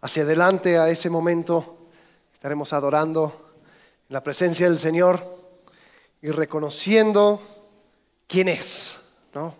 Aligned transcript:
hacia 0.00 0.22
adelante 0.22 0.78
a 0.78 0.88
ese 0.88 1.10
momento. 1.10 1.78
Estaremos 2.32 2.72
adorando 2.72 3.52
en 4.08 4.14
la 4.14 4.20
presencia 4.20 4.68
del 4.68 4.78
Señor 4.78 5.22
y 6.22 6.30
reconociendo 6.30 7.40
quién 8.26 8.48
es, 8.48 9.00
¿no? 9.34 9.54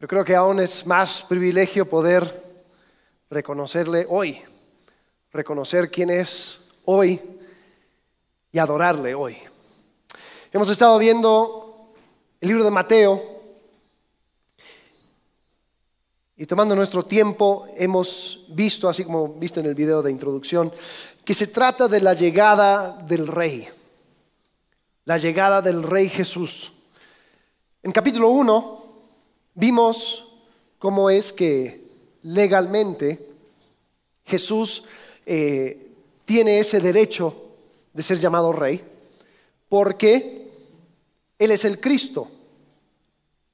Yo 0.00 0.08
creo 0.08 0.24
que 0.24 0.34
aún 0.34 0.60
es 0.60 0.86
más 0.86 1.22
privilegio 1.28 1.88
poder 1.88 2.42
reconocerle 3.28 4.06
hoy, 4.08 4.42
reconocer 5.30 5.90
quién 5.90 6.08
es 6.08 6.68
hoy 6.86 7.20
y 8.50 8.58
adorarle 8.58 9.14
hoy. 9.14 9.36
Hemos 10.52 10.70
estado 10.70 10.98
viendo 10.98 11.92
el 12.40 12.48
libro 12.48 12.64
de 12.64 12.70
Mateo 12.70 13.39
y 16.40 16.46
tomando 16.46 16.74
nuestro 16.74 17.02
tiempo 17.02 17.68
hemos 17.76 18.46
visto, 18.48 18.88
así 18.88 19.04
como 19.04 19.28
viste 19.28 19.60
en 19.60 19.66
el 19.66 19.74
video 19.74 20.00
de 20.00 20.10
introducción, 20.10 20.72
que 21.22 21.34
se 21.34 21.48
trata 21.48 21.86
de 21.86 22.00
la 22.00 22.14
llegada 22.14 22.92
del 22.92 23.26
rey, 23.26 23.68
la 25.04 25.18
llegada 25.18 25.60
del 25.60 25.82
rey 25.82 26.08
Jesús. 26.08 26.72
En 27.82 27.92
capítulo 27.92 28.30
1 28.30 28.84
vimos 29.54 30.28
cómo 30.78 31.10
es 31.10 31.30
que 31.30 31.78
legalmente 32.22 33.28
Jesús 34.24 34.84
eh, 35.26 35.92
tiene 36.24 36.58
ese 36.58 36.80
derecho 36.80 37.50
de 37.92 38.02
ser 38.02 38.18
llamado 38.18 38.50
rey, 38.54 38.82
porque 39.68 40.50
Él 41.38 41.50
es 41.50 41.66
el 41.66 41.78
Cristo, 41.80 42.30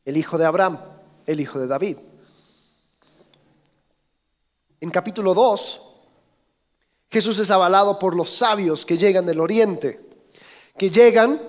el 0.05 0.17
hijo 0.17 0.39
de 0.39 0.45
Abraham, 0.45 0.79
el 1.27 1.41
hijo 1.41 1.59
de 1.59 1.67
David. 1.67 1.97
En 4.81 4.91
capítulo 4.91 5.33
2, 5.33 5.81
Jesús 7.11 7.39
es 7.39 7.51
avalado 7.51 7.99
por 7.99 8.15
los 8.15 8.31
sabios 8.31 8.85
que 8.85 8.99
llegan 8.99 9.25
del 9.25 9.41
oriente, 9.41 10.01
que 10.77 10.91
llegan 10.91 11.41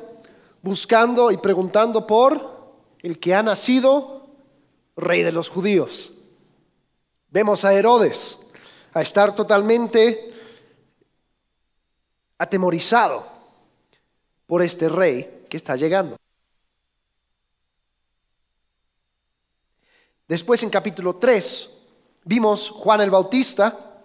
buscando 0.62 1.32
y 1.32 1.38
preguntando 1.38 2.08
por 2.08 2.76
el 3.00 3.20
que 3.20 3.36
ha 3.36 3.44
nacido 3.44 4.28
rey 4.96 5.24
de 5.24 5.32
los 5.32 5.50
judíos. 5.50 6.12
Vemos 7.30 7.66
a 7.66 7.74
Herodes 7.74 8.40
a 8.94 9.02
estar 9.02 9.36
totalmente 9.36 10.34
atemorizado 12.38 13.26
por 14.46 14.62
este 14.62 14.88
rey 14.88 15.46
que 15.50 15.58
está 15.58 15.76
llegando. 15.76 16.16
Después 20.28 20.64
en 20.64 20.70
capítulo 20.70 21.16
3 21.18 21.77
vimos 22.28 22.70
Juan 22.70 23.02
el 23.02 23.10
Bautista 23.10 24.04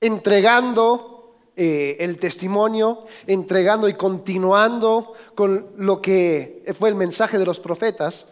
entregando 0.00 1.34
eh, 1.54 1.96
el 2.00 2.18
testimonio, 2.18 3.04
entregando 3.26 3.88
y 3.88 3.94
continuando 3.94 5.12
con 5.34 5.72
lo 5.76 6.00
que 6.00 6.64
fue 6.78 6.88
el 6.88 6.94
mensaje 6.94 7.38
de 7.38 7.44
los 7.44 7.60
profetas 7.60 8.26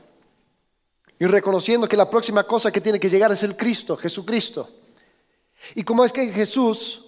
y 1.19 1.27
reconociendo 1.27 1.89
que 1.89 1.97
la 1.97 2.09
próxima 2.09 2.45
cosa 2.45 2.73
que 2.73 2.81
tiene 2.81 3.01
que 3.01 3.09
llegar 3.09 3.31
es 3.33 3.43
el 3.43 3.57
Cristo, 3.57 3.97
Jesucristo. 3.97 4.69
Y 5.75 5.83
como 5.83 6.05
es 6.05 6.13
que 6.13 6.33
Jesús 6.33 7.05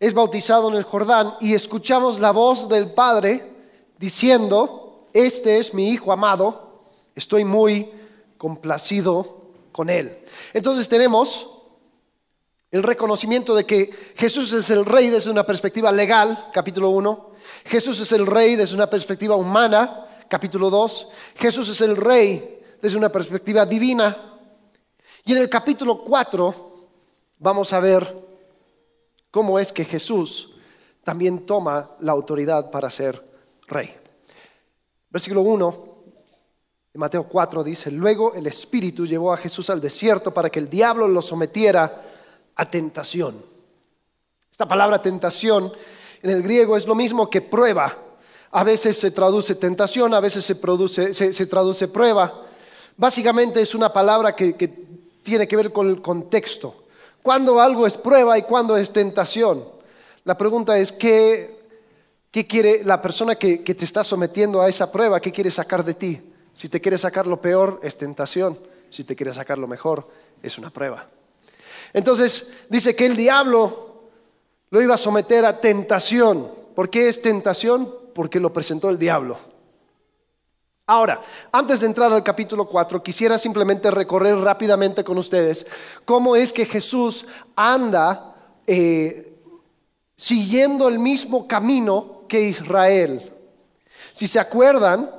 es 0.00 0.12
bautizado 0.12 0.68
en 0.68 0.74
el 0.74 0.82
Jordán 0.82 1.34
y 1.40 1.54
escuchamos 1.54 2.20
la 2.20 2.32
voz 2.32 2.68
del 2.68 2.92
Padre 2.92 3.52
diciendo, 3.98 5.06
este 5.14 5.58
es 5.58 5.72
mi 5.72 5.90
Hijo 5.90 6.12
amado, 6.12 6.82
estoy 7.14 7.44
muy 7.44 7.90
complacido 8.36 9.43
con 9.74 9.90
él. 9.90 10.16
Entonces 10.52 10.88
tenemos 10.88 11.48
el 12.70 12.84
reconocimiento 12.84 13.56
de 13.56 13.66
que 13.66 13.90
Jesús 14.14 14.52
es 14.52 14.70
el 14.70 14.86
rey 14.86 15.10
desde 15.10 15.32
una 15.32 15.44
perspectiva 15.44 15.90
legal, 15.90 16.50
capítulo 16.52 16.90
1. 16.90 17.32
Jesús 17.64 17.98
es 17.98 18.12
el 18.12 18.24
rey 18.24 18.54
desde 18.54 18.76
una 18.76 18.88
perspectiva 18.88 19.34
humana, 19.34 20.06
capítulo 20.28 20.70
2. 20.70 21.08
Jesús 21.34 21.68
es 21.70 21.80
el 21.80 21.96
rey 21.96 22.62
desde 22.80 22.96
una 22.96 23.08
perspectiva 23.08 23.66
divina. 23.66 24.16
Y 25.24 25.32
en 25.32 25.38
el 25.38 25.48
capítulo 25.48 26.04
4 26.04 26.88
vamos 27.40 27.72
a 27.72 27.80
ver 27.80 28.16
cómo 29.32 29.58
es 29.58 29.72
que 29.72 29.84
Jesús 29.84 30.54
también 31.02 31.44
toma 31.44 31.90
la 31.98 32.12
autoridad 32.12 32.70
para 32.70 32.90
ser 32.90 33.20
rey. 33.66 33.92
Versículo 35.10 35.40
1 35.40 35.93
de 36.94 37.00
Mateo 37.00 37.24
4 37.24 37.64
dice, 37.64 37.90
luego 37.90 38.34
el 38.34 38.46
Espíritu 38.46 39.04
llevó 39.04 39.32
a 39.32 39.36
Jesús 39.36 39.68
al 39.68 39.80
desierto 39.80 40.32
para 40.32 40.48
que 40.48 40.60
el 40.60 40.70
diablo 40.70 41.08
lo 41.08 41.20
sometiera 41.20 42.04
a 42.54 42.70
tentación. 42.70 43.44
Esta 44.52 44.68
palabra 44.68 45.02
tentación 45.02 45.72
en 46.22 46.30
el 46.30 46.44
griego 46.44 46.76
es 46.76 46.86
lo 46.86 46.94
mismo 46.94 47.28
que 47.28 47.42
prueba. 47.42 47.98
A 48.52 48.62
veces 48.62 48.96
se 48.96 49.10
traduce 49.10 49.56
tentación, 49.56 50.14
a 50.14 50.20
veces 50.20 50.44
se, 50.44 50.54
produce, 50.54 51.12
se, 51.12 51.46
traduce 51.46 51.88
prueba. 51.88 52.46
Básicamente 52.96 53.60
es 53.60 53.74
una 53.74 53.92
palabra 53.92 54.36
que, 54.36 54.52
tiene 55.24 55.48
que 55.48 55.56
ver 55.56 55.72
con 55.72 55.88
el 55.88 56.00
contexto. 56.00 56.84
Cuando 57.24 57.60
algo 57.60 57.88
es 57.88 57.96
prueba 57.96 58.38
y 58.38 58.42
cuando 58.42 58.76
es 58.76 58.92
tentación. 58.92 59.64
La 60.22 60.38
pregunta 60.38 60.78
es, 60.78 60.92
¿qué, 60.92 61.58
qué 62.30 62.46
quiere 62.46 62.84
la 62.84 63.02
persona 63.02 63.34
que, 63.34 63.64
que 63.64 63.74
te 63.74 63.84
está 63.84 64.04
sometiendo 64.04 64.62
a 64.62 64.68
esa 64.68 64.92
prueba? 64.92 65.18
¿Qué 65.18 65.32
quiere 65.32 65.50
sacar 65.50 65.84
de 65.84 65.94
ti? 65.94 66.22
Si 66.54 66.68
te 66.68 66.80
quiere 66.80 66.96
sacar 66.96 67.26
lo 67.26 67.40
peor, 67.40 67.80
es 67.82 67.98
tentación. 67.98 68.58
Si 68.88 69.04
te 69.04 69.16
quiere 69.16 69.34
sacar 69.34 69.58
lo 69.58 69.66
mejor, 69.66 70.08
es 70.42 70.56
una 70.56 70.70
prueba. 70.70 71.06
Entonces 71.92 72.52
dice 72.68 72.94
que 72.94 73.06
el 73.06 73.16
diablo 73.16 73.94
lo 74.70 74.80
iba 74.80 74.94
a 74.94 74.98
someter 74.98 75.44
a 75.44 75.60
tentación. 75.60 76.48
¿Por 76.74 76.88
qué 76.90 77.08
es 77.08 77.20
tentación? 77.20 77.92
Porque 78.14 78.40
lo 78.40 78.52
presentó 78.52 78.88
el 78.88 78.98
diablo. 78.98 79.36
Ahora, 80.86 81.22
antes 81.50 81.80
de 81.80 81.86
entrar 81.86 82.12
al 82.12 82.22
capítulo 82.22 82.68
4, 82.68 83.02
quisiera 83.02 83.38
simplemente 83.38 83.90
recorrer 83.90 84.36
rápidamente 84.36 85.02
con 85.02 85.16
ustedes 85.16 85.66
cómo 86.04 86.36
es 86.36 86.52
que 86.52 86.66
Jesús 86.66 87.24
anda 87.56 88.34
eh, 88.66 89.32
siguiendo 90.14 90.88
el 90.88 90.98
mismo 90.98 91.48
camino 91.48 92.24
que 92.28 92.42
Israel. 92.42 93.32
Si 94.12 94.28
se 94.28 94.38
acuerdan, 94.38 95.10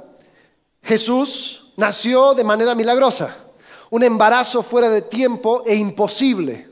Jesús 0.86 1.74
nació 1.78 2.34
de 2.34 2.44
manera 2.44 2.76
milagrosa 2.76 3.36
un 3.90 4.04
embarazo 4.04 4.62
fuera 4.62 4.90
de 4.90 5.02
tiempo 5.02 5.64
e 5.66 5.76
imposible 5.76 6.68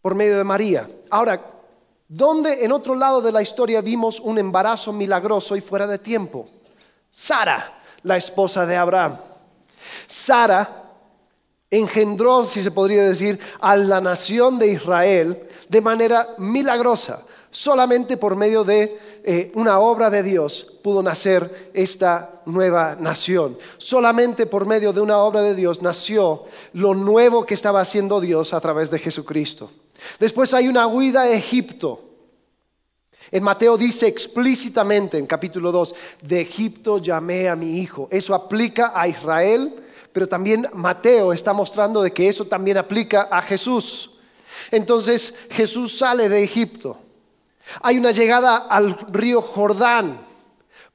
por 0.00 0.14
medio 0.14 0.36
de 0.36 0.44
María. 0.44 0.88
Ahora, 1.10 1.40
¿dónde 2.08 2.64
en 2.64 2.72
otro 2.72 2.94
lado 2.94 3.20
de 3.20 3.32
la 3.32 3.42
historia 3.42 3.80
vimos 3.80 4.20
un 4.20 4.38
embarazo 4.38 4.92
milagroso 4.92 5.56
y 5.56 5.60
fuera 5.60 5.86
de 5.86 5.98
tiempo? 5.98 6.48
Sara, 7.10 7.80
la 8.02 8.16
esposa 8.16 8.66
de 8.66 8.76
Abraham. 8.76 9.16
Sara 10.06 10.82
engendró, 11.70 12.44
si 12.44 12.62
se 12.62 12.70
podría 12.70 13.04
decir, 13.04 13.38
a 13.60 13.76
la 13.76 14.00
nación 14.00 14.58
de 14.58 14.68
Israel 14.68 15.48
de 15.68 15.80
manera 15.80 16.34
milagrosa, 16.38 17.24
solamente 17.52 18.16
por 18.16 18.34
medio 18.34 18.64
de 18.64 18.98
eh, 19.22 19.52
una 19.54 19.78
obra 19.78 20.10
de 20.10 20.22
Dios 20.24 20.78
pudo 20.82 21.02
nacer 21.02 21.70
esta 21.74 22.42
nueva 22.46 22.96
nación. 22.98 23.56
Solamente 23.76 24.46
por 24.46 24.66
medio 24.66 24.92
de 24.92 25.00
una 25.00 25.18
obra 25.18 25.42
de 25.42 25.54
Dios 25.54 25.82
nació 25.82 26.44
lo 26.72 26.94
nuevo 26.94 27.46
que 27.46 27.54
estaba 27.54 27.80
haciendo 27.80 28.20
Dios 28.20 28.52
a 28.54 28.60
través 28.60 28.90
de 28.90 28.98
Jesucristo. 28.98 29.70
Después 30.18 30.52
hay 30.54 30.66
una 30.66 30.86
huida 30.88 31.22
a 31.22 31.28
Egipto. 31.30 32.08
En 33.30 33.42
Mateo 33.42 33.76
dice 33.76 34.08
explícitamente 34.08 35.18
en 35.18 35.26
capítulo 35.26 35.70
2, 35.70 35.94
de 36.22 36.40
Egipto 36.40 36.98
llamé 36.98 37.48
a 37.48 37.54
mi 37.54 37.78
hijo. 37.78 38.08
Eso 38.10 38.34
aplica 38.34 38.92
a 38.94 39.06
Israel, 39.06 39.74
pero 40.12 40.26
también 40.26 40.66
Mateo 40.72 41.32
está 41.32 41.52
mostrando 41.52 42.02
de 42.02 42.10
que 42.10 42.28
eso 42.28 42.46
también 42.46 42.78
aplica 42.78 43.28
a 43.30 43.42
Jesús. 43.42 44.18
Entonces 44.70 45.34
Jesús 45.50 45.96
sale 45.98 46.28
de 46.28 46.42
Egipto. 46.42 46.98
Hay 47.80 47.98
una 47.98 48.10
llegada 48.10 48.56
al 48.68 48.96
río 49.10 49.40
Jordán 49.40 50.18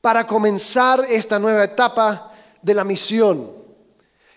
para 0.02 0.28
comenzar 0.28 1.06
esta 1.10 1.40
nueva 1.40 1.64
etapa 1.64 2.31
de 2.62 2.74
la 2.74 2.84
misión. 2.84 3.52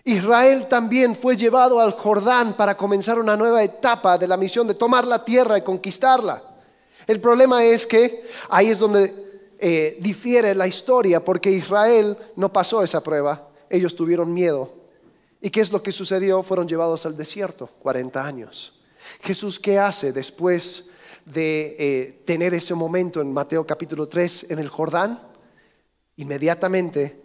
Israel 0.04 0.66
también 0.68 1.14
fue 1.14 1.36
llevado 1.36 1.78
al 1.78 1.92
Jordán 1.92 2.54
para 2.54 2.76
comenzar 2.76 3.18
una 3.18 3.36
nueva 3.36 3.62
etapa 3.62 4.16
de 4.16 4.26
la 4.26 4.36
misión 4.36 4.66
de 4.66 4.74
tomar 4.74 5.06
la 5.06 5.24
tierra 5.24 5.58
y 5.58 5.62
conquistarla. 5.62 6.42
El 7.06 7.20
problema 7.20 7.64
es 7.64 7.86
que 7.86 8.26
ahí 8.48 8.68
es 8.68 8.78
donde 8.78 9.30
eh, 9.58 9.98
difiere 10.00 10.54
la 10.54 10.66
historia, 10.66 11.22
porque 11.22 11.50
Israel 11.50 12.16
no 12.36 12.52
pasó 12.52 12.82
esa 12.82 13.02
prueba, 13.02 13.48
ellos 13.68 13.94
tuvieron 13.94 14.32
miedo. 14.32 14.72
¿Y 15.42 15.50
qué 15.50 15.60
es 15.60 15.72
lo 15.72 15.82
que 15.82 15.92
sucedió? 15.92 16.42
Fueron 16.42 16.68
llevados 16.68 17.04
al 17.06 17.16
desierto, 17.16 17.68
40 17.80 18.24
años. 18.24 18.78
Jesús, 19.22 19.58
¿qué 19.58 19.78
hace 19.78 20.12
después 20.12 20.90
de 21.24 21.76
eh, 21.78 22.22
tener 22.24 22.54
ese 22.54 22.74
momento 22.74 23.20
en 23.20 23.32
Mateo 23.32 23.66
capítulo 23.66 24.08
3 24.08 24.50
en 24.50 24.58
el 24.58 24.68
Jordán, 24.68 25.20
inmediatamente, 26.16 27.20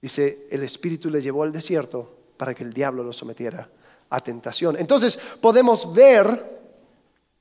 dice, 0.00 0.48
el 0.50 0.62
Espíritu 0.62 1.10
le 1.10 1.20
llevó 1.20 1.42
al 1.42 1.52
desierto 1.52 2.10
para 2.36 2.54
que 2.54 2.62
el 2.62 2.72
diablo 2.72 3.02
lo 3.02 3.12
sometiera 3.12 3.68
a 4.08 4.20
tentación. 4.20 4.76
Entonces 4.78 5.18
podemos 5.40 5.92
ver 5.92 6.60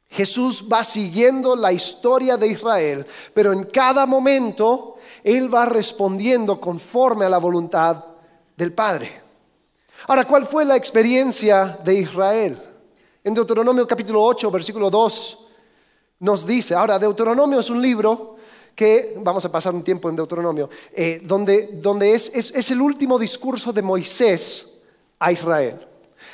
Jesús 0.10 0.66
va 0.72 0.84
siguiendo 0.84 1.56
la 1.56 1.72
historia 1.72 2.36
de 2.36 2.48
Israel, 2.48 3.06
pero 3.34 3.54
en 3.54 3.66
cada 3.66 4.06
momento 4.06 4.98
Él 5.24 5.54
va 5.54 5.66
respondiendo 5.66 6.60
conforme 6.60 7.26
a 7.26 7.30
la 7.30 7.38
voluntad 7.38 8.04
del 8.58 8.74
Padre. 8.74 9.10
Ahora, 10.08 10.26
¿cuál 10.26 10.48
fue 10.48 10.66
la 10.66 10.76
experiencia 10.76 11.78
de 11.84 11.94
Israel? 11.94 12.60
En 13.24 13.34
Deuteronomio 13.34 13.88
capítulo 13.88 14.24
8, 14.24 14.50
versículo 14.50 14.90
2, 14.90 15.49
nos 16.20 16.46
dice, 16.46 16.76
ahora 16.76 17.00
Deuteronomio 17.00 17.60
es 17.60 17.70
un 17.70 17.82
libro 17.82 18.38
que, 18.76 19.16
vamos 19.18 19.44
a 19.46 19.52
pasar 19.52 19.74
un 19.74 19.84
tiempo 19.84 20.10
en 20.10 20.16
Deuteronomio, 20.16 20.70
eh, 20.94 21.22
donde, 21.24 22.14
es, 22.14 22.34
es 22.34 22.72
el 22.72 22.82
último 22.82 23.20
discurso 23.20 23.74
de 23.74 23.82
Moisés 23.82 24.68
a 25.20 25.32
Israel. 25.32 25.86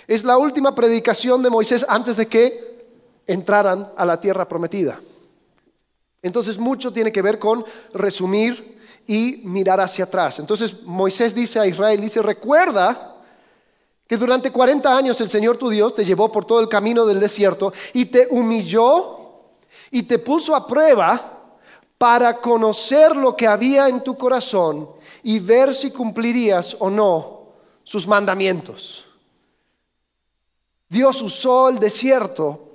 Es 0.07 0.23
la 0.23 0.37
última 0.37 0.73
predicación 0.75 1.41
de 1.41 1.49
Moisés 1.49 1.85
antes 1.87 2.17
de 2.17 2.27
que 2.27 2.75
entraran 3.27 3.91
a 3.97 4.05
la 4.05 4.19
tierra 4.19 4.47
prometida. 4.47 4.99
Entonces 6.21 6.57
mucho 6.57 6.91
tiene 6.91 7.11
que 7.11 7.21
ver 7.21 7.39
con 7.39 7.63
resumir 7.93 8.77
y 9.07 9.41
mirar 9.43 9.79
hacia 9.79 10.05
atrás. 10.05 10.39
Entonces 10.39 10.83
Moisés 10.83 11.35
dice 11.35 11.59
a 11.59 11.67
Israel, 11.67 12.01
dice, 12.01 12.21
recuerda 12.21 13.15
que 14.07 14.17
durante 14.17 14.51
40 14.51 14.95
años 14.95 15.19
el 15.21 15.29
Señor 15.29 15.57
tu 15.57 15.69
Dios 15.69 15.93
te 15.95 16.05
llevó 16.05 16.31
por 16.31 16.45
todo 16.45 16.59
el 16.59 16.67
camino 16.69 17.05
del 17.05 17.19
desierto 17.19 17.73
y 17.93 18.05
te 18.05 18.27
humilló 18.29 19.14
y 19.95 20.03
te 20.03 20.19
puso 20.19 20.53
a 20.53 20.67
prueba 20.67 21.55
para 21.97 22.41
conocer 22.41 23.15
lo 23.15 23.33
que 23.33 23.47
había 23.47 23.87
en 23.87 24.03
tu 24.03 24.17
corazón 24.17 24.89
y 25.23 25.39
ver 25.39 25.73
si 25.73 25.89
cumplirías 25.89 26.75
o 26.79 26.89
no 26.89 27.53
sus 27.81 28.05
mandamientos. 28.05 29.05
Dios 30.89 31.21
usó 31.21 31.69
el 31.69 31.79
desierto 31.79 32.73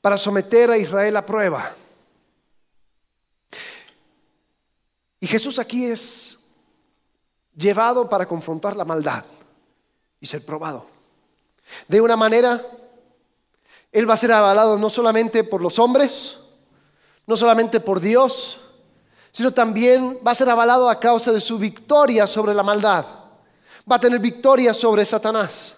para 0.00 0.16
someter 0.16 0.70
a 0.70 0.78
Israel 0.78 1.18
a 1.18 1.26
prueba. 1.26 1.70
Y 5.20 5.26
Jesús 5.26 5.58
aquí 5.58 5.84
es 5.84 6.38
llevado 7.54 8.08
para 8.08 8.24
confrontar 8.24 8.74
la 8.74 8.86
maldad 8.86 9.26
y 10.18 10.24
ser 10.24 10.42
probado. 10.46 10.86
De 11.88 12.00
una 12.00 12.16
manera, 12.16 12.58
Él 13.92 14.08
va 14.08 14.14
a 14.14 14.16
ser 14.16 14.32
avalado 14.32 14.78
no 14.78 14.88
solamente 14.88 15.44
por 15.44 15.60
los 15.60 15.78
hombres, 15.78 16.38
no 17.26 17.36
solamente 17.36 17.80
por 17.80 18.00
Dios, 18.00 18.60
sino 19.32 19.52
también 19.52 20.18
va 20.26 20.30
a 20.30 20.34
ser 20.34 20.48
avalado 20.48 20.88
a 20.88 21.00
causa 21.00 21.32
de 21.32 21.40
su 21.40 21.58
victoria 21.58 22.26
sobre 22.26 22.54
la 22.54 22.62
maldad. 22.62 23.04
Va 23.90 23.96
a 23.96 24.00
tener 24.00 24.18
victoria 24.18 24.72
sobre 24.72 25.04
Satanás. 25.04 25.76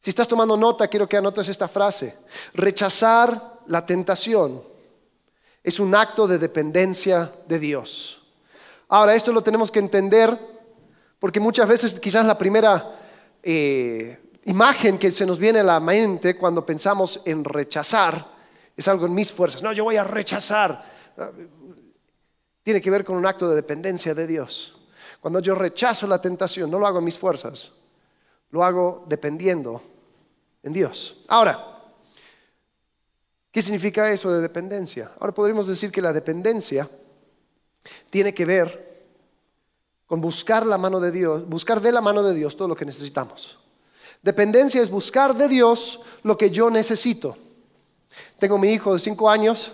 Si 0.00 0.10
estás 0.10 0.28
tomando 0.28 0.56
nota, 0.56 0.86
quiero 0.86 1.08
que 1.08 1.16
anotes 1.16 1.48
esta 1.48 1.66
frase. 1.66 2.16
Rechazar 2.54 3.58
la 3.66 3.84
tentación 3.84 4.62
es 5.62 5.80
un 5.80 5.94
acto 5.94 6.28
de 6.28 6.38
dependencia 6.38 7.32
de 7.46 7.58
Dios. 7.58 8.22
Ahora, 8.88 9.14
esto 9.14 9.32
lo 9.32 9.42
tenemos 9.42 9.70
que 9.70 9.80
entender 9.80 10.38
porque 11.18 11.40
muchas 11.40 11.68
veces 11.68 11.98
quizás 11.98 12.24
la 12.24 12.38
primera 12.38 12.96
eh, 13.42 14.18
imagen 14.44 14.98
que 14.98 15.10
se 15.10 15.26
nos 15.26 15.38
viene 15.38 15.58
a 15.58 15.64
la 15.64 15.80
mente 15.80 16.36
cuando 16.36 16.64
pensamos 16.64 17.20
en 17.24 17.44
rechazar 17.44 18.37
es 18.78 18.86
algo 18.86 19.06
en 19.06 19.14
mis 19.14 19.32
fuerzas. 19.32 19.60
No, 19.60 19.72
yo 19.72 19.82
voy 19.82 19.96
a 19.96 20.04
rechazar. 20.04 20.84
Tiene 22.62 22.80
que 22.80 22.90
ver 22.92 23.04
con 23.04 23.16
un 23.16 23.26
acto 23.26 23.50
de 23.50 23.56
dependencia 23.56 24.14
de 24.14 24.24
Dios. 24.24 24.78
Cuando 25.20 25.40
yo 25.40 25.56
rechazo 25.56 26.06
la 26.06 26.20
tentación, 26.20 26.70
no 26.70 26.78
lo 26.78 26.86
hago 26.86 26.98
en 27.00 27.04
mis 27.04 27.18
fuerzas, 27.18 27.72
lo 28.50 28.62
hago 28.62 29.04
dependiendo 29.08 29.82
en 30.62 30.72
Dios. 30.72 31.24
Ahora, 31.26 31.60
¿qué 33.50 33.60
significa 33.60 34.08
eso 34.12 34.32
de 34.32 34.40
dependencia? 34.40 35.10
Ahora 35.18 35.34
podríamos 35.34 35.66
decir 35.66 35.90
que 35.90 36.00
la 36.00 36.12
dependencia 36.12 36.88
tiene 38.10 38.32
que 38.32 38.44
ver 38.44 39.08
con 40.06 40.20
buscar 40.20 40.64
la 40.64 40.78
mano 40.78 41.00
de 41.00 41.10
Dios, 41.10 41.48
buscar 41.48 41.80
de 41.80 41.90
la 41.90 42.00
mano 42.00 42.22
de 42.22 42.32
Dios 42.32 42.56
todo 42.56 42.68
lo 42.68 42.76
que 42.76 42.84
necesitamos. 42.84 43.58
Dependencia 44.22 44.80
es 44.80 44.88
buscar 44.88 45.34
de 45.34 45.48
Dios 45.48 46.00
lo 46.22 46.38
que 46.38 46.52
yo 46.52 46.70
necesito. 46.70 47.36
Tengo 48.38 48.58
mi 48.58 48.70
hijo 48.70 48.94
de 48.94 49.00
cinco 49.00 49.28
años, 49.30 49.72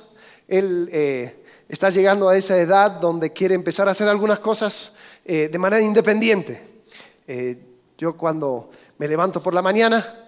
él 0.48 0.88
eh, 0.92 1.44
está 1.68 1.90
llegando 1.90 2.28
a 2.28 2.36
esa 2.36 2.56
edad 2.56 2.90
donde 2.90 3.32
quiere 3.32 3.54
empezar 3.54 3.88
a 3.88 3.92
hacer 3.92 4.08
algunas 4.08 4.38
cosas 4.38 4.96
eh, 5.24 5.48
de 5.50 5.58
manera 5.58 5.82
independiente. 5.82 6.82
Eh, 7.26 7.58
yo 7.96 8.16
cuando 8.16 8.70
me 8.98 9.08
levanto 9.08 9.42
por 9.42 9.54
la 9.54 9.62
mañana, 9.62 10.20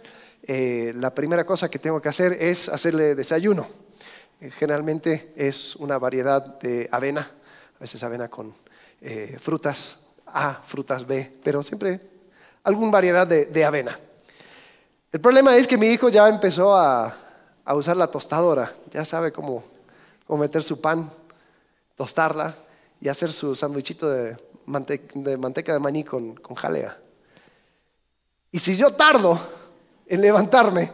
la 0.48 1.12
primera 1.12 1.44
cosa 1.44 1.68
que 1.68 1.80
tengo 1.80 2.00
que 2.00 2.08
hacer 2.08 2.34
es 2.34 2.68
hacerle 2.68 3.16
desayuno. 3.16 3.66
generalmente 4.56 5.32
es 5.34 5.74
una 5.76 5.98
variedad 5.98 6.40
de 6.60 6.88
avena, 6.92 7.28
a 7.74 7.80
veces 7.80 8.00
avena 8.04 8.28
con 8.28 8.54
frutas 9.40 9.98
A, 10.26 10.62
frutas 10.62 11.04
B, 11.04 11.32
pero 11.42 11.64
siempre 11.64 12.00
alguna 12.62 12.92
variedad 12.92 13.26
de, 13.26 13.64
avena. 13.64 13.98
El 15.10 15.20
problema 15.20 15.56
es 15.56 15.66
que 15.66 15.76
mi 15.76 15.88
hijo 15.88 16.08
ya 16.08 16.28
empezó 16.28 16.76
a, 16.76 17.25
usar 17.74 17.96
la 17.96 18.06
tostadora, 18.06 18.72
ya 18.92 19.04
sabe 19.04 19.32
cómo, 19.32 19.64
meter 20.28 20.62
su 20.62 20.80
pan, 20.80 21.10
tostarla 21.96 22.54
y 23.00 23.08
hacer 23.08 23.32
su 23.32 23.54
sandwichito 23.54 24.08
de, 24.08 24.36
manteca 24.66 25.72
de 25.72 25.78
maní 25.78 26.04
con, 26.04 26.34
con 26.36 26.56
jalea. 26.56 26.96
Y 28.52 28.58
si 28.58 28.76
yo 28.76 28.90
tardo 28.92 29.38
en 30.06 30.20
levantarme 30.20 30.90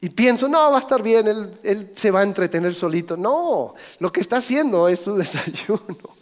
y 0.00 0.10
pienso, 0.10 0.48
no, 0.48 0.58
va 0.70 0.78
a 0.78 0.80
estar 0.80 1.00
bien, 1.00 1.28
él, 1.28 1.92
se 1.94 2.10
va 2.10 2.20
a 2.20 2.22
entretener 2.24 2.74
solito. 2.74 3.16
No, 3.16 3.74
lo 4.00 4.10
que 4.10 4.20
está 4.20 4.38
haciendo 4.38 4.88
es 4.88 5.00
su 5.00 5.14
desayuno. 5.16 6.16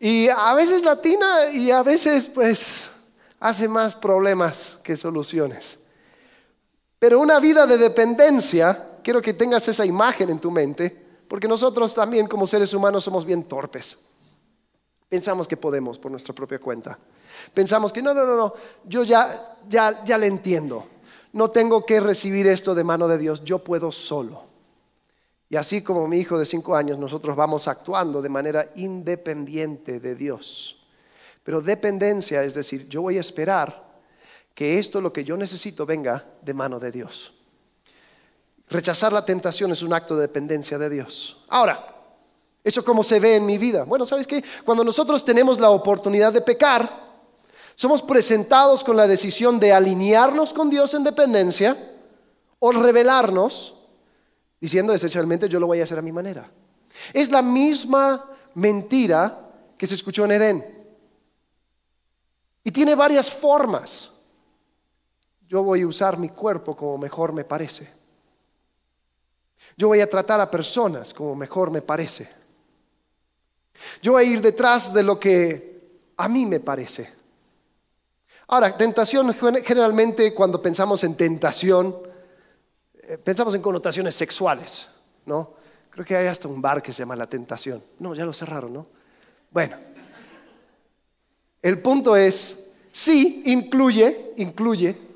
Y 0.00 0.28
a 0.28 0.54
veces 0.54 0.82
latina 0.82 1.50
y 1.52 1.70
a 1.70 1.82
veces 1.82 2.28
pues 2.28 2.90
hace 3.38 3.68
más 3.68 3.94
problemas 3.94 4.78
que 4.82 4.96
soluciones. 4.96 5.78
Pero 7.02 7.18
una 7.18 7.40
vida 7.40 7.66
de 7.66 7.78
dependencia, 7.78 9.00
quiero 9.02 9.20
que 9.20 9.34
tengas 9.34 9.66
esa 9.66 9.84
imagen 9.84 10.30
en 10.30 10.38
tu 10.38 10.52
mente, 10.52 10.96
porque 11.26 11.48
nosotros 11.48 11.92
también 11.92 12.28
como 12.28 12.46
seres 12.46 12.72
humanos 12.74 13.02
somos 13.02 13.24
bien 13.26 13.42
torpes. 13.42 13.98
Pensamos 15.08 15.48
que 15.48 15.56
podemos 15.56 15.98
por 15.98 16.12
nuestra 16.12 16.32
propia 16.32 16.60
cuenta. 16.60 16.96
Pensamos 17.52 17.92
que 17.92 18.00
no, 18.00 18.14
no, 18.14 18.24
no, 18.24 18.36
no, 18.36 18.54
yo 18.84 19.02
ya, 19.02 19.58
ya, 19.68 20.04
ya 20.04 20.16
le 20.16 20.28
entiendo. 20.28 20.86
No 21.32 21.50
tengo 21.50 21.84
que 21.84 21.98
recibir 21.98 22.46
esto 22.46 22.72
de 22.72 22.84
mano 22.84 23.08
de 23.08 23.18
Dios, 23.18 23.42
yo 23.42 23.58
puedo 23.58 23.90
solo. 23.90 24.44
Y 25.48 25.56
así 25.56 25.82
como 25.82 26.06
mi 26.06 26.18
hijo 26.18 26.38
de 26.38 26.44
cinco 26.44 26.76
años, 26.76 27.00
nosotros 27.00 27.34
vamos 27.34 27.66
actuando 27.66 28.22
de 28.22 28.28
manera 28.28 28.68
independiente 28.76 29.98
de 29.98 30.14
Dios. 30.14 30.86
Pero 31.42 31.62
dependencia 31.62 32.44
es 32.44 32.54
decir, 32.54 32.88
yo 32.88 33.02
voy 33.02 33.16
a 33.16 33.22
esperar 33.22 33.91
que 34.54 34.78
esto, 34.78 35.00
lo 35.00 35.12
que 35.12 35.24
yo 35.24 35.36
necesito, 35.36 35.86
venga 35.86 36.24
de 36.42 36.54
mano 36.54 36.78
de 36.78 36.92
Dios. 36.92 37.34
Rechazar 38.68 39.12
la 39.12 39.24
tentación 39.24 39.72
es 39.72 39.82
un 39.82 39.92
acto 39.92 40.14
de 40.14 40.22
dependencia 40.22 40.78
de 40.78 40.88
Dios. 40.88 41.44
Ahora, 41.48 41.86
¿eso 42.64 42.84
cómo 42.84 43.02
se 43.04 43.20
ve 43.20 43.36
en 43.36 43.46
mi 43.46 43.58
vida? 43.58 43.84
Bueno, 43.84 44.06
¿sabes 44.06 44.26
qué? 44.26 44.42
Cuando 44.64 44.84
nosotros 44.84 45.24
tenemos 45.24 45.60
la 45.60 45.70
oportunidad 45.70 46.32
de 46.32 46.40
pecar, 46.40 47.12
somos 47.74 48.02
presentados 48.02 48.84
con 48.84 48.96
la 48.96 49.06
decisión 49.06 49.58
de 49.58 49.72
alinearnos 49.72 50.52
con 50.52 50.70
Dios 50.70 50.94
en 50.94 51.04
dependencia 51.04 51.76
o 52.58 52.72
revelarnos 52.72 53.74
diciendo 54.62 54.94
esencialmente 54.94 55.48
yo 55.48 55.58
lo 55.58 55.66
voy 55.66 55.80
a 55.80 55.82
hacer 55.82 55.98
a 55.98 56.02
mi 56.02 56.12
manera. 56.12 56.48
Es 57.12 57.30
la 57.32 57.42
misma 57.42 58.30
mentira 58.54 59.50
que 59.76 59.88
se 59.88 59.94
escuchó 59.94 60.24
en 60.24 60.30
Edén. 60.30 60.86
Y 62.62 62.70
tiene 62.70 62.94
varias 62.94 63.28
formas. 63.28 64.11
Yo 65.52 65.62
voy 65.62 65.82
a 65.82 65.86
usar 65.86 66.18
mi 66.18 66.30
cuerpo 66.30 66.74
como 66.74 66.96
mejor 66.96 67.34
me 67.34 67.44
parece. 67.44 67.86
Yo 69.76 69.88
voy 69.88 70.00
a 70.00 70.08
tratar 70.08 70.40
a 70.40 70.50
personas 70.50 71.12
como 71.12 71.36
mejor 71.36 71.70
me 71.70 71.82
parece. 71.82 72.26
Yo 74.00 74.12
voy 74.12 74.24
a 74.24 74.26
ir 74.26 74.40
detrás 74.40 74.94
de 74.94 75.02
lo 75.02 75.20
que 75.20 75.78
a 76.16 76.26
mí 76.26 76.46
me 76.46 76.58
parece. 76.58 77.12
Ahora, 78.46 78.74
tentación, 78.74 79.34
generalmente 79.62 80.32
cuando 80.32 80.62
pensamos 80.62 81.04
en 81.04 81.18
tentación, 81.18 81.98
eh, 83.02 83.18
pensamos 83.18 83.54
en 83.54 83.60
connotaciones 83.60 84.14
sexuales, 84.14 84.88
¿no? 85.26 85.52
Creo 85.90 86.06
que 86.06 86.16
hay 86.16 86.28
hasta 86.28 86.48
un 86.48 86.62
bar 86.62 86.82
que 86.82 86.94
se 86.94 87.00
llama 87.00 87.14
La 87.14 87.26
Tentación. 87.26 87.84
No, 87.98 88.14
ya 88.14 88.24
lo 88.24 88.32
cerraron, 88.32 88.72
¿no? 88.72 88.86
Bueno, 89.50 89.76
el 91.60 91.78
punto 91.82 92.16
es, 92.16 92.70
sí, 92.90 93.42
incluye, 93.44 94.32
incluye 94.38 95.11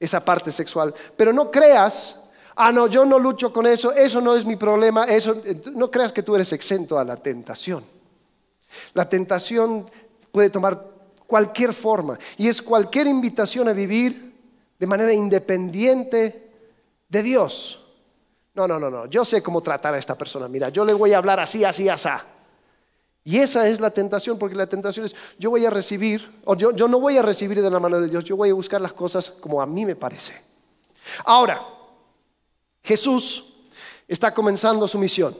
esa 0.00 0.24
parte 0.24 0.50
sexual, 0.50 0.94
pero 1.14 1.32
no 1.32 1.50
creas, 1.50 2.22
ah, 2.56 2.72
no, 2.72 2.86
yo 2.86 3.04
no 3.04 3.18
lucho 3.18 3.52
con 3.52 3.66
eso, 3.66 3.92
eso 3.92 4.20
no 4.20 4.34
es 4.34 4.46
mi 4.46 4.56
problema, 4.56 5.04
eso, 5.04 5.36
no 5.74 5.90
creas 5.90 6.10
que 6.10 6.22
tú 6.22 6.34
eres 6.34 6.52
exento 6.52 6.98
a 6.98 7.04
la 7.04 7.16
tentación. 7.16 7.84
La 8.94 9.08
tentación 9.08 9.84
puede 10.32 10.50
tomar 10.50 10.82
cualquier 11.26 11.72
forma. 11.72 12.18
Y 12.38 12.48
es 12.48 12.60
cualquier 12.60 13.06
invitación 13.06 13.68
a 13.68 13.72
vivir 13.72 14.34
de 14.78 14.86
manera 14.86 15.12
independiente 15.12 16.50
de 17.08 17.22
Dios. 17.22 17.86
No, 18.54 18.66
no, 18.66 18.80
no, 18.80 18.90
no. 18.90 19.06
Yo 19.06 19.24
sé 19.24 19.42
cómo 19.42 19.60
tratar 19.60 19.94
a 19.94 19.98
esta 19.98 20.16
persona. 20.16 20.48
Mira, 20.48 20.70
yo 20.70 20.84
le 20.84 20.92
voy 20.92 21.12
a 21.12 21.18
hablar 21.18 21.38
así, 21.38 21.64
así, 21.64 21.88
así. 21.88 22.08
Y 23.24 23.38
esa 23.38 23.68
es 23.68 23.80
la 23.80 23.90
tentación, 23.90 24.38
porque 24.38 24.56
la 24.56 24.66
tentación 24.66 25.04
es, 25.06 25.14
yo 25.38 25.50
voy 25.50 25.66
a 25.66 25.70
recibir, 25.70 26.40
o 26.44 26.54
yo, 26.54 26.72
no 26.72 27.00
voy 27.00 27.18
a 27.18 27.22
recibir 27.22 27.60
de 27.60 27.70
la 27.70 27.78
mano 27.78 28.00
de 28.00 28.08
Dios, 28.08 28.24
yo 28.24 28.36
voy 28.36 28.50
a 28.50 28.54
buscar 28.54 28.80
las 28.80 28.94
cosas 28.94 29.30
como 29.30 29.60
a 29.60 29.66
mí 29.66 29.84
me 29.84 29.94
parece. 29.94 30.32
Ahora, 31.24 31.60
Jesús 32.82 33.44
está 34.08 34.32
comenzando 34.32 34.88
su 34.88 34.98
misión 34.98 35.36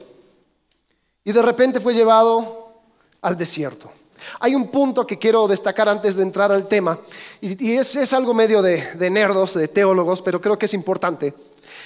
y 1.24 1.32
de 1.32 1.42
repente 1.42 1.80
fue 1.80 1.94
llevado 1.94 2.74
al 3.22 3.36
desierto. 3.36 3.90
Hay 4.40 4.54
un 4.54 4.70
punto 4.70 5.06
que 5.06 5.18
quiero 5.18 5.48
destacar 5.48 5.88
antes 5.88 6.14
de 6.14 6.22
entrar 6.22 6.52
al 6.52 6.68
tema, 6.68 6.98
y, 7.40 7.72
es, 7.72 8.12
algo 8.12 8.34
medio 8.34 8.60
de, 8.60 8.94
de, 8.94 9.08
nerdos, 9.08 9.54
de 9.54 9.68
teólogos, 9.68 10.20
pero 10.20 10.38
creo 10.38 10.58
que 10.58 10.66
es 10.66 10.74
importante. 10.74 11.34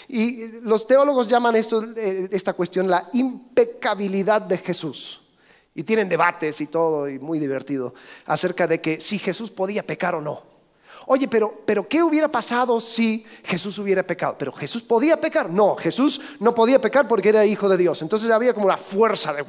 Y 0.09 0.49
los 0.63 0.89
teólogos 0.89 1.29
llaman 1.29 1.55
esto, 1.55 1.85
eh, 1.97 2.29
esta 2.33 2.53
cuestión 2.53 2.91
la 2.91 3.09
impecabilidad 3.13 4.43
de 4.43 4.59
Jesús. 4.59 5.24
Y 5.75 5.83
tienen 5.83 6.09
debates 6.09 6.61
y 6.61 6.69
todo, 6.69 7.09
y 7.09 7.19
muy 7.19 7.39
divertido, 7.39 7.95
acerca 8.27 8.67
de 8.67 8.81
que 8.81 9.01
si 9.01 9.19
Jesús 9.19 9.51
podía 9.51 9.83
pecar 9.83 10.15
o 10.15 10.21
no. 10.21 10.55
Oye, 11.07 11.29
pero, 11.29 11.63
pero 11.67 11.87
¿qué 11.87 12.03
hubiera 12.03 12.29
pasado 12.29 12.81
si 12.81 13.25
Jesús 13.45 13.79
hubiera 13.79 14.03
pecado? 14.03 14.37
Pero 14.39 14.53
Jesús 14.53 14.83
podía 14.83 15.21
pecar. 15.21 15.51
No, 15.51 15.77
Jesús 15.77 16.21
no 16.41 16.55
podía 16.55 16.81
pecar 16.81 17.07
porque 17.07 17.29
era 17.29 17.45
hijo 17.45 17.69
de 17.69 17.77
Dios. 17.77 18.01
Entonces 18.01 18.31
había 18.31 18.55
como 18.55 18.69
la 18.69 18.79
fuerza 18.79 19.33
de 19.35 19.45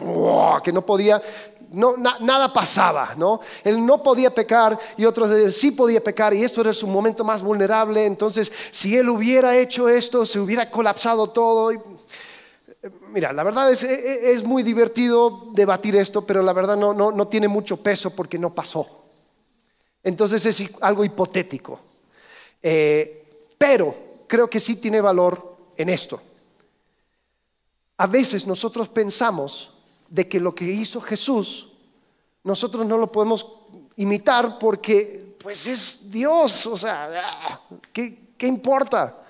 que 0.63 0.73
no 0.73 0.85
podía, 0.85 1.21
no, 1.71 1.95
nada 1.95 2.51
pasaba, 2.51 3.13
¿no? 3.15 3.39
Él 3.63 3.85
no 3.85 4.03
podía 4.03 4.33
pecar 4.33 4.77
y 4.97 5.05
otros 5.05 5.53
sí 5.53 5.71
podía 5.71 6.03
pecar 6.03 6.33
y 6.33 6.43
esto 6.43 6.59
era 6.61 6.73
su 6.73 6.87
momento 6.87 7.23
más 7.23 7.41
vulnerable. 7.41 8.05
Entonces, 8.05 8.51
si 8.71 8.97
él 8.97 9.07
hubiera 9.09 9.55
hecho 9.55 9.87
esto, 9.87 10.25
se 10.25 10.39
hubiera 10.39 10.69
colapsado 10.69 11.27
todo. 11.29 11.71
Mira, 13.11 13.33
la 13.33 13.43
verdad 13.43 13.71
es, 13.71 13.83
es, 13.83 14.43
muy 14.43 14.63
divertido 14.63 15.47
debatir 15.53 15.95
esto, 15.95 16.25
pero 16.25 16.41
la 16.41 16.53
verdad 16.53 16.77
no, 16.77 16.93
no, 16.93 17.11
no 17.11 17.27
tiene 17.27 17.47
mucho 17.47 17.77
peso 17.77 18.15
porque 18.15 18.37
no 18.37 18.53
pasó. 18.53 19.05
Entonces 20.03 20.45
es 20.45 20.69
algo 20.81 21.03
hipotético. 21.03 21.79
Eh, 22.61 23.53
pero 23.57 23.95
creo 24.27 24.49
que 24.49 24.59
sí 24.59 24.75
tiene 24.75 25.01
valor 25.01 25.57
en 25.77 25.89
esto. 25.89 26.21
A 27.97 28.07
veces 28.07 28.45
nosotros 28.45 28.89
pensamos 28.89 29.71
de 30.09 30.27
que 30.27 30.39
lo 30.39 30.53
que 30.53 30.65
hizo 30.65 31.01
Jesús, 31.01 31.71
nosotros 32.43 32.85
no 32.85 32.97
lo 32.97 33.11
podemos 33.11 33.45
imitar 33.95 34.59
porque 34.59 35.35
pues 35.41 35.67
es 35.67 36.11
Dios, 36.11 36.65
o 36.65 36.77
sea, 36.77 37.21
ah, 37.23 37.61
¿qué, 37.93 38.33
qué 38.37 38.47
importa? 38.47 39.24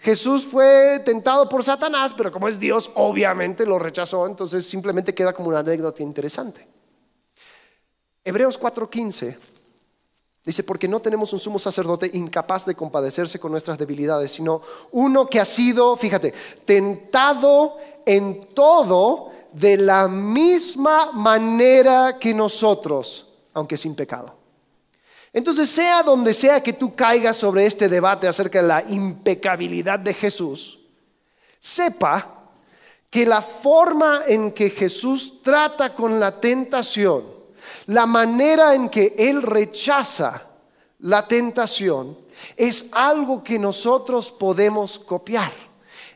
Jesús 0.00 0.46
fue 0.46 1.00
tentado 1.04 1.48
por 1.48 1.62
Satanás, 1.62 2.14
pero 2.16 2.32
como 2.32 2.48
es 2.48 2.58
Dios, 2.58 2.90
obviamente 2.94 3.66
lo 3.66 3.78
rechazó, 3.78 4.26
entonces 4.26 4.66
simplemente 4.66 5.14
queda 5.14 5.32
como 5.32 5.50
una 5.50 5.58
anécdota 5.58 6.02
interesante. 6.02 6.66
Hebreos 8.24 8.58
4:15 8.58 9.36
Dice, 10.42 10.64
porque 10.64 10.88
no 10.88 11.00
tenemos 11.00 11.34
un 11.34 11.38
sumo 11.38 11.58
sacerdote 11.58 12.10
incapaz 12.14 12.64
de 12.64 12.74
compadecerse 12.74 13.38
con 13.38 13.52
nuestras 13.52 13.78
debilidades, 13.78 14.30
sino 14.32 14.62
uno 14.92 15.26
que 15.26 15.38
ha 15.38 15.44
sido, 15.44 15.96
fíjate, 15.96 16.32
tentado 16.64 17.76
en 18.06 18.46
todo 18.54 19.30
de 19.52 19.76
la 19.76 20.08
misma 20.08 21.12
manera 21.12 22.16
que 22.18 22.32
nosotros, 22.32 23.26
aunque 23.52 23.76
sin 23.76 23.94
pecado. 23.94 24.39
Entonces, 25.32 25.70
sea 25.70 26.02
donde 26.02 26.34
sea 26.34 26.62
que 26.62 26.72
tú 26.72 26.94
caigas 26.94 27.36
sobre 27.36 27.64
este 27.66 27.88
debate 27.88 28.26
acerca 28.26 28.60
de 28.60 28.68
la 28.68 28.84
impecabilidad 28.88 29.98
de 29.98 30.12
Jesús, 30.12 30.80
sepa 31.60 32.40
que 33.08 33.26
la 33.26 33.42
forma 33.42 34.22
en 34.26 34.52
que 34.52 34.70
Jesús 34.70 35.42
trata 35.42 35.94
con 35.94 36.18
la 36.18 36.40
tentación, 36.40 37.24
la 37.86 38.06
manera 38.06 38.74
en 38.74 38.88
que 38.88 39.14
Él 39.18 39.42
rechaza 39.42 40.46
la 41.00 41.26
tentación 41.26 42.16
es 42.56 42.86
algo 42.92 43.42
que 43.42 43.58
nosotros 43.58 44.30
podemos 44.30 44.98
copiar, 44.98 45.52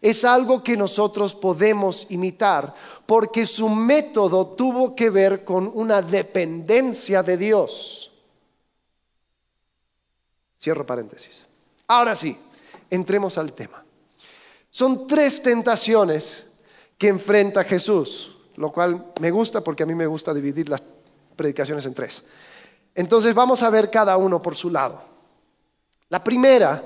es 0.00 0.25
algo 0.25 0.62
que 0.62 0.76
nosotros 0.76 1.35
podemos 1.35 2.06
imitar, 2.11 2.75
porque 3.06 3.47
su 3.47 3.68
método 3.68 4.47
tuvo 4.49 4.94
que 4.94 5.11
ver 5.11 5.44
con 5.44 5.71
una 5.75 6.02
dependencia 6.02 7.23
de 7.23 7.37
Dios. 7.37 8.03
Cierro 10.64 10.87
paréntesis. 10.87 11.42
Ahora 11.88 12.16
sí, 12.16 12.35
entremos 12.88 13.37
al 13.37 13.52
tema. 13.52 13.85
Son 14.71 15.06
tres 15.06 15.42
tentaciones 15.42 16.52
que 16.97 17.09
enfrenta 17.09 17.64
Jesús, 17.64 18.38
lo 18.56 18.73
cual 18.73 19.12
me 19.21 19.30
gusta 19.30 19.61
porque 19.61 19.83
a 19.83 19.87
mí 19.87 19.94
me 19.94 20.06
gusta 20.06 20.33
dividir 20.33 20.71
las 20.71 20.83
predicaciones 21.37 21.85
en 21.85 21.92
tres. 21.92 22.23
Entonces 22.94 23.35
vamos 23.35 23.62
a 23.62 23.68
ver 23.68 23.90
cada 23.90 24.16
uno 24.16 24.40
por 24.40 24.56
su 24.56 24.71
lado. 24.71 25.02
La 26.09 26.25
primera 26.25 26.83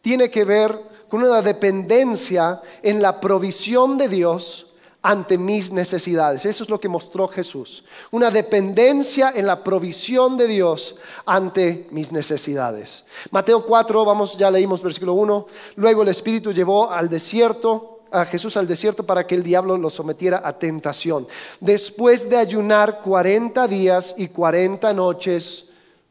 tiene 0.00 0.30
que 0.30 0.44
ver 0.44 0.80
con 1.08 1.20
una 1.24 1.42
dependencia 1.42 2.62
en 2.80 3.02
la 3.02 3.20
provisión 3.20 3.98
de 3.98 4.08
Dios 4.08 4.65
ante 5.06 5.38
mis 5.38 5.70
necesidades. 5.70 6.44
Eso 6.44 6.64
es 6.64 6.68
lo 6.68 6.80
que 6.80 6.88
mostró 6.88 7.28
Jesús. 7.28 7.84
Una 8.10 8.28
dependencia 8.28 9.32
en 9.32 9.46
la 9.46 9.62
provisión 9.62 10.36
de 10.36 10.48
Dios 10.48 10.96
ante 11.24 11.86
mis 11.92 12.10
necesidades. 12.10 13.04
Mateo 13.30 13.64
4, 13.64 14.04
vamos, 14.04 14.36
ya 14.36 14.50
leímos 14.50 14.82
versículo 14.82 15.12
1. 15.12 15.46
Luego 15.76 16.02
el 16.02 16.08
Espíritu 16.08 16.52
llevó 16.52 16.90
al 16.90 17.08
desierto 17.08 17.92
a 18.10 18.24
Jesús 18.24 18.56
al 18.56 18.66
desierto 18.66 19.04
para 19.04 19.26
que 19.26 19.34
el 19.34 19.42
diablo 19.42 19.76
lo 19.76 19.90
sometiera 19.90 20.40
a 20.44 20.58
tentación. 20.58 21.26
Después 21.60 22.28
de 22.28 22.38
ayunar 22.38 23.00
40 23.00 23.68
días 23.68 24.14
y 24.16 24.28
40 24.28 24.92
noches, 24.92 25.66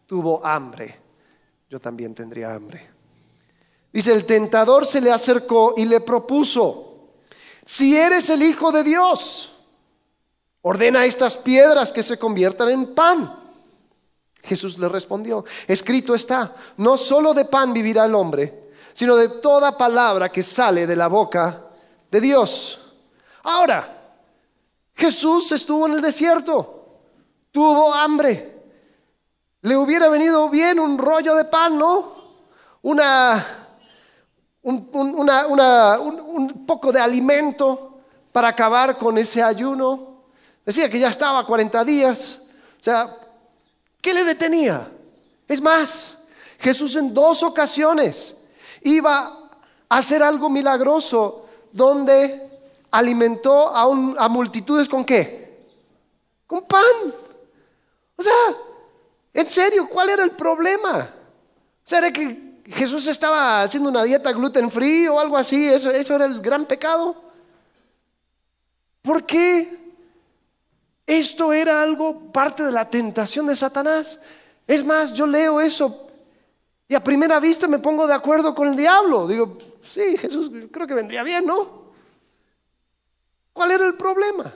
tuvo 0.06 0.46
hambre. 0.46 1.00
Yo 1.70 1.80
también 1.80 2.14
tendría 2.14 2.54
hambre. 2.54 2.82
Dice, 3.92 4.14
el 4.14 4.26
tentador 4.26 4.86
se 4.86 5.02
le 5.02 5.12
acercó 5.12 5.74
y 5.76 5.86
le 5.86 6.02
propuso, 6.02 6.95
si 7.66 7.98
eres 7.98 8.30
el 8.30 8.44
Hijo 8.44 8.72
de 8.72 8.84
Dios, 8.84 9.52
ordena 10.62 11.06
estas 11.06 11.36
piedras 11.38 11.92
que 11.92 12.04
se 12.04 12.20
conviertan 12.20 12.70
en 12.70 12.94
pan. 12.94 13.44
Jesús 14.44 14.78
le 14.78 14.88
respondió, 14.88 15.44
escrito 15.68 16.14
está, 16.14 16.56
no 16.78 16.98
solo 16.98 17.34
de 17.34 17.46
pan 17.46 17.74
vivirá 17.74 18.06
el 18.06 18.14
hombre, 18.14 18.72
sino 18.94 19.16
de 19.16 19.30
toda 19.30 19.78
palabra 19.78 20.32
que 20.32 20.44
sale 20.44 20.86
de 20.86 20.96
la 20.96 21.08
boca 21.08 21.64
de 22.12 22.22
Dios. 22.22 22.80
Ahora, 23.44 23.96
Jesús 24.94 25.52
estuvo 25.52 25.88
en 25.88 25.94
el 25.94 26.02
desierto, 26.02 27.00
tuvo 27.52 27.94
hambre. 27.94 28.54
Le 29.62 29.76
hubiera 29.76 30.10
venido 30.10 30.50
bien 30.50 30.80
un 30.80 30.98
rollo 30.98 31.36
de 31.36 31.46
pan, 31.46 31.78
¿no? 31.78 32.16
Una, 32.84 33.65
un, 34.66 34.90
un 34.94 36.66
poco 36.66 36.92
de 36.92 37.00
alimento 37.00 38.00
para 38.32 38.50
acabar 38.50 38.98
con 38.98 39.18
ese 39.18 39.42
ayuno. 39.42 40.24
Decía 40.66 40.90
que 40.90 41.00
ya 41.00 41.10
estaba 41.10 41.46
40 41.46 41.86
días. 41.86 42.42
O 42.80 42.84
sea, 42.84 43.16
¿qué 44.02 44.14
le 44.14 44.24
detenía? 44.24 44.92
Es 45.48 45.62
más, 45.62 46.18
Jesús 46.60 46.96
en 46.96 47.14
dos 47.14 47.44
ocasiones 47.44 48.38
iba 48.82 49.50
a 49.88 49.98
hacer 49.98 50.24
algo 50.24 50.50
milagroso 50.50 51.46
donde 51.72 52.50
alimentó 52.90 53.68
a, 53.68 53.84
a 53.84 54.28
multitudes 54.28 54.90
con 54.90 55.06
qué? 55.06 55.60
Con 56.48 56.64
pan. 56.64 57.14
O 58.16 58.24
sea, 58.24 58.34
en 59.32 59.50
serio, 59.50 59.88
¿cuál 59.88 60.10
era 60.10 60.24
el 60.24 60.32
problema? 60.32 61.08
O 61.86 61.88
sea, 61.88 62.00
¿era 62.00 62.12
que 62.12 62.45
Jesús 62.66 63.08
estaba 63.08 63.62
haciendo 63.62 63.90
una 63.90 64.04
dieta 64.04 64.32
gluten 64.32 64.72
free 64.72 65.08
o 65.08 65.20
algo 65.20 65.38
así? 65.38 65.68
¿Eso, 65.68 65.92
eso 65.92 66.16
era 66.16 66.26
el 66.26 66.42
gran 66.42 66.66
pecado? 66.66 67.16
¿Por 69.02 69.26
qué? 69.26 69.86
Esto 71.06 71.54
era 71.54 71.82
algo 71.82 72.32
parte 72.32 72.64
de 72.64 72.72
la 72.72 72.90
tentación 72.90 73.46
de 73.46 73.56
Satanás. 73.56 74.20
Es 74.66 74.84
más, 74.84 75.14
yo 75.14 75.28
leo 75.28 75.62
eso 75.62 76.06
y 76.88 76.96
a 76.96 77.04
primera 77.04 77.40
vista 77.40 77.68
me 77.68 77.80
pongo 77.80 78.08
de 78.08 78.14
acuerdo 78.14 78.54
con 78.54 78.68
el 78.68 78.76
diablo. 78.76 79.28
Digo, 79.28 79.58
sí, 79.84 80.18
Jesús 80.18 80.52
creo 80.72 80.88
que 80.88 80.94
vendría 80.94 81.24
bien, 81.24 81.46
¿no? 81.46 81.86
¿Cuál 83.54 83.72
era 83.72 83.86
el 83.86 83.96
problema? 83.96 84.54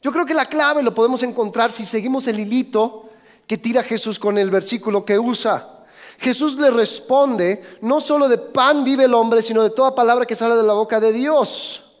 Yo 0.00 0.12
creo 0.12 0.24
que 0.24 0.34
la 0.34 0.46
clave 0.46 0.82
lo 0.82 0.94
podemos 0.94 1.22
encontrar 1.22 1.72
si 1.72 1.84
seguimos 1.84 2.26
el 2.28 2.38
hilito 2.38 3.10
que 3.46 3.58
tira 3.58 3.82
Jesús 3.82 4.18
con 4.18 4.38
el 4.38 4.50
versículo 4.50 5.04
que 5.04 5.18
usa. 5.18 5.77
Jesús 6.18 6.56
le 6.56 6.70
responde, 6.70 7.62
no 7.80 8.00
solo 8.00 8.28
de 8.28 8.38
pan 8.38 8.82
vive 8.84 9.04
el 9.04 9.14
hombre, 9.14 9.40
sino 9.40 9.62
de 9.62 9.70
toda 9.70 9.94
palabra 9.94 10.26
que 10.26 10.34
sale 10.34 10.56
de 10.56 10.64
la 10.64 10.72
boca 10.72 10.98
de 10.98 11.12
Dios. 11.12 11.94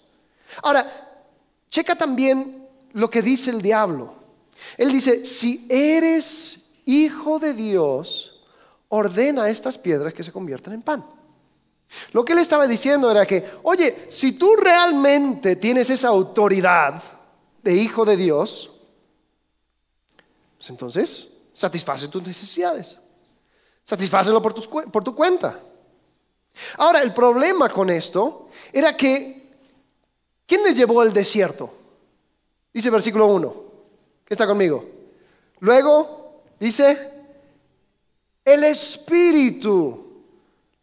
Ahora, 0.62 0.86
checa 1.70 1.94
también 1.94 2.68
lo 2.92 3.08
que 3.08 3.22
dice 3.22 3.50
el 3.50 3.62
diablo. 3.62 4.14
Él 4.76 4.90
dice, 4.92 5.24
si 5.24 5.66
eres 5.68 6.64
Hijo 6.84 7.38
de 7.38 7.52
Dios, 7.52 8.40
ordena 8.88 9.50
estas 9.50 9.76
piedras 9.76 10.14
que 10.14 10.24
se 10.24 10.32
conviertan 10.32 10.72
en 10.72 10.80
pan. 10.80 11.04
Lo 12.12 12.24
que 12.24 12.32
él 12.32 12.38
estaba 12.38 12.66
diciendo 12.66 13.10
era 13.10 13.26
que, 13.26 13.44
oye, 13.62 14.06
si 14.08 14.32
tú 14.32 14.56
realmente 14.56 15.56
tienes 15.56 15.90
esa 15.90 16.08
autoridad 16.08 17.02
de 17.62 17.74
hijo 17.74 18.06
de 18.06 18.16
Dios, 18.16 18.70
pues 20.56 20.70
entonces 20.70 21.28
satisface 21.52 22.08
tus 22.08 22.22
necesidades. 22.22 22.96
Satisfácelo 23.88 24.42
por, 24.42 24.52
tu 24.52 25.14
cuenta. 25.14 25.58
Ahora, 26.76 27.00
el 27.00 27.14
problema 27.14 27.70
con 27.70 27.88
esto 27.88 28.50
era 28.70 28.94
que, 28.94 29.48
¿quién 30.46 30.62
le 30.62 30.74
llevó 30.74 31.00
al 31.00 31.10
desierto? 31.10 31.72
Dice 32.70 32.90
versículo 32.90 33.28
1, 33.28 33.64
¿qué 34.26 34.34
está 34.34 34.46
conmigo? 34.46 34.84
Luego, 35.60 36.42
dice, 36.60 36.98
el 38.44 38.64
Espíritu 38.64 40.06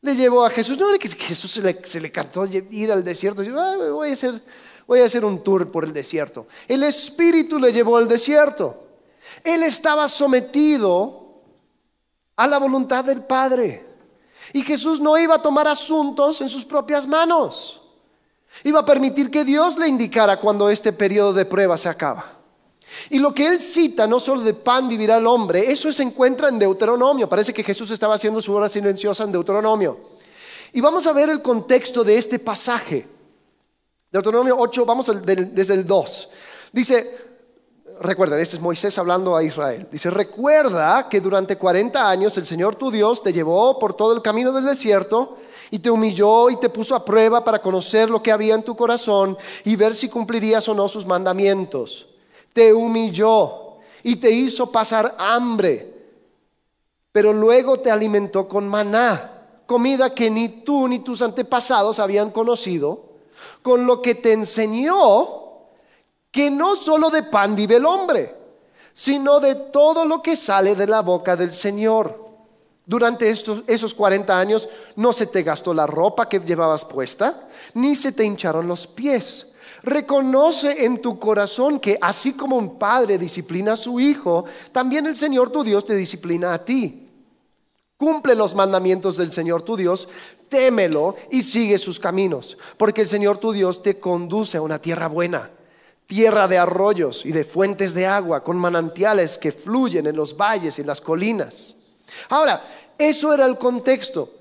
le 0.01 0.15
llevó 0.15 0.43
a 0.43 0.49
Jesús. 0.49 0.75
No 0.79 0.89
era 0.89 0.97
que 0.97 1.07
Jesús 1.07 1.51
se 1.51 1.99
le, 2.01 2.11
cantó 2.11 2.47
ir 2.47 2.91
al 2.91 3.03
desierto. 3.03 3.43
voy, 3.93 4.09
a 4.09 4.13
hacer, 4.13 4.33
voy 4.87 5.01
a 5.01 5.05
hacer 5.05 5.23
un 5.23 5.43
tour 5.43 5.71
por 5.71 5.85
el 5.85 5.93
desierto. 5.93 6.47
El 6.67 6.81
Espíritu 6.81 7.59
le 7.59 7.71
llevó 7.71 7.97
al 7.97 8.07
desierto. 8.07 8.83
Él 9.43 9.61
estaba 9.61 10.07
sometido 10.07 11.24
a 12.35 12.47
la 12.47 12.57
voluntad 12.57 13.03
del 13.03 13.21
Padre. 13.21 13.85
Y 14.53 14.61
Jesús 14.61 14.99
no 14.99 15.17
iba 15.17 15.35
a 15.35 15.41
tomar 15.41 15.67
asuntos 15.67 16.41
en 16.41 16.49
sus 16.49 16.63
propias 16.63 17.07
manos. 17.07 17.81
Iba 18.63 18.79
a 18.79 18.85
permitir 18.85 19.29
que 19.29 19.43
Dios 19.43 19.77
le 19.77 19.87
indicara 19.87 20.39
cuando 20.39 20.69
este 20.69 20.93
periodo 20.93 21.33
de 21.33 21.45
prueba 21.45 21.77
se 21.77 21.89
acaba. 21.89 22.35
Y 23.09 23.19
lo 23.19 23.33
que 23.33 23.47
él 23.47 23.59
cita, 23.59 24.07
no 24.07 24.19
solo 24.19 24.41
de 24.41 24.53
pan 24.53 24.87
vivirá 24.87 25.17
el 25.17 25.27
hombre, 25.27 25.69
eso 25.71 25.91
se 25.91 26.03
encuentra 26.03 26.49
en 26.49 26.59
Deuteronomio. 26.59 27.27
Parece 27.27 27.53
que 27.53 27.63
Jesús 27.63 27.91
estaba 27.91 28.15
haciendo 28.15 28.41
su 28.41 28.53
hora 28.53 28.69
silenciosa 28.69 29.23
en 29.23 29.31
Deuteronomio. 29.31 30.15
Y 30.71 30.81
vamos 30.81 31.05
a 31.07 31.13
ver 31.13 31.29
el 31.29 31.41
contexto 31.41 32.03
de 32.03 32.17
este 32.17 32.39
pasaje. 32.39 33.07
Deuteronomio 34.11 34.55
8, 34.57 34.85
vamos 34.85 35.11
desde 35.25 35.73
el 35.73 35.85
2. 35.85 36.29
Dice, 36.71 37.24
recuerden, 38.01 38.39
este 38.39 38.55
es 38.55 38.61
Moisés 38.61 38.97
hablando 38.97 39.35
a 39.35 39.43
Israel. 39.43 39.87
Dice, 39.91 40.09
recuerda 40.09 41.07
que 41.09 41.21
durante 41.21 41.57
40 41.57 42.09
años 42.09 42.37
el 42.37 42.45
Señor 42.45 42.75
tu 42.75 42.91
Dios 42.91 43.21
te 43.23 43.33
llevó 43.33 43.79
por 43.79 43.93
todo 43.93 44.15
el 44.15 44.21
camino 44.21 44.51
del 44.51 44.65
desierto 44.65 45.37
y 45.71 45.79
te 45.79 45.89
humilló 45.89 46.49
y 46.49 46.57
te 46.57 46.69
puso 46.69 46.95
a 46.95 47.03
prueba 47.03 47.43
para 47.43 47.61
conocer 47.61 48.09
lo 48.09 48.21
que 48.21 48.31
había 48.31 48.55
en 48.55 48.63
tu 48.63 48.75
corazón 48.75 49.37
y 49.63 49.75
ver 49.75 49.95
si 49.95 50.09
cumplirías 50.09 50.67
o 50.69 50.73
no 50.73 50.87
sus 50.87 51.05
mandamientos 51.05 52.07
te 52.55 52.73
humilló 52.73 53.73
y 54.01 54.15
te 54.15 54.31
hizo 54.31 54.71
pasar 54.71 55.13
hambre, 55.19 55.93
pero 57.11 57.33
luego 57.33 57.77
te 57.77 57.91
alimentó 57.91 58.47
con 58.47 58.65
maná, 58.65 59.59
comida 59.65 60.15
que 60.15 60.29
ni 60.29 60.47
tú 60.47 60.87
ni 60.87 60.99
tus 60.99 61.21
antepasados 61.21 61.99
habían 61.99 62.31
conocido, 62.31 63.09
con 63.61 63.85
lo 63.85 64.01
que 64.01 64.15
te 64.15 64.31
enseñó 64.31 65.44
que 66.35 66.51
no 66.51 66.75
solo 66.75 67.09
de 67.09 67.23
pan 67.23 67.55
vive 67.55 67.77
el 67.77 67.85
hombre, 67.85 68.35
sino 68.91 69.39
de 69.39 69.55
todo 69.55 70.03
lo 70.03 70.21
que 70.21 70.35
sale 70.35 70.75
de 70.75 70.85
la 70.85 71.01
boca 71.01 71.37
del 71.37 71.53
Señor. 71.53 72.25
Durante 72.85 73.29
estos, 73.29 73.63
esos 73.67 73.93
40 73.93 74.37
años 74.37 74.67
no 74.97 75.13
se 75.13 75.27
te 75.27 75.43
gastó 75.43 75.73
la 75.73 75.87
ropa 75.87 76.27
que 76.27 76.41
llevabas 76.41 76.83
puesta, 76.83 77.47
ni 77.75 77.95
se 77.95 78.11
te 78.11 78.25
hincharon 78.25 78.67
los 78.67 78.85
pies 78.85 79.53
Reconoce 79.85 80.83
en 80.83 80.99
tu 80.99 81.19
corazón 81.19 81.79
que 81.79 81.99
así 82.01 82.33
como 82.33 82.57
un 82.57 82.79
padre 82.79 83.19
disciplina 83.19 83.73
a 83.73 83.77
su 83.77 83.99
hijo, 83.99 84.45
también 84.71 85.05
el 85.05 85.15
Señor 85.15 85.51
tu 85.51 85.63
Dios 85.63 85.85
te 85.85 85.95
disciplina 85.95 86.55
a 86.55 86.65
ti. 86.65 87.07
Cumple 87.95 88.33
los 88.33 88.55
mandamientos 88.55 89.15
del 89.17 89.31
Señor 89.31 89.61
tu 89.61 89.77
Dios, 89.77 90.07
témelo 90.49 91.15
y 91.29 91.43
sigue 91.43 91.77
sus 91.77 91.99
caminos, 91.99 92.57
porque 92.77 93.01
el 93.01 93.07
Señor 93.07 93.37
tu 93.37 93.51
Dios 93.51 93.83
te 93.83 93.99
conduce 93.99 94.57
a 94.57 94.63
una 94.63 94.79
tierra 94.79 95.07
buena, 95.07 95.51
tierra 96.07 96.47
de 96.47 96.57
arroyos 96.57 97.25
y 97.25 97.31
de 97.31 97.43
fuentes 97.43 97.93
de 97.93 98.05
agua, 98.05 98.43
con 98.43 98.57
manantiales 98.57 99.37
que 99.37 99.51
fluyen 99.51 100.07
en 100.07 100.15
los 100.15 100.37
valles 100.37 100.77
y 100.79 100.83
las 100.83 101.01
colinas. 101.01 101.75
Ahora, 102.29 102.63
eso 102.97 103.33
era 103.33 103.45
el 103.45 103.57
contexto. 103.57 104.31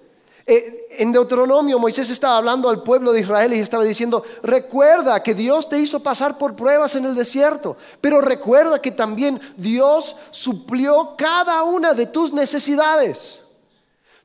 Eh, 0.47 0.89
en 0.99 1.11
Deuteronomio 1.11 1.79
Moisés 1.79 2.11
estaba 2.11 2.37
hablando 2.37 2.69
al 2.69 2.83
pueblo 2.83 3.13
de 3.13 3.21
Israel 3.21 3.55
y 3.55 3.61
estaba 3.61 3.83
diciendo, 3.83 4.23
recuerda 4.43 5.23
que 5.23 5.35
Dios 5.35 5.69
te 5.71 5.79
hizo 5.79 6.01
pasar 6.01 6.37
por 6.37 6.55
pruebas 6.55 6.95
en 6.97 7.07
el 7.07 7.15
desierto, 7.15 7.79
pero 8.01 8.21
recuerda 8.21 8.81
que 8.81 8.91
también 8.91 9.41
Dios 9.57 10.17
suplió 10.31 11.15
cada 11.17 11.63
una 11.63 11.95
de 11.95 12.07
tus 12.07 12.33
necesidades. 12.35 13.41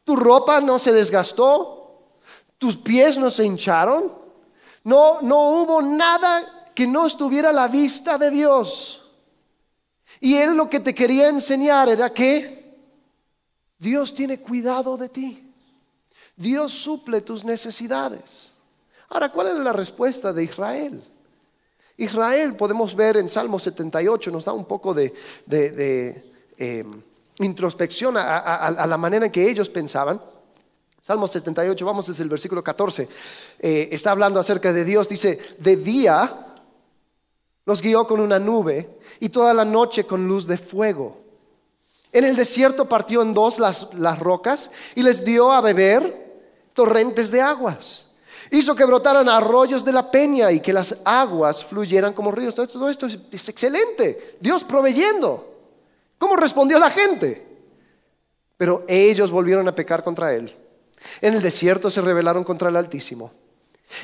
Tu 0.03 0.15
ropa 0.17 0.59
no 0.59 0.77
se 0.77 0.91
desgastó, 0.91 2.01
tus 2.57 2.75
pies 2.75 3.17
no 3.17 3.29
se 3.29 3.45
hincharon, 3.45 4.11
no, 4.83 5.21
no 5.21 5.51
hubo 5.51 5.81
nada 5.81 6.58
que 6.79 6.87
no 6.87 7.05
estuviera 7.05 7.49
a 7.49 7.51
la 7.51 7.67
vista 7.67 8.17
de 8.17 8.31
Dios. 8.31 9.03
Y 10.21 10.35
Él 10.35 10.55
lo 10.55 10.69
que 10.69 10.79
te 10.79 10.95
quería 10.95 11.27
enseñar 11.27 11.89
era 11.89 12.13
que 12.13 12.73
Dios 13.77 14.15
tiene 14.15 14.39
cuidado 14.39 14.95
de 14.95 15.09
ti. 15.09 15.51
Dios 16.37 16.71
suple 16.71 17.19
tus 17.19 17.43
necesidades. 17.43 18.53
Ahora, 19.09 19.27
¿cuál 19.27 19.47
es 19.47 19.55
la 19.55 19.73
respuesta 19.73 20.31
de 20.31 20.45
Israel? 20.45 21.03
Israel, 21.97 22.55
podemos 22.55 22.95
ver 22.95 23.17
en 23.17 23.27
Salmo 23.27 23.59
78, 23.59 24.31
nos 24.31 24.45
da 24.45 24.53
un 24.53 24.63
poco 24.63 24.93
de, 24.93 25.13
eh, 25.51 26.85
introspección 27.39 28.15
a, 28.15 28.85
la 28.87 28.97
manera 28.97 29.25
en 29.25 29.33
que 29.33 29.49
ellos 29.49 29.69
pensaban. 29.69 30.21
Salmo 31.05 31.27
78, 31.27 31.85
vamos 31.85 32.07
desde 32.07 32.23
el 32.23 32.29
versículo 32.29 32.63
14, 32.63 33.09
eh, 33.59 33.89
está 33.91 34.11
hablando 34.11 34.39
acerca 34.39 34.71
de 34.71 34.85
Dios, 34.85 35.09
dice, 35.09 35.39
de 35.57 35.75
día 35.75 36.45
los 37.69 37.83
guió 37.83 38.07
con 38.07 38.19
una 38.19 38.39
nube 38.39 38.89
y 39.19 39.29
toda 39.29 39.53
la 39.53 39.63
noche 39.63 40.03
con 40.03 40.27
luz 40.27 40.47
de 40.47 40.57
fuego. 40.57 41.17
En 42.11 42.23
el 42.23 42.35
desierto 42.35 42.89
partió 42.89 43.21
en 43.21 43.31
dos 43.31 43.59
las, 43.59 43.93
las 43.93 44.17
rocas 44.17 44.71
y 44.95 45.03
les 45.03 45.23
dio 45.23 45.51
a 45.51 45.61
beber 45.61 46.41
torrentes 46.73 47.29
de 47.29 47.41
aguas. 47.41 48.05
Hizo 48.49 48.73
que 48.73 48.85
brotaran 48.85 49.29
arroyos 49.29 49.85
de 49.85 49.93
la 49.93 50.09
peña 50.09 50.51
y 50.51 50.61
que 50.61 50.73
las 50.73 50.97
aguas 51.05 51.63
fluyeran 51.63 52.13
como 52.13 52.31
ríos. 52.31 52.55
Todo 52.55 52.89
esto 52.89 53.05
es, 53.05 53.49
excelente. 53.49 54.37
Dios 54.39 54.63
proveyendo. 54.63 55.53
¿Cómo 56.17 56.35
respondió 56.35 56.79
la 56.79 56.89
gente? 56.89 57.45
Pero 58.57 58.83
ellos 58.87 59.29
volvieron 59.29 59.67
a 59.67 59.75
pecar 59.75 60.01
contra 60.01 60.33
Él. 60.33 60.51
En 61.21 61.35
el 61.35 61.43
desierto 61.43 61.91
se 61.91 62.01
rebelaron 62.01 62.43
contra 62.43 62.69
el 62.69 62.77
Altísimo. 62.77 63.31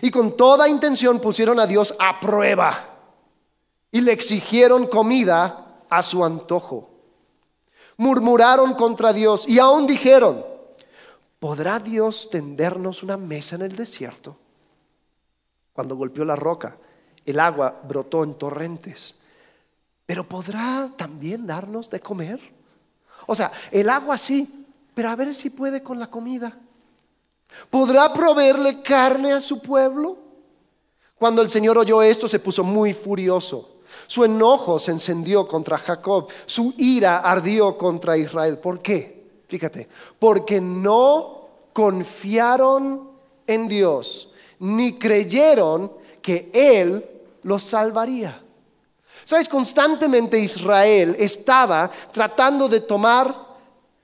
Y 0.03 0.11
con 0.11 0.37
toda 0.37 0.69
intención 0.69 1.19
pusieron 1.19 1.59
a 1.59 1.65
Dios 1.65 1.95
a 1.97 2.19
prueba. 2.19 2.94
Y 3.95 4.01
le 4.01 4.11
exigieron 4.11 4.87
comida 4.87 5.77
a 5.89 6.01
su 6.01 6.25
antojo. 6.25 6.89
Murmuraron 7.95 8.73
contra 8.73 9.13
Dios 9.13 9.47
y 9.47 9.57
aún 9.57 9.87
dijeron, 9.87 10.43
¿Podrá 11.39 11.79
Dios 11.79 12.29
tendernos 12.29 13.03
una 13.03 13.15
mesa 13.15 13.55
en 13.55 13.61
el 13.61 13.73
desierto? 13.77 14.35
Cuando 15.71 15.95
golpeó 15.95 16.25
la 16.25 16.35
roca, 16.35 16.75
el 17.25 17.39
agua 17.39 17.79
brotó 17.87 18.25
en 18.25 18.33
torrentes. 18.33 19.15
Pero 20.05 20.27
¿podrá 20.27 20.89
también 20.97 21.47
darnos 21.47 21.89
de 21.89 22.01
comer? 22.01 22.41
O 23.27 23.33
sea, 23.33 23.49
el 23.71 23.89
agua 23.89 24.17
sí, 24.17 24.65
pero 24.93 25.09
a 25.09 25.15
ver 25.15 25.33
si 25.33 25.51
puede 25.51 25.81
con 25.81 25.99
la 25.99 26.07
comida. 26.07 26.51
¿Podrá 27.69 28.11
proveerle 28.11 28.81
carne 28.81 29.31
a 29.31 29.39
su 29.39 29.61
pueblo? 29.61 30.17
Cuando 31.17 31.41
el 31.41 31.47
Señor 31.47 31.77
oyó 31.77 32.01
esto 32.01 32.27
se 32.27 32.39
puso 32.39 32.61
muy 32.61 32.93
furioso. 32.93 33.74
Su 34.07 34.23
enojo 34.23 34.79
se 34.79 34.91
encendió 34.91 35.47
contra 35.47 35.77
Jacob, 35.77 36.27
su 36.45 36.73
ira 36.77 37.19
ardió 37.19 37.77
contra 37.77 38.17
Israel. 38.17 38.57
¿Por 38.57 38.81
qué? 38.81 39.23
Fíjate, 39.47 39.87
porque 40.19 40.59
no 40.59 41.47
confiaron 41.73 43.09
en 43.45 43.67
Dios, 43.67 44.31
ni 44.59 44.93
creyeron 44.97 45.91
que 46.21 46.49
Él 46.53 47.05
los 47.43 47.63
salvaría. 47.63 48.41
Sabes, 49.23 49.49
constantemente 49.49 50.39
Israel 50.39 51.15
estaba 51.19 51.89
tratando 52.11 52.67
de 52.67 52.81
tomar 52.81 53.45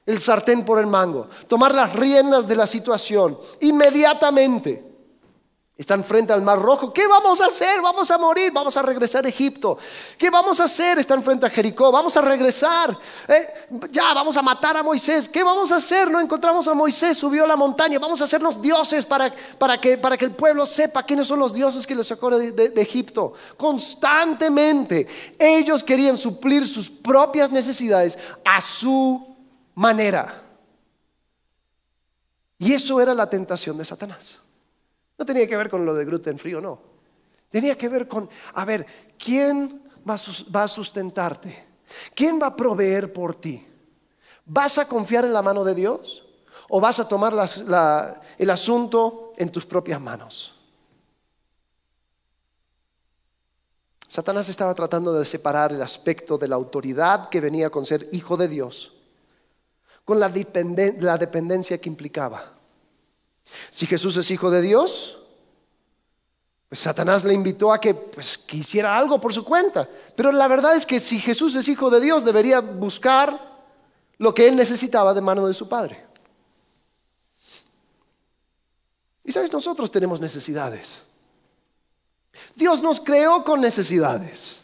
el 0.06 0.20
sartén 0.20 0.66
por 0.66 0.80
el 0.80 0.88
mango, 0.88 1.28
tomar 1.48 1.74
las 1.74 1.94
riendas 1.94 2.48
de 2.48 2.56
la 2.56 2.66
situación. 2.66 3.38
Inmediatamente 3.62 4.91
Están 5.82 6.04
frente 6.04 6.32
al 6.32 6.44
Mar 6.44 6.62
Rojo. 6.62 6.94
¿Qué 6.94 7.08
vamos 7.08 7.42
a 7.42 7.48
hacer? 7.48 7.82
Vamos 7.82 8.12
a 8.12 8.18
morir, 8.20 8.52
vamos 8.54 8.78
a 8.78 8.84
regresar 8.84 9.26
a 9.26 9.30
Egipto. 9.30 9.80
¿Qué 10.16 10.30
vamos 10.30 10.60
a 10.60 10.66
hacer? 10.66 11.00
Están 11.00 11.24
frente 11.24 11.48
a 11.48 11.50
Jericó. 11.50 11.92
Vamos 11.92 12.16
a 12.16 12.22
regresar. 12.22 12.96
¿Eh? 13.28 13.48
Ya, 13.90 14.14
vamos 14.14 14.38
a 14.38 14.44
matar 14.44 14.78
a 14.78 14.84
Moisés. 14.84 15.28
¿Qué 15.28 15.42
vamos 15.42 15.72
a 15.72 15.78
hacer? 15.78 16.12
No 16.12 16.20
encontramos 16.20 16.68
a 16.68 16.76
Moisés, 16.76 17.18
subió 17.18 17.46
a 17.46 17.48
la 17.48 17.56
montaña. 17.56 17.98
Vamos 17.98 18.22
a 18.22 18.26
hacernos 18.26 18.62
dioses 18.62 19.08
para, 19.08 19.34
para, 19.58 19.82
que, 19.82 19.98
para 19.98 20.16
que 20.18 20.26
el 20.26 20.36
pueblo 20.36 20.68
sepa 20.68 21.02
quiénes 21.02 21.26
son 21.26 21.40
los 21.40 21.52
dioses 21.52 21.88
que 21.88 21.96
les 21.96 22.06
sacó 22.06 22.30
de, 22.30 22.52
de 22.52 22.80
Egipto. 22.80 23.34
Constantemente 23.58 25.08
ellos 25.40 25.84
querían 25.84 26.16
suplir 26.16 26.68
sus 26.68 26.92
propias 26.92 27.52
necesidades 27.52 28.20
a 28.46 28.62
su 28.62 29.36
manera. 29.74 30.44
Y 32.60 32.72
eso 32.72 33.02
era 33.02 33.16
la 33.16 33.28
tentación 33.28 33.80
de 33.80 33.86
Satanás. 33.86 34.41
No 35.22 35.26
tenía 35.26 35.46
que 35.46 35.56
ver 35.56 35.70
con 35.70 35.86
lo 35.86 35.94
de 35.94 36.04
gluten 36.04 36.40
frío, 36.40 36.60
no. 36.60 36.80
Tenía 37.52 37.78
que 37.78 37.88
ver 37.88 38.08
con, 38.08 38.28
a 38.56 38.66
ver, 38.66 38.88
¿quién 39.24 39.84
va 40.10 40.64
a 40.64 40.68
sustentarte? 40.68 41.68
¿Quién 42.16 42.42
va 42.42 42.48
a 42.48 42.56
proveer 42.56 43.14
por 43.14 43.36
ti? 43.36 43.64
¿Vas 44.46 44.80
a 44.80 44.88
confiar 44.88 45.26
en 45.26 45.34
la 45.34 45.44
mano 45.44 45.64
de 45.64 45.76
Dios? 45.76 46.26
¿O 46.70 46.82
vas 46.82 47.00
a 47.00 47.08
tomar 47.08 47.36
el 48.40 48.50
asunto 48.50 49.34
en 49.38 49.52
tus 49.52 49.64
propias 49.64 50.02
manos? 50.02 50.56
Satanás 54.08 54.50
estaba 54.50 54.74
tratando 54.74 55.14
de 55.14 55.24
separar 55.24 55.72
el 55.72 55.84
aspecto 55.84 56.40
de 56.40 56.48
la 56.48 56.56
autoridad 56.56 57.30
que 57.30 57.42
venía 57.42 57.70
con 57.70 57.86
ser 57.86 58.10
hijo 58.12 58.38
de 58.38 58.48
Dios 58.48 58.94
con 60.04 60.20
la, 60.20 60.30
dependencia 60.30 61.78
que 61.78 61.90
implicaba. 61.90 62.61
Si 63.70 63.86
Jesús 63.86 64.18
es 64.18 64.32
hijo 64.32 64.50
de 64.52 64.62
Dios, 64.62 65.18
pues 66.72 66.80
Satanás 66.80 67.26
le 67.26 67.34
invitó 67.34 67.74
a 67.74 67.82
que, 67.82 67.94
pues, 67.94 68.46
hiciera 68.52 68.96
algo 68.96 69.20
por 69.20 69.34
su 69.34 69.44
cuenta. 69.44 69.90
Pero 70.16 70.32
la 70.32 70.48
verdad 70.48 70.76
es 70.76 70.86
que 70.86 71.00
si 71.00 71.20
Jesús 71.20 71.56
es 71.56 71.68
hijo 71.68 71.90
de 71.90 72.00
Dios, 72.00 72.24
debería 72.24 72.62
buscar 72.62 73.38
lo 74.18 74.34
que 74.34 74.48
él 74.48 74.56
necesitaba 74.56 75.14
de 75.14 75.20
mano 75.20 75.48
de 75.48 75.54
su 75.54 75.68
Padre. 75.68 76.06
Y 79.24 79.32
sabes, 79.32 79.52
nosotros 79.52 79.92
tenemos 79.92 80.20
necesidades. 80.22 81.04
Dios 82.56 82.82
nos 82.82 83.00
creó 83.00 83.44
con 83.44 83.62
necesidades. 83.62 84.64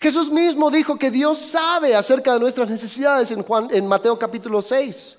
Jesús 0.00 0.30
mismo 0.30 0.70
dijo 0.70 0.98
que 0.98 1.10
Dios 1.10 1.38
sabe 1.38 1.94
acerca 1.94 2.34
de 2.34 2.40
nuestras 2.40 2.68
necesidades 2.68 3.30
en, 3.30 3.42
Juan, 3.42 3.68
en 3.70 3.86
Mateo 3.86 4.18
capítulo 4.18 4.60
6. 4.60 5.18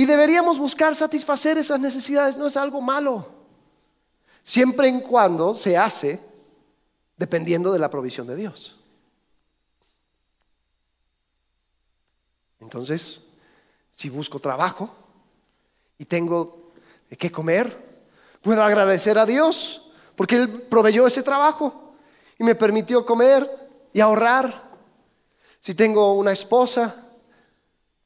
Y 0.00 0.06
deberíamos 0.06 0.58
buscar 0.58 0.94
satisfacer 0.94 1.58
esas 1.58 1.78
necesidades, 1.78 2.38
no 2.38 2.46
es 2.46 2.56
algo 2.56 2.80
malo, 2.80 3.26
siempre 4.42 4.88
en 4.88 5.02
cuando 5.02 5.54
se 5.54 5.76
hace 5.76 6.18
dependiendo 7.18 7.70
de 7.70 7.78
la 7.78 7.90
provisión 7.90 8.26
de 8.26 8.34
Dios. 8.34 8.78
Entonces, 12.60 13.20
si 13.90 14.08
busco 14.08 14.38
trabajo 14.38 14.88
y 15.98 16.06
tengo 16.06 16.72
que 17.18 17.30
comer, 17.30 18.00
puedo 18.40 18.62
agradecer 18.62 19.18
a 19.18 19.26
Dios 19.26 19.90
porque 20.16 20.36
Él 20.36 20.50
proveyó 20.50 21.06
ese 21.06 21.22
trabajo 21.22 21.92
y 22.38 22.44
me 22.44 22.54
permitió 22.54 23.04
comer 23.04 23.46
y 23.92 24.00
ahorrar. 24.00 24.70
Si 25.60 25.74
tengo 25.74 26.14
una 26.14 26.32
esposa 26.32 27.09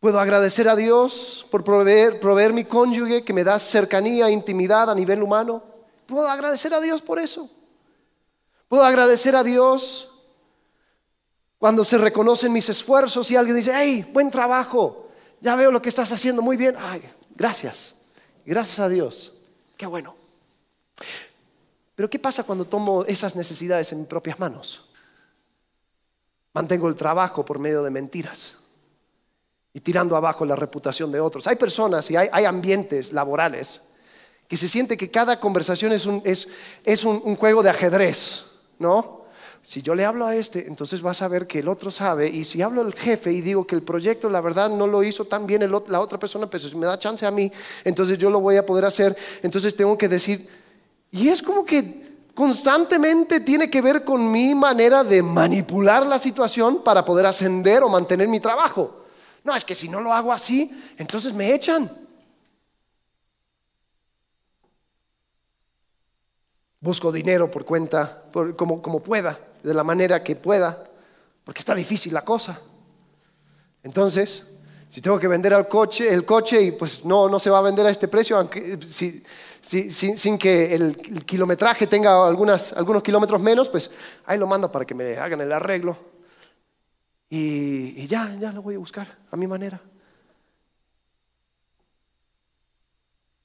Puedo 0.04 0.20
agradecer 0.20 0.68
a 0.68 0.76
Dios 0.76 1.46
por 1.50 1.64
proveer, 1.64 2.52
mi 2.52 2.66
cónyuge 2.66 3.24
que 3.24 3.32
me 3.32 3.42
da 3.42 3.58
cercanía, 3.58 4.28
intimidad 4.28 4.90
a 4.90 4.94
nivel 4.94 5.22
humano. 5.22 5.62
Puedo 6.04 6.28
agradecer 6.28 6.74
a 6.74 6.80
Dios 6.82 7.00
por 7.00 7.18
eso. 7.18 7.48
Puedo 8.68 8.84
agradecer 8.84 9.34
a 9.34 9.42
Dios 9.42 10.10
cuando 11.56 11.84
se 11.84 11.96
reconocen 11.96 12.52
mis 12.52 12.68
esfuerzos 12.68 13.30
y 13.30 13.36
alguien 13.36 13.56
dice, 13.56 13.72
hey, 13.74 14.06
buen 14.12 14.30
trabajo, 14.30 15.08
ya 15.40 15.56
veo 15.56 15.70
lo 15.70 15.80
que 15.80 15.88
estás 15.88 16.12
haciendo 16.12 16.42
muy 16.42 16.58
bien. 16.58 16.74
Ay, 16.78 17.02
gracias. 17.34 17.94
Gracias 18.44 18.80
a 18.80 18.90
Dios. 18.90 19.38
Qué 19.74 19.86
bueno. 19.86 20.14
Pero 21.94 22.10
¿qué 22.10 22.18
pasa 22.18 22.44
cuando 22.44 22.66
tomo 22.66 23.06
esas 23.06 23.36
necesidades 23.36 23.90
en 23.92 24.00
mis 24.00 24.08
propias 24.08 24.38
manos? 24.38 24.84
Mantengo 26.52 26.90
el 26.90 26.94
trabajo 26.94 27.42
por 27.42 27.58
medio 27.58 27.82
de 27.82 27.90
mentiras 27.90 28.56
y 29.74 29.80
tirando 29.80 30.16
abajo 30.16 30.44
la 30.44 30.54
reputación 30.54 31.10
de 31.10 31.20
otros. 31.20 31.48
Hay 31.48 31.56
personas 31.56 32.08
y 32.10 32.16
hay, 32.16 32.44
ambientes 32.44 33.12
laborales 33.12 33.82
que 34.46 34.56
se 34.56 34.68
siente 34.68 34.96
que 34.96 35.10
cada 35.10 35.40
conversación 35.40 35.92
es, 35.92 36.06
un, 36.06 36.22
es, 36.24 37.04
un, 37.04 37.34
juego 37.34 37.62
de 37.62 37.70
ajedrez, 37.70 38.44
¿no? 38.78 39.24
Si 39.62 39.82
yo 39.82 39.94
le 39.94 40.04
hablo 40.04 40.26
a 40.26 40.36
este, 40.36 40.68
entonces 40.68 41.00
vas 41.00 41.22
a 41.22 41.28
ver 41.28 41.46
que 41.46 41.60
el 41.60 41.68
otro 41.68 41.90
sabe. 41.90 42.28
Y 42.28 42.44
si 42.44 42.60
hablo 42.60 42.82
al 42.82 42.94
jefe 42.94 43.32
y 43.32 43.40
digo 43.40 43.66
que 43.66 43.74
el 43.74 43.82
proyecto, 43.82 44.28
la 44.28 44.42
verdad, 44.42 44.68
no 44.68 44.86
lo 44.86 45.02
hizo 45.02 45.24
tan 45.24 45.46
bien 45.46 45.68
la 45.88 46.00
otra 46.00 46.18
persona, 46.18 46.48
pero 46.48 46.68
si 46.68 46.76
me 46.76 46.86
da 46.86 46.98
chance 46.98 47.24
a 47.24 47.30
mí, 47.30 47.50
entonces 47.82 48.18
yo 48.18 48.28
lo 48.28 48.40
voy 48.40 48.58
a 48.58 48.66
poder 48.66 48.84
hacer. 48.84 49.16
Entonces 49.42 49.74
tengo 49.74 49.96
que 49.96 50.06
decir, 50.06 50.46
y 51.10 51.28
es 51.28 51.42
como 51.42 51.64
que 51.64 52.04
constantemente 52.34 53.40
tiene 53.40 53.70
que 53.70 53.80
ver 53.80 54.04
con 54.04 54.30
mi 54.30 54.54
manera 54.54 55.02
de 55.02 55.22
manipular 55.22 56.06
la 56.06 56.18
situación 56.18 56.84
para 56.84 57.04
poder 57.04 57.24
ascender 57.24 57.82
o 57.82 57.88
mantener 57.88 58.28
mi 58.28 58.40
trabajo. 58.40 59.03
No, 59.44 59.54
es 59.54 59.64
que 59.64 59.74
si 59.74 59.88
no 59.88 60.00
lo 60.00 60.12
hago 60.12 60.32
así, 60.32 60.70
entonces 60.96 61.34
me 61.34 61.54
echan. 61.54 61.90
Busco 66.80 67.12
dinero 67.12 67.50
por 67.50 67.64
cuenta, 67.64 68.24
como, 68.56 68.82
como 68.82 69.00
pueda, 69.00 69.38
de 69.62 69.74
la 69.74 69.84
manera 69.84 70.22
que 70.24 70.34
pueda, 70.34 70.82
porque 71.44 71.60
está 71.60 71.74
difícil 71.74 72.12
la 72.14 72.22
cosa. 72.22 72.58
Entonces, 73.82 74.44
si 74.88 75.02
tengo 75.02 75.18
que 75.18 75.28
vender 75.28 75.52
el 75.52 75.68
coche, 75.68 76.12
el 76.12 76.24
coche 76.24 76.62
y 76.62 76.72
pues 76.72 77.04
no, 77.04 77.28
no 77.28 77.38
se 77.38 77.50
va 77.50 77.58
a 77.58 77.62
vender 77.62 77.84
a 77.86 77.90
este 77.90 78.08
precio, 78.08 78.38
aunque, 78.38 78.78
sin 78.80 80.38
que 80.38 80.74
el, 80.74 80.96
kilometraje 81.26 81.86
tenga 81.86 82.26
algunos 82.26 83.02
kilómetros 83.02 83.40
menos, 83.42 83.68
pues 83.68 83.90
ahí 84.24 84.38
lo 84.38 84.46
mando 84.46 84.72
para 84.72 84.86
que 84.86 84.94
me 84.94 85.18
hagan 85.18 85.42
el 85.42 85.52
arreglo. 85.52 86.13
Y, 87.36 88.06
ya, 88.06 88.32
ya 88.38 88.52
lo 88.52 88.62
voy 88.62 88.76
a 88.76 88.78
buscar 88.78 89.08
a 89.28 89.36
mi 89.36 89.48
manera. 89.48 89.80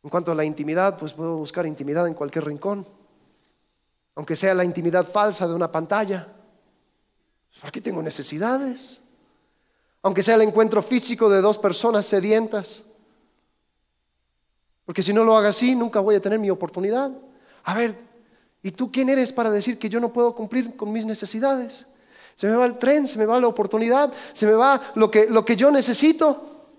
En 0.04 0.10
cuanto 0.12 0.32
a 0.32 0.36
la 0.36 0.46
intimidad, 0.46 0.96
pues 0.96 1.12
puedo 1.12 1.38
buscar 1.38 1.66
intimidad 1.66 2.06
en 2.06 2.14
cualquier 2.14 2.46
rincón, 2.46 2.86
aunque 4.14 4.36
sea 4.36 4.54
la 4.54 4.64
intimidad 4.64 5.08
falsa 5.08 5.48
de 5.48 5.56
una 5.56 5.72
pantalla. 5.72 6.28
Porque 7.62 7.82
tengo 7.82 8.04
necesidades. 8.04 9.00
Aunque 10.04 10.22
sea 10.22 10.36
el 10.36 10.44
encuentro 10.44 10.84
físico 10.84 11.28
de 11.28 11.42
dos 11.42 11.58
personas 11.58 12.06
sedientas. 12.06 12.84
Porque 14.86 15.02
si 15.02 15.14
no 15.14 15.24
lo 15.24 15.36
hago 15.36 15.48
así, 15.48 15.74
nunca 15.74 16.00
voy 16.00 16.14
a 16.14 16.22
tener 16.22 16.38
mi 16.38 16.52
oportunidad. 16.52 17.12
A 17.64 17.74
ver, 17.74 17.98
¿y 18.62 18.70
tú 18.70 18.92
quién 18.92 19.10
eres 19.10 19.34
para 19.34 19.50
decir 19.50 19.80
que 19.80 19.90
yo 19.90 20.00
no 20.00 20.14
puedo 20.14 20.36
cumplir 20.36 20.76
con 20.76 20.92
mis 20.92 21.06
necesidades? 21.06 21.88
Se 22.40 22.48
me 22.48 22.56
va 22.56 22.66
el 22.66 22.78
tren, 22.78 23.06
se 23.06 23.18
me 23.18 23.26
va 23.26 23.38
la 23.38 23.50
oportunidad, 23.50 24.14
se 24.32 24.46
me 24.46 24.54
va 24.54 24.94
lo 24.96 25.12
que, 25.12 25.28
lo 25.30 25.44
que 25.44 25.58
yo 25.58 25.70
necesito. 25.72 26.70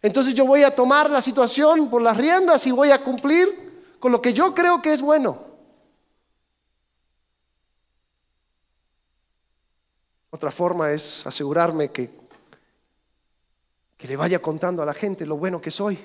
Entonces 0.00 0.32
yo 0.32 0.46
voy 0.46 0.62
a 0.62 0.74
tomar 0.74 1.10
la 1.10 1.20
situación 1.20 1.90
por 1.90 2.00
las 2.00 2.16
riendas 2.16 2.66
y 2.66 2.70
voy 2.70 2.90
a 2.90 3.04
cumplir 3.04 3.98
con 3.98 4.12
lo 4.12 4.22
que 4.22 4.32
yo 4.32 4.54
creo 4.54 4.80
que 4.80 4.94
es 4.94 5.02
bueno. 5.02 5.38
Otra 10.30 10.50
forma 10.50 10.90
es 10.90 11.26
asegurarme 11.26 11.90
que, 11.90 12.08
que 13.98 14.08
le 14.08 14.16
vaya 14.16 14.40
contando 14.40 14.82
a 14.82 14.86
la 14.86 14.94
gente 14.94 15.26
lo 15.26 15.36
bueno 15.36 15.60
que 15.60 15.70
soy, 15.70 15.98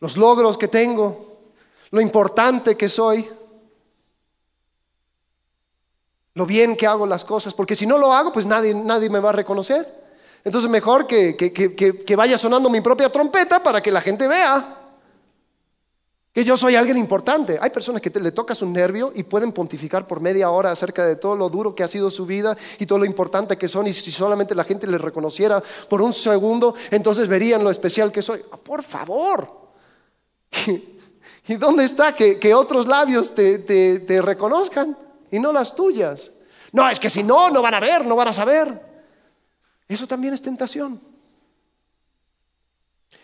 los 0.00 0.16
logros 0.16 0.56
que 0.56 0.68
tengo, 0.68 1.52
lo 1.90 2.00
importante 2.00 2.78
que 2.78 2.88
soy 2.88 3.28
lo 6.34 6.46
bien 6.46 6.76
que 6.76 6.86
hago 6.86 7.06
las 7.06 7.24
cosas, 7.24 7.54
porque 7.54 7.76
si 7.76 7.86
no 7.86 7.96
lo 7.96 8.12
hago, 8.12 8.32
pues 8.32 8.44
nadie, 8.44 8.74
nadie 8.74 9.08
me 9.08 9.20
va 9.20 9.30
a 9.30 9.32
reconocer. 9.32 10.04
Entonces 10.44 10.70
mejor 10.70 11.06
que, 11.06 11.36
que, 11.36 12.16
vaya 12.16 12.36
sonando 12.36 12.68
mi 12.68 12.80
propia 12.80 13.10
trompeta 13.10 13.62
para 13.62 13.80
que 13.80 13.90
la 13.90 14.00
gente 14.00 14.28
vea 14.28 14.80
que 16.32 16.44
yo 16.44 16.56
soy 16.56 16.74
alguien 16.74 16.98
importante. 16.98 17.58
Hay 17.60 17.70
personas 17.70 18.02
que 18.02 18.10
le 18.10 18.32
tocas 18.32 18.60
un 18.60 18.72
nervio 18.72 19.12
y 19.14 19.22
pueden 19.22 19.52
pontificar 19.52 20.06
por 20.06 20.20
media 20.20 20.50
hora 20.50 20.72
acerca 20.72 21.06
de 21.06 21.14
todo 21.14 21.36
lo 21.36 21.48
duro 21.48 21.74
que 21.74 21.84
ha 21.84 21.88
sido 21.88 22.10
su 22.10 22.26
vida 22.26 22.56
y 22.78 22.86
todo 22.86 22.98
lo 22.98 23.04
importante 23.04 23.56
que 23.56 23.68
son. 23.68 23.86
Y 23.86 23.92
si 23.92 24.10
solamente 24.10 24.54
la 24.54 24.64
gente 24.64 24.88
les 24.88 25.00
reconociera 25.00 25.62
por 25.88 26.02
un 26.02 26.12
segundo, 26.12 26.74
entonces 26.90 27.28
verían 27.28 27.62
lo 27.62 27.70
especial 27.70 28.10
que 28.10 28.20
soy. 28.20 28.42
Ah, 28.50 28.56
por 28.56 28.82
favor. 28.82 29.48
¿Y 31.46 31.54
dónde 31.54 31.84
está 31.84 32.14
que, 32.14 32.54
otros 32.54 32.88
labios 32.88 33.34
te, 33.34 33.60
te 33.60 34.20
reconozcan? 34.20 35.03
Y 35.30 35.38
no 35.38 35.52
las 35.52 35.74
tuyas. 35.74 36.30
No, 36.72 36.88
es 36.88 36.98
que 36.98 37.10
si 37.10 37.22
no, 37.22 37.50
no 37.50 37.62
van 37.62 37.74
a 37.74 37.80
ver, 37.80 38.04
no 38.04 38.16
van 38.16 38.28
a 38.28 38.32
saber. 38.32 38.80
Eso 39.88 40.06
también 40.06 40.34
es 40.34 40.42
tentación. 40.42 41.00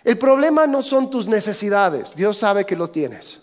El 0.03 0.19
problema 0.19 0.67
no 0.67 0.83
son 0.83 1.11
tus 1.11 1.27
necesidades, 1.27 2.15
Dios 2.15 2.39
sabe 2.39 2.65
que 2.65 2.77
lo 2.77 2.89
tienes. 2.89 3.41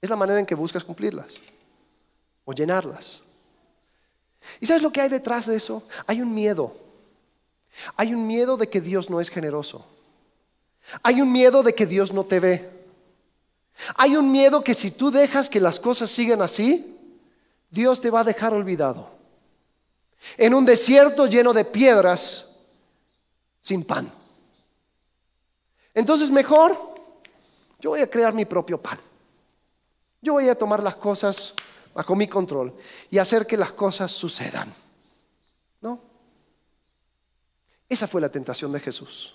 Es 0.00 0.10
la 0.10 0.16
manera 0.16 0.40
en 0.40 0.46
que 0.46 0.54
buscas 0.54 0.84
cumplirlas 0.84 1.34
o 2.44 2.52
llenarlas. 2.52 3.22
¿Y 4.60 4.66
sabes 4.66 4.82
lo 4.82 4.92
que 4.92 5.00
hay 5.00 5.08
detrás 5.08 5.46
de 5.46 5.56
eso? 5.56 5.86
Hay 6.06 6.20
un 6.20 6.34
miedo. 6.34 6.76
Hay 7.96 8.12
un 8.12 8.26
miedo 8.26 8.56
de 8.56 8.68
que 8.68 8.80
Dios 8.80 9.08
no 9.08 9.20
es 9.20 9.30
generoso. 9.30 9.86
Hay 11.02 11.20
un 11.20 11.30
miedo 11.30 11.62
de 11.62 11.74
que 11.74 11.86
Dios 11.86 12.12
no 12.12 12.24
te 12.24 12.40
ve. 12.40 12.68
Hay 13.94 14.16
un 14.16 14.30
miedo 14.30 14.62
que 14.62 14.74
si 14.74 14.90
tú 14.90 15.10
dejas 15.10 15.48
que 15.48 15.60
las 15.60 15.80
cosas 15.80 16.10
sigan 16.10 16.42
así, 16.42 16.91
Dios 17.72 18.02
te 18.02 18.10
va 18.10 18.20
a 18.20 18.24
dejar 18.24 18.52
olvidado. 18.52 19.08
En 20.36 20.52
un 20.52 20.64
desierto 20.64 21.26
lleno 21.26 21.54
de 21.54 21.64
piedras, 21.64 22.50
sin 23.60 23.82
pan. 23.82 24.12
Entonces 25.94 26.30
mejor, 26.30 26.76
yo 27.80 27.90
voy 27.90 28.02
a 28.02 28.10
crear 28.10 28.34
mi 28.34 28.44
propio 28.44 28.80
pan. 28.80 28.98
Yo 30.20 30.34
voy 30.34 30.50
a 30.50 30.54
tomar 30.54 30.82
las 30.82 30.96
cosas 30.96 31.54
bajo 31.94 32.14
mi 32.14 32.28
control 32.28 32.74
y 33.10 33.16
hacer 33.16 33.46
que 33.46 33.56
las 33.56 33.72
cosas 33.72 34.12
sucedan. 34.12 34.72
¿No? 35.80 35.98
Esa 37.88 38.06
fue 38.06 38.20
la 38.20 38.28
tentación 38.28 38.70
de 38.70 38.80
Jesús. 38.80 39.34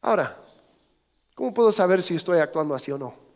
Ahora, 0.00 0.34
¿cómo 1.34 1.52
puedo 1.52 1.70
saber 1.70 2.02
si 2.02 2.16
estoy 2.16 2.38
actuando 2.38 2.74
así 2.74 2.90
o 2.90 2.96
no? 2.96 3.29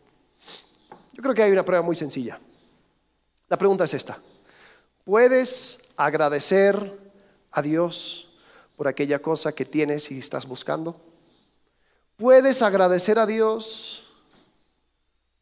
Creo 1.25 1.33
que 1.33 1.41
hay 1.41 1.51
una 1.51 1.65
prueba 1.65 1.83
muy 1.83 1.95
sencilla. 1.95 2.39
La 3.47 3.57
pregunta 3.57 3.85
es 3.85 3.95
esta. 3.95 4.19
¿Puedes 5.03 5.79
agradecer 5.97 6.99
a 7.49 7.63
Dios 7.63 8.29
por 8.75 8.87
aquella 8.87 9.17
cosa 9.17 9.51
que 9.51 9.65
tienes 9.65 10.11
y 10.11 10.19
estás 10.19 10.45
buscando? 10.45 11.01
¿Puedes 12.15 12.61
agradecer 12.61 13.17
a 13.17 13.25
Dios 13.25 14.07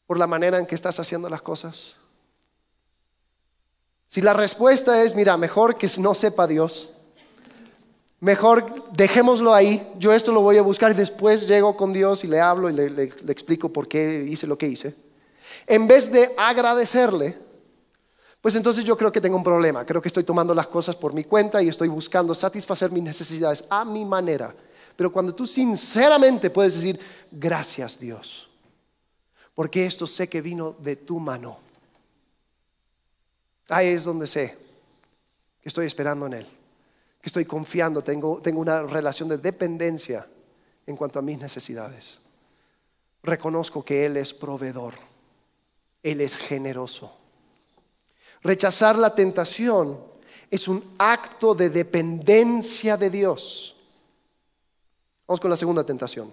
por 0.08 0.18
la 0.18 0.26
manera 0.26 0.58
en 0.58 0.66
que 0.66 0.76
estás 0.76 1.02
haciendo 1.02 1.28
las 1.28 1.42
cosas? 1.42 1.98
Si 4.08 4.22
la 4.22 4.32
respuesta 4.32 5.04
es, 5.04 5.16
mira, 5.16 5.36
mejor 5.36 5.76
que 5.76 5.90
no 6.00 6.16
sepa 6.16 6.48
Dios, 6.48 6.92
mejor 8.22 8.90
dejémoslo 8.94 9.54
ahí, 9.54 9.86
yo 10.00 10.14
esto 10.14 10.32
lo 10.32 10.40
voy 10.40 10.56
a 10.56 10.62
buscar 10.62 10.92
y 10.92 10.96
después 10.96 11.46
llego 11.46 11.76
con 11.76 11.92
Dios 11.92 12.24
y 12.24 12.28
le 12.28 12.40
hablo 12.40 12.70
y 12.70 12.74
le, 12.74 13.04
explico 13.04 13.68
por 13.68 13.90
qué 13.90 14.24
hice 14.30 14.48
lo 14.48 14.58
que 14.58 14.70
hice, 14.70 14.96
en 15.68 15.88
vez 15.88 16.12
de 16.12 16.34
agradecerle, 16.38 17.38
pues 18.42 18.56
entonces 18.56 18.84
yo 18.84 18.98
creo 18.98 19.12
que 19.12 19.22
tengo 19.22 19.38
un 19.38 19.44
problema, 19.44 19.86
creo 19.86 20.02
que 20.02 20.10
estoy 20.10 20.26
tomando 20.26 20.54
las 20.54 20.68
cosas 20.68 20.96
por 20.96 21.14
mi 21.14 21.24
cuenta 21.24 21.62
y 21.62 21.70
estoy 21.70 21.88
buscando 21.88 22.36
satisfacer 22.36 22.92
mis 22.92 23.04
necesidades 23.04 23.64
a 23.70 23.86
mi 23.86 24.04
manera. 24.04 24.54
Pero 24.96 25.12
cuando 25.12 25.34
tú 25.34 25.46
sinceramente 25.46 26.50
puedes 26.50 26.76
decir, 26.76 27.00
gracias 27.32 28.00
Dios, 28.00 28.50
porque 29.56 29.86
esto 29.86 30.06
sé 30.06 30.28
que 30.28 30.42
vino 30.42 30.74
de 30.74 30.98
tu 30.98 31.20
mano. 31.20 31.60
Ahí 33.70 33.88
es 33.88 34.04
donde 34.04 34.28
sé 34.28 34.58
que 35.62 35.70
estoy 35.70 35.86
esperando 35.86 36.26
en 36.28 36.34
Él, 36.34 36.46
que 37.22 37.30
estoy 37.30 37.46
confiando, 37.46 38.04
tengo, 38.04 38.42
tengo 38.42 38.60
una 38.60 38.84
relación 38.84 39.30
de 39.30 39.38
dependencia 39.38 40.28
en 40.86 40.98
cuanto 40.98 41.20
a 41.20 41.22
mis 41.22 41.40
necesidades. 41.40 42.20
Reconozco 43.24 43.86
que 43.86 44.06
Él 44.06 44.18
es 44.18 44.34
proveedor, 44.34 44.96
Él 46.04 46.22
es 46.22 46.36
generoso. 46.38 47.12
Rechazar 48.44 48.98
la 48.98 49.16
tentación 49.16 49.98
es 50.52 50.68
un 50.68 50.84
acto 51.00 51.56
de 51.56 51.70
dependencia 51.70 52.98
de 52.98 53.10
Dios. 53.10 53.76
Vamos 55.26 55.40
con 55.40 55.50
la 55.50 55.56
segunda 55.56 55.86
tentación. 55.86 56.32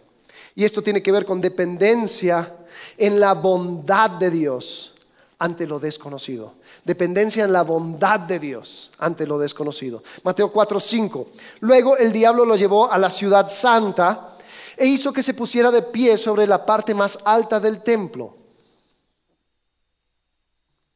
Y 0.55 0.65
esto 0.65 0.83
tiene 0.83 1.03
que 1.03 1.13
ver 1.13 1.25
con 1.25 1.41
dependencia 1.41 2.57
en 2.99 3.21
la 3.21 3.35
bondad 3.35 4.11
de 4.11 4.31
Dios 4.31 4.93
ante 5.39 5.67
lo 5.67 5.79
desconocido. 5.79 6.55
Dependencia 6.85 7.45
en 7.45 7.53
la 7.53 7.63
bondad 7.63 8.21
de 8.21 8.39
Dios 8.39 8.91
ante 8.99 9.27
lo 9.27 9.39
desconocido. 9.39 10.03
Mateo 10.25 10.53
4:5. 10.53 11.29
Luego 11.61 11.97
el 11.97 12.13
diablo 12.13 12.45
lo 12.45 12.57
llevó 12.57 12.91
a 12.91 12.99
la 12.99 13.09
ciudad 13.09 13.49
santa 13.49 14.37
e 14.77 14.87
hizo 14.87 15.13
que 15.13 15.23
se 15.23 15.35
pusiera 15.35 15.71
de 15.71 15.83
pie 15.83 16.19
sobre 16.19 16.47
la 16.47 16.67
parte 16.67 16.93
más 16.93 17.21
alta 17.25 17.61
del 17.61 17.83
templo. 17.83 18.40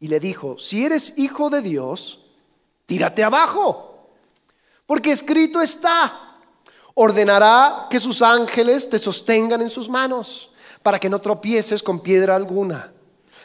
Y 0.05 0.09
le 0.09 0.21
dijo, 0.21 0.59
si 0.59 0.85
eres 0.85 1.17
hijo 1.17 1.49
de 1.49 1.63
Dios, 1.63 2.27
tírate 2.85 3.25
abajo, 3.25 4.11
porque 4.85 5.11
escrito 5.11 5.63
está 5.63 6.43
Ordenará 6.93 7.87
que 7.89 7.99
sus 7.99 8.21
ángeles 8.21 8.91
te 8.91 8.99
sostengan 8.99 9.63
en 9.63 9.71
sus 9.71 9.89
manos 9.89 10.51
para 10.83 11.01
que 11.01 11.09
no 11.09 11.23
tropieces 11.23 11.83
con 11.83 12.01
piedra 12.01 12.37
alguna. 12.37 12.93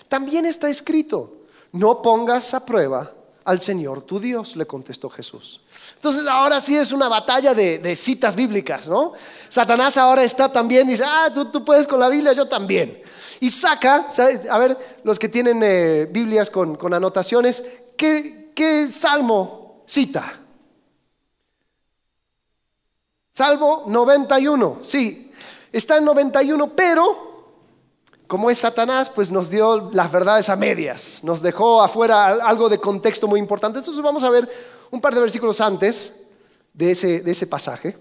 También 0.10 0.46
está 0.46 0.70
escrito, 0.70 1.46
no 1.72 2.02
pongas 2.02 2.54
a 2.54 2.66
prueba 2.66 3.14
al 3.50 3.60
Señor 3.60 4.04
tu 4.04 4.20
Dios, 4.20 4.56
le 4.56 4.68
contestó 4.68 5.10
Jesús. 5.10 5.60
Entonces 5.96 6.28
ahora 6.28 6.60
sí 6.60 6.78
es 6.78 6.92
una 6.92 7.08
batalla 7.08 7.56
de, 7.56 7.96
citas 7.96 8.36
bíblicas, 8.36 8.88
¿no? 8.88 9.14
Satanás 9.50 9.98
ahora 9.98 10.24
está 10.24 10.52
también, 10.52 10.88
dice, 10.88 11.04
ah, 11.04 11.32
tú, 11.34 11.66
puedes 11.66 11.88
con 11.88 12.00
la 12.00 12.10
Biblia, 12.10 12.34
yo 12.34 12.48
también. 12.48 13.02
Y 13.40 13.50
saca, 13.50 14.12
a 14.52 14.58
ver, 14.60 15.00
los 15.04 15.18
que 15.18 15.30
tienen 15.30 15.62
eh, 15.64 16.08
Biblias 16.12 16.52
con, 16.52 16.78
anotaciones, 16.94 17.64
¿qué 17.98 18.88
salmo 18.92 19.82
cita? 19.88 20.32
Salvo 23.32 23.86
91, 23.88 24.80
sí, 24.84 25.32
está 25.72 25.98
en 25.98 26.06
91, 26.06 26.70
pero 26.76 27.29
como 28.30 28.52
es 28.52 28.60
Satanás, 28.60 29.10
pues 29.10 29.32
nos 29.32 29.50
dio 29.50 29.90
las 29.92 30.12
verdades 30.12 30.50
a 30.50 30.56
medias, 30.56 31.22
nos 31.24 31.42
dejó 31.42 31.82
afuera 31.82 32.28
algo 32.28 32.70
de 32.70 32.80
contexto 32.80 33.28
muy 33.28 33.40
importante. 33.40 33.80
Entonces 33.80 34.04
vamos 34.04 34.24
a 34.24 34.30
ver 34.30 34.48
un 34.92 35.02
par 35.02 35.16
de 35.16 35.22
versículos 35.22 35.60
antes 35.60 36.28
de 36.72 36.92
ese, 36.92 37.22
de 37.22 37.32
ese 37.32 37.48
pasaje. 37.48 37.98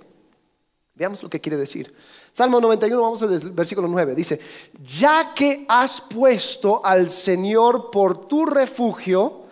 Veamos 0.95 1.23
lo 1.23 1.31
que 1.31 1.41
quiere 1.41 1.57
decir. 1.57 1.97
Salmo 2.31 2.61
91, 2.61 3.01
vamos 3.01 3.23
al 3.23 3.39
versículo 3.53 3.89
9. 3.89 4.15
Dice, 4.15 4.39
ya 4.85 5.33
que 5.35 5.65
has 5.67 6.03
puesto 6.03 6.85
al 6.85 7.09
Señor 7.09 7.91
por 7.91 8.29
tu 8.29 8.45
refugio, 8.45 9.45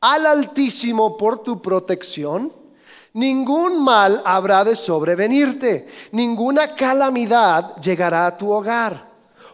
al 0.00 0.24
Altísimo 0.24 1.16
por 1.16 1.42
tu 1.42 1.60
protección, 1.60 2.52
Ningún 3.14 3.84
mal 3.84 4.22
habrá 4.24 4.64
de 4.64 4.74
sobrevenirte, 4.74 5.86
ninguna 6.12 6.74
calamidad 6.74 7.76
llegará 7.76 8.26
a 8.26 8.38
tu 8.38 8.50
hogar, 8.50 9.11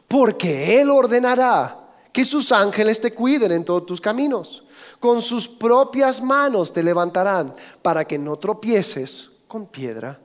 porque 0.08 0.80
Él 0.80 0.90
ordenará 0.90 1.78
que 2.10 2.24
sus 2.24 2.50
ángeles 2.50 3.00
te 3.00 3.12
cuiden 3.12 3.52
en 3.52 3.64
todos 3.64 3.86
tus 3.86 4.00
caminos. 4.00 4.64
Con 4.98 5.22
sus 5.22 5.46
propias 5.46 6.20
manos 6.20 6.72
te 6.72 6.82
levantarán 6.82 7.54
para 7.82 8.04
que 8.04 8.18
no 8.18 8.36
tropieces 8.36 9.30
con 9.46 9.66
piedra 9.66 10.18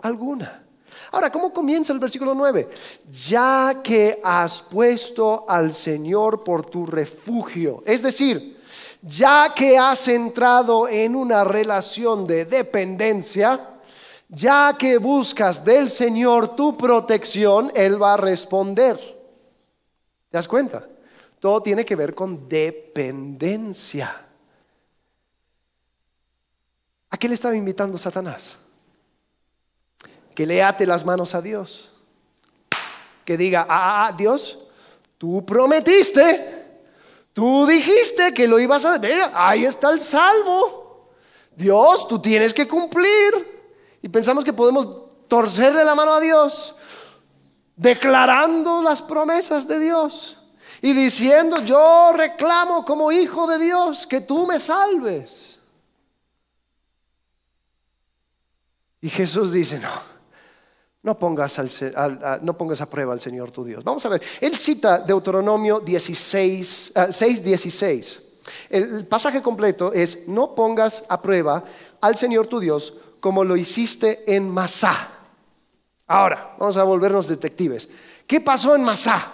alguna. 0.00 0.64
Ahora, 1.12 1.30
¿cómo 1.30 1.52
comienza 1.52 1.92
el 1.92 1.98
versículo 2.00 2.34
9? 2.34 2.68
Ya 3.28 3.80
que 3.82 4.20
has 4.22 4.60
puesto 4.60 5.46
al 5.48 5.72
Señor 5.72 6.44
por 6.44 6.66
tu 6.66 6.84
refugio. 6.84 7.82
Es 7.86 8.02
decir, 8.02 8.58
ya 9.00 9.52
que 9.54 9.78
has 9.78 10.08
entrado 10.08 10.88
en 10.88 11.14
una 11.14 11.44
relación 11.44 12.26
de 12.26 12.44
dependencia, 12.44 13.78
ya 14.28 14.76
que 14.78 14.98
buscas 14.98 15.64
del 15.64 15.88
Señor 15.88 16.56
tu 16.56 16.76
protección, 16.76 17.72
Él 17.74 18.02
va 18.02 18.14
a 18.14 18.18
responder. 18.18 19.17
¿Te 20.30 20.36
das 20.36 20.48
cuenta? 20.48 20.86
Todo 21.40 21.62
tiene 21.62 21.84
que 21.84 21.96
ver 21.96 22.14
con 22.14 22.48
dependencia. 22.48 24.24
¿A 27.10 27.16
qué 27.16 27.28
le 27.28 27.34
estaba 27.34 27.56
invitando 27.56 27.96
Satanás? 27.96 28.56
Que 30.34 30.46
le 30.46 30.62
ate 30.62 30.86
las 30.86 31.04
manos 31.04 31.34
a 31.34 31.40
Dios. 31.40 31.92
Que 33.24 33.36
diga, 33.36 33.62
ah, 33.62 33.66
ah, 33.68 34.06
ah 34.06 34.12
Dios, 34.12 34.58
tú 35.16 35.44
prometiste 35.44 36.58
Tú 37.38 37.66
dijiste 37.68 38.34
que 38.34 38.48
lo 38.48 38.58
ibas 38.58 38.84
a... 38.84 38.98
ver, 38.98 39.30
ahí 39.32 39.64
está 39.64 39.90
el 39.90 40.00
salvo. 40.00 41.12
Dios, 41.54 42.08
tú 42.08 42.20
tienes 42.20 42.52
que 42.52 42.66
cumplir. 42.66 43.62
Y 44.02 44.08
pensamos 44.08 44.42
que 44.42 44.52
podemos 44.52 44.88
torcerle 45.28 45.84
la 45.84 45.94
mano 45.94 46.14
a 46.14 46.20
Dios, 46.20 46.74
declarando 47.78 48.82
las 48.82 49.00
promesas 49.00 49.66
de 49.66 49.78
Dios 49.78 50.36
y 50.82 50.92
diciendo, 50.92 51.62
yo 51.62 52.12
reclamo 52.12 52.84
como 52.84 53.10
hijo 53.10 53.46
de 53.46 53.58
Dios 53.58 54.06
que 54.06 54.20
tú 54.20 54.46
me 54.46 54.60
salves. 54.60 55.60
Y 59.00 59.08
Jesús 59.08 59.52
dice, 59.52 59.78
no. 59.78 60.18
No 61.00 61.16
pongas, 61.16 61.58
no 62.42 62.58
pongas, 62.58 62.80
a 62.80 62.90
prueba 62.90 63.12
al 63.12 63.20
Señor 63.20 63.52
tu 63.52 63.64
Dios. 63.64 63.84
Vamos 63.84 64.04
a 64.04 64.08
ver, 64.08 64.20
él 64.40 64.56
cita 64.56 64.98
Deuteronomio 64.98 65.78
16, 65.80 66.92
6, 67.08 67.44
16. 67.44 68.22
El 68.68 69.06
pasaje 69.06 69.40
completo 69.40 69.92
es, 69.92 70.26
no 70.26 70.56
pongas 70.56 71.04
a 71.08 71.22
prueba 71.22 71.64
al 72.00 72.16
Señor 72.16 72.48
tu 72.48 72.58
Dios 72.58 72.94
como 73.20 73.44
lo 73.44 73.56
hiciste 73.56 74.34
en 74.34 74.50
Masá. 74.50 75.17
Ahora, 76.08 76.54
vamos 76.58 76.76
a 76.78 76.84
volvernos 76.84 77.28
detectives. 77.28 77.88
¿Qué 78.26 78.40
pasó 78.40 78.74
en 78.74 78.82
Masá? 78.82 79.30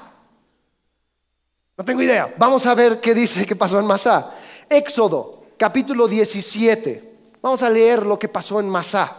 No 1.76 1.84
tengo 1.84 2.02
idea. 2.02 2.34
Vamos 2.36 2.66
a 2.66 2.74
ver 2.74 3.00
qué 3.00 3.14
dice 3.14 3.46
que 3.46 3.54
pasó 3.54 3.78
en 3.78 3.86
Masá. 3.86 4.34
Éxodo, 4.68 5.44
capítulo 5.56 6.08
17. 6.08 7.14
Vamos 7.40 7.62
a 7.62 7.70
leer 7.70 8.04
lo 8.04 8.18
que 8.18 8.28
pasó 8.28 8.58
en 8.58 8.68
Masá. 8.68 9.16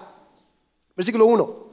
Versículo 0.96 1.26
1. 1.28 1.65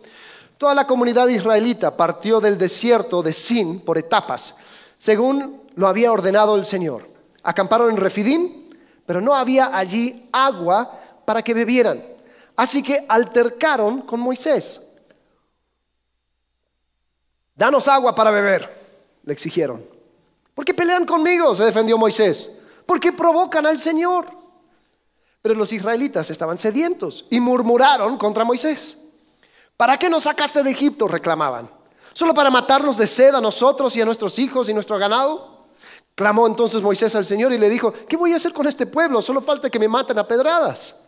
Toda 0.57 0.75
la 0.75 0.87
comunidad 0.87 1.27
israelita 1.27 1.97
partió 1.97 2.40
del 2.40 2.59
desierto 2.59 3.21
de 3.21 3.33
Sin 3.33 3.81
por 3.81 3.99
etapas, 3.99 4.55
según 4.99 5.62
lo 5.75 5.88
había 5.88 6.12
ordenado 6.12 6.55
el 6.55 6.64
Señor. 6.64 7.09
Acamparon 7.42 7.90
en 7.90 7.97
Refidín, 7.97 8.71
pero 9.05 9.21
no 9.21 9.35
había 9.35 9.77
allí 9.77 10.29
agua 10.31 11.01
para 11.25 11.42
que 11.42 11.55
bebieran. 11.55 12.01
Así 12.55 12.85
que 12.85 13.05
altercaron 13.09 14.03
con 14.03 14.21
Moisés. 14.21 14.81
Danos 17.54 17.88
agua 17.88 18.14
para 18.14 18.30
beber, 18.30 18.68
le 19.24 19.32
exigieron. 19.32 19.84
¿Por 20.54 20.64
qué 20.64 20.74
pelean 20.74 21.04
conmigo? 21.06 21.54
se 21.54 21.64
defendió 21.64 21.98
Moisés. 21.98 22.50
¿Por 22.86 23.00
qué 23.00 23.12
provocan 23.12 23.66
al 23.66 23.78
Señor? 23.78 24.26
Pero 25.40 25.54
los 25.54 25.72
israelitas 25.72 26.30
estaban 26.30 26.56
sedientos 26.56 27.26
y 27.30 27.40
murmuraron 27.40 28.16
contra 28.16 28.44
Moisés. 28.44 28.96
¿Para 29.76 29.98
qué 29.98 30.08
nos 30.08 30.24
sacaste 30.24 30.62
de 30.62 30.70
Egipto? 30.70 31.08
reclamaban. 31.08 31.68
¿Solo 32.14 32.34
para 32.34 32.50
matarnos 32.50 32.98
de 32.98 33.06
sed 33.06 33.34
a 33.34 33.40
nosotros 33.40 33.96
y 33.96 34.02
a 34.02 34.04
nuestros 34.04 34.38
hijos 34.38 34.68
y 34.68 34.74
nuestro 34.74 34.98
ganado? 34.98 35.66
Clamó 36.14 36.46
entonces 36.46 36.82
Moisés 36.82 37.14
al 37.16 37.24
Señor 37.24 37.52
y 37.52 37.58
le 37.58 37.70
dijo, 37.70 37.92
¿qué 37.92 38.16
voy 38.16 38.34
a 38.34 38.36
hacer 38.36 38.52
con 38.52 38.66
este 38.66 38.86
pueblo? 38.86 39.22
Solo 39.22 39.40
falta 39.40 39.70
que 39.70 39.78
me 39.78 39.88
maten 39.88 40.18
a 40.18 40.28
pedradas. 40.28 41.01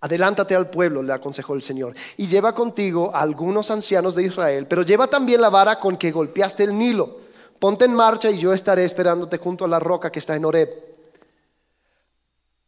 Adelántate 0.00 0.54
al 0.54 0.68
pueblo, 0.68 1.02
le 1.02 1.12
aconsejó 1.12 1.54
el 1.54 1.62
Señor, 1.62 1.94
y 2.16 2.26
lleva 2.26 2.54
contigo 2.54 3.14
a 3.14 3.20
algunos 3.20 3.70
ancianos 3.70 4.14
de 4.14 4.24
Israel, 4.24 4.66
pero 4.66 4.82
lleva 4.82 5.06
también 5.06 5.40
la 5.40 5.48
vara 5.48 5.80
con 5.80 5.96
que 5.96 6.12
golpeaste 6.12 6.64
el 6.64 6.76
Nilo. 6.76 7.20
Ponte 7.58 7.86
en 7.86 7.94
marcha 7.94 8.30
y 8.30 8.38
yo 8.38 8.52
estaré 8.52 8.84
esperándote 8.84 9.38
junto 9.38 9.64
a 9.64 9.68
la 9.68 9.80
roca 9.80 10.12
que 10.12 10.18
está 10.18 10.36
en 10.36 10.44
Horeb. 10.44 10.70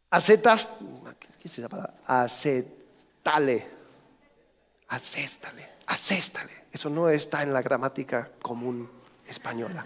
Acetas, 0.09 0.69
¿qué 1.39 1.47
se 1.47 1.61
llama? 1.61 1.89
Acetale. 2.07 3.79
Acéstale, 4.87 5.69
acéstale. 5.85 6.51
Eso 6.71 6.89
no 6.89 7.09
está 7.09 7.43
en 7.43 7.53
la 7.53 7.61
gramática 7.61 8.29
común 8.41 8.89
española. 9.27 9.85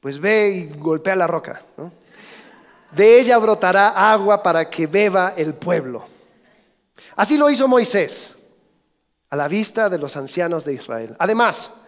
Pues 0.00 0.18
ve 0.18 0.48
y 0.48 0.78
golpea 0.78 1.14
la 1.14 1.26
roca. 1.26 1.60
De 2.96 3.20
ella 3.20 3.36
brotará 3.36 4.10
agua 4.10 4.42
para 4.42 4.70
que 4.70 4.86
beba 4.86 5.34
el 5.36 5.52
pueblo. 5.52 6.02
Así 7.14 7.36
lo 7.36 7.50
hizo 7.50 7.68
Moisés 7.68 8.36
a 9.28 9.36
la 9.36 9.48
vista 9.48 9.90
de 9.90 9.98
los 9.98 10.16
ancianos 10.16 10.64
de 10.64 10.72
Israel. 10.72 11.14
Además, 11.18 11.82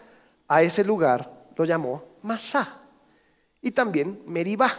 a 0.46 0.62
ese 0.62 0.84
lugar 0.84 1.46
lo 1.56 1.64
llamó 1.64 2.04
Masá 2.20 2.82
y 3.62 3.70
también 3.70 4.22
Meribá, 4.26 4.70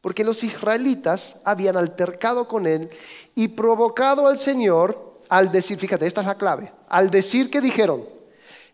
porque 0.00 0.24
los 0.24 0.42
israelitas 0.42 1.40
habían 1.44 1.76
altercado 1.76 2.48
con 2.48 2.66
él 2.66 2.90
y 3.36 3.46
provocado 3.46 4.26
al 4.26 4.38
Señor 4.38 5.20
al 5.28 5.52
decir, 5.52 5.78
fíjate, 5.78 6.08
esta 6.08 6.22
es 6.22 6.26
la 6.26 6.36
clave, 6.36 6.72
al 6.88 7.08
decir 7.08 7.50
que 7.50 7.60
dijeron, 7.60 8.04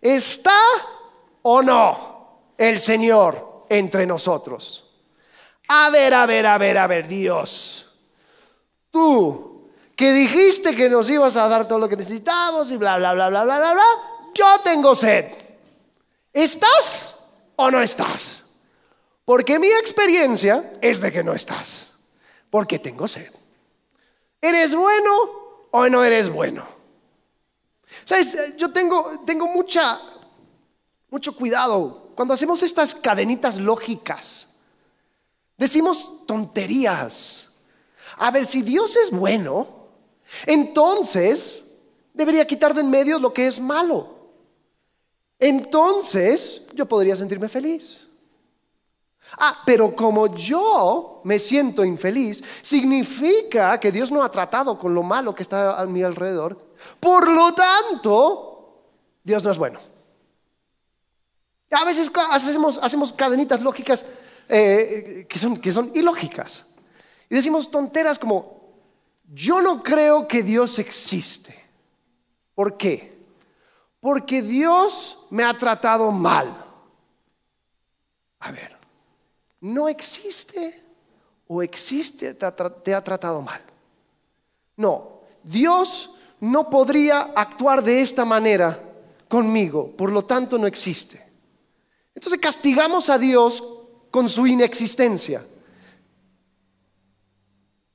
¿está 0.00 0.58
o 1.42 1.60
no 1.60 2.54
el 2.56 2.80
Señor 2.80 3.66
entre 3.68 4.06
nosotros? 4.06 4.81
A 5.74 5.88
ver, 5.88 6.12
a 6.12 6.26
ver, 6.26 6.46
a 6.46 6.58
ver, 6.58 6.76
a 6.76 6.86
ver, 6.86 7.08
Dios, 7.08 7.86
tú 8.90 9.70
que 9.96 10.12
dijiste 10.12 10.76
que 10.76 10.90
nos 10.90 11.08
ibas 11.08 11.34
a 11.36 11.48
dar 11.48 11.66
todo 11.66 11.78
lo 11.78 11.88
que 11.88 11.96
necesitamos 11.96 12.70
y 12.70 12.76
bla, 12.76 12.98
bla, 12.98 13.14
bla, 13.14 13.30
bla, 13.30 13.44
bla, 13.44 13.58
bla, 13.58 13.72
bla, 13.72 13.86
yo 14.34 14.60
tengo 14.62 14.94
sed. 14.94 15.32
¿Estás 16.30 17.16
o 17.56 17.70
no 17.70 17.80
estás? 17.80 18.44
Porque 19.24 19.58
mi 19.58 19.68
experiencia 19.68 20.74
es 20.82 21.00
de 21.00 21.10
que 21.10 21.24
no 21.24 21.32
estás, 21.32 21.92
porque 22.50 22.78
tengo 22.78 23.08
sed. 23.08 23.32
¿Eres 24.42 24.74
bueno 24.74 25.68
o 25.70 25.88
no 25.88 26.04
eres 26.04 26.28
bueno? 26.28 26.66
Sabes, 28.04 28.58
yo 28.58 28.70
tengo, 28.70 29.22
tengo 29.24 29.46
mucha, 29.46 29.98
mucho 31.08 31.34
cuidado 31.34 32.12
cuando 32.14 32.34
hacemos 32.34 32.62
estas 32.62 32.94
cadenitas 32.94 33.56
lógicas. 33.56 34.51
Decimos 35.56 36.26
tonterías. 36.26 37.44
A 38.18 38.30
ver, 38.30 38.46
si 38.46 38.62
Dios 38.62 38.96
es 38.96 39.10
bueno, 39.10 39.66
entonces 40.46 41.64
debería 42.12 42.46
quitar 42.46 42.74
de 42.74 42.80
en 42.80 42.90
medio 42.90 43.18
lo 43.18 43.32
que 43.32 43.46
es 43.46 43.60
malo 43.60 44.22
entonces 45.42 46.62
yo 46.72 46.86
podría 46.86 47.16
sentirme 47.16 47.48
feliz. 47.48 47.98
Ah, 49.38 49.60
pero 49.66 49.96
como 49.96 50.36
yo 50.36 51.20
me 51.24 51.36
siento 51.36 51.84
infeliz, 51.84 52.44
significa 52.62 53.80
que 53.80 53.90
Dios 53.90 54.12
no 54.12 54.22
ha 54.22 54.30
tratado 54.30 54.78
con 54.78 54.94
lo 54.94 55.02
malo 55.02 55.34
que 55.34 55.42
está 55.42 55.80
a 55.80 55.86
mi 55.86 56.04
alrededor. 56.04 56.56
Por 57.00 57.28
lo 57.28 57.52
tanto, 57.54 58.84
Dios 59.24 59.42
no 59.42 59.50
es 59.50 59.58
bueno. 59.58 59.80
A 61.72 61.84
veces 61.86 62.08
hacemos, 62.30 63.12
cadenitas 63.12 63.62
lógicas 63.62 64.04
eh, 64.48 65.26
que, 65.28 65.38
son, 65.38 65.60
que 65.60 65.72
son 65.72 65.90
ilógicas. 65.94 66.64
Y 67.28 67.34
decimos 67.34 67.70
tonteras 67.70 68.18
como, 68.18 68.72
yo 69.32 69.60
no 69.62 69.82
creo 69.82 70.28
que 70.28 70.42
Dios 70.42 70.78
existe. 70.78 71.58
¿Por 72.54 72.76
qué? 72.76 73.12
porque 74.02 74.42
Dios 74.42 75.16
me 75.30 75.44
ha 75.44 75.56
tratado 75.56 76.10
mal. 76.10 76.52
A 78.40 78.50
ver, 78.50 78.76
¿no 79.60 79.88
existe 79.88 80.82
o 81.46 81.62
existe, 81.62 82.34
te 82.34 82.94
ha 82.94 83.04
tratado 83.04 83.40
mal? 83.42 83.60
No, 84.76 85.20
Dios 85.44 86.10
no 86.40 86.68
podría 86.68 87.30
actuar 87.36 87.84
de 87.84 88.02
esta 88.02 88.24
manera 88.24 88.82
conmigo, 89.28 89.92
por 89.96 90.10
lo 90.10 90.24
tanto 90.24 90.58
no 90.58 90.66
existe. 90.66 91.24
Entonces 92.12 92.40
castigamos 92.40 93.08
a 93.08 93.18
Dios 93.18 93.62
con 94.12 94.28
su 94.28 94.46
inexistencia. 94.46 95.44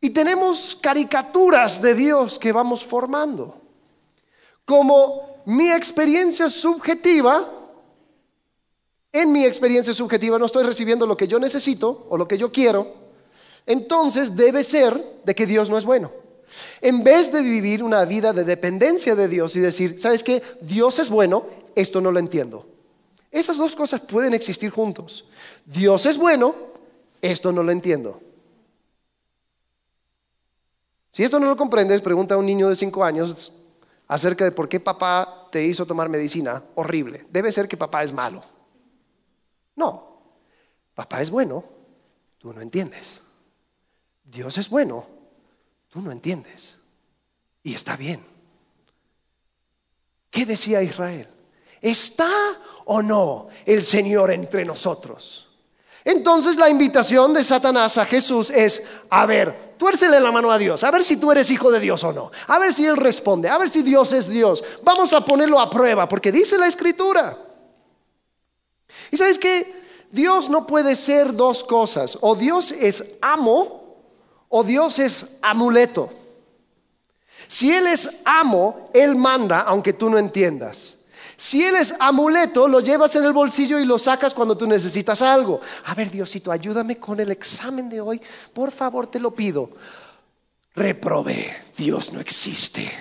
Y 0.02 0.10
tenemos 0.10 0.76
caricaturas 0.82 1.82
de 1.82 1.94
Dios 1.94 2.38
que 2.38 2.52
vamos 2.52 2.84
formando. 2.84 3.62
Como 4.66 5.44
mi 5.46 5.72
experiencia 5.72 6.50
subjetiva, 6.50 7.50
en 9.14 9.32
mi 9.32 9.46
experiencia 9.46 9.94
subjetiva 9.94 10.38
no 10.40 10.48
estoy 10.48 10.64
recibiendo 10.64 11.08
lo 11.08 11.16
que 11.16 11.28
yo 11.28 11.40
necesito 11.40 12.08
o 12.10 12.18
lo 12.18 12.28
que 12.28 12.38
yo 12.38 12.52
quiero, 12.52 12.94
entonces 13.66 14.36
debe 14.36 14.64
ser 14.64 15.22
de 15.24 15.36
que 15.36 15.46
Dios 15.46 15.70
no 15.70 15.78
es 15.78 15.86
bueno. 15.86 16.12
En 16.82 17.04
vez 17.04 17.32
de 17.32 17.42
vivir 17.42 17.84
una 17.84 18.04
vida 18.06 18.34
de 18.34 18.44
dependencia 18.44 19.16
de 19.16 19.28
Dios 19.28 19.56
y 19.56 19.60
decir, 19.60 20.00
¿sabes 20.00 20.24
qué? 20.24 20.42
Dios 20.62 20.98
es 20.98 21.10
bueno, 21.10 21.46
esto 21.76 22.02
no 22.02 22.12
lo 22.12 22.18
entiendo. 22.18 22.66
Esas 23.32 23.58
dos 23.58 23.76
cosas 23.76 24.02
pueden 24.02 24.34
existir 24.34 24.72
juntos. 24.72 25.26
Dios 25.68 26.06
es 26.06 26.18
bueno, 26.18 26.56
esto 27.22 27.52
no 27.52 27.62
lo 27.62 27.74
entiendo. 27.74 28.22
Si 31.10 31.26
esto 31.26 31.42
no 31.42 31.48
lo 31.48 31.58
comprendes, 31.58 32.00
pregunta 32.02 32.36
a 32.36 32.38
un 32.38 32.46
niño 32.46 32.70
de 32.70 32.76
cinco 32.76 33.04
años, 33.04 33.52
acerca 34.08 34.46
de 34.46 34.54
por 34.54 34.70
qué 34.70 34.80
papá 34.80 35.50
te 35.52 35.62
hizo 35.66 35.86
tomar 35.86 36.08
medicina 36.08 36.64
horrible. 36.76 37.28
Debe 37.30 37.52
ser 37.52 37.68
que 37.68 37.76
papá 37.76 38.02
es 38.02 38.14
malo. 38.14 38.42
No, 39.76 40.22
papá 40.96 41.22
es 41.22 41.30
bueno, 41.30 41.66
tú 42.38 42.54
no 42.54 42.62
entiendes. 42.62 43.22
Dios 44.24 44.58
es 44.58 44.70
bueno, 44.70 45.06
tú 45.90 46.02
no 46.02 46.14
entiendes. 46.14 46.76
Y 47.62 47.74
está 47.74 47.98
bien. 47.98 48.24
¿Qué 50.30 50.46
decía 50.46 50.82
Israel? 50.82 51.28
¿Está 51.82 52.32
o 52.86 53.02
no 53.02 53.50
el 53.66 53.84
Señor 53.84 54.32
entre 54.32 54.64
nosotros? 54.64 55.47
Entonces 56.08 56.56
la 56.56 56.70
invitación 56.70 57.34
de 57.34 57.44
Satanás 57.44 57.98
a 57.98 58.06
Jesús 58.06 58.50
es, 58.50 58.82
a 59.10 59.26
ver, 59.26 59.76
tuércele 59.78 60.22
la 60.22 60.32
mano 60.32 60.50
a 60.50 60.58
Dios, 60.58 60.86
a 60.86 60.90
ver 60.90 61.04
si 61.04 61.18
tú 61.18 61.34
eres 61.34 61.52
hijo 61.52 61.70
de 61.70 61.82
Dios 61.82 62.02
o 62.06 62.14
no, 62.14 62.32
a 62.48 62.58
ver 62.60 62.74
si 62.74 62.86
Él 62.86 62.96
responde, 62.96 63.50
a 63.50 63.58
ver 63.58 63.70
si 63.70 63.82
Dios 63.82 64.14
es 64.14 64.30
Dios. 64.30 64.64
Vamos 64.84 65.12
a 65.12 65.20
ponerlo 65.20 65.60
a 65.60 65.70
prueba, 65.70 66.08
porque 66.08 66.32
dice 66.32 66.58
la 66.58 66.68
escritura. 66.68 67.38
Y 69.12 69.18
sabes 69.18 69.38
que 69.38 69.84
Dios 70.10 70.50
no 70.50 70.66
puede 70.66 70.96
ser 70.96 71.36
dos 71.36 71.66
cosas, 71.66 72.18
o 72.22 72.38
Dios 72.38 72.72
es 72.72 73.04
amo 73.22 73.98
o 74.48 74.64
Dios 74.64 75.00
es 75.00 75.38
amuleto. 75.42 76.10
Si 77.50 77.70
Él 77.70 77.86
es 77.86 78.22
amo, 78.24 78.90
Él 78.94 79.18
manda 79.18 79.60
aunque 79.60 79.92
tú 79.92 80.10
no 80.10 80.18
entiendas. 80.18 80.97
Si 81.38 81.64
Él 81.64 81.76
es 81.76 81.94
amuleto, 82.00 82.68
lo 82.68 82.80
llevas 82.80 83.16
en 83.16 83.24
el 83.24 83.32
bolsillo 83.32 83.80
y 83.80 83.86
lo 83.86 84.00
sacas 84.00 84.34
cuando 84.34 84.58
tú 84.58 84.66
necesitas 84.66 85.22
algo. 85.22 85.62
A 85.86 85.94
ver, 85.94 86.10
Diosito, 86.10 86.52
ayúdame 86.52 86.98
con 86.98 87.20
el 87.20 87.30
examen 87.30 87.88
de 87.88 88.02
hoy. 88.02 88.20
Por 88.52 88.72
favor, 88.72 89.06
te 89.06 89.20
lo 89.20 89.30
pido. 89.30 89.70
Reprobé. 90.74 91.56
Dios 91.78 92.12
no 92.12 92.20
existe. 92.20 92.92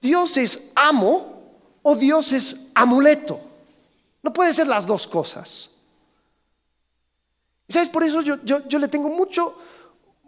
Dios 0.00 0.36
es 0.36 0.70
amo 0.76 1.42
o 1.82 1.96
Dios 1.96 2.30
es 2.30 2.56
amuleto. 2.72 3.40
No 4.22 4.32
puede 4.32 4.52
ser 4.52 4.68
las 4.68 4.86
dos 4.86 5.08
cosas. 5.08 5.70
¿Y 7.66 7.72
sabes? 7.72 7.88
Por 7.88 8.04
eso 8.04 8.22
yo, 8.22 8.36
yo, 8.44 8.78
le 8.78 8.86
tengo 8.86 9.08
mucho, 9.08 9.56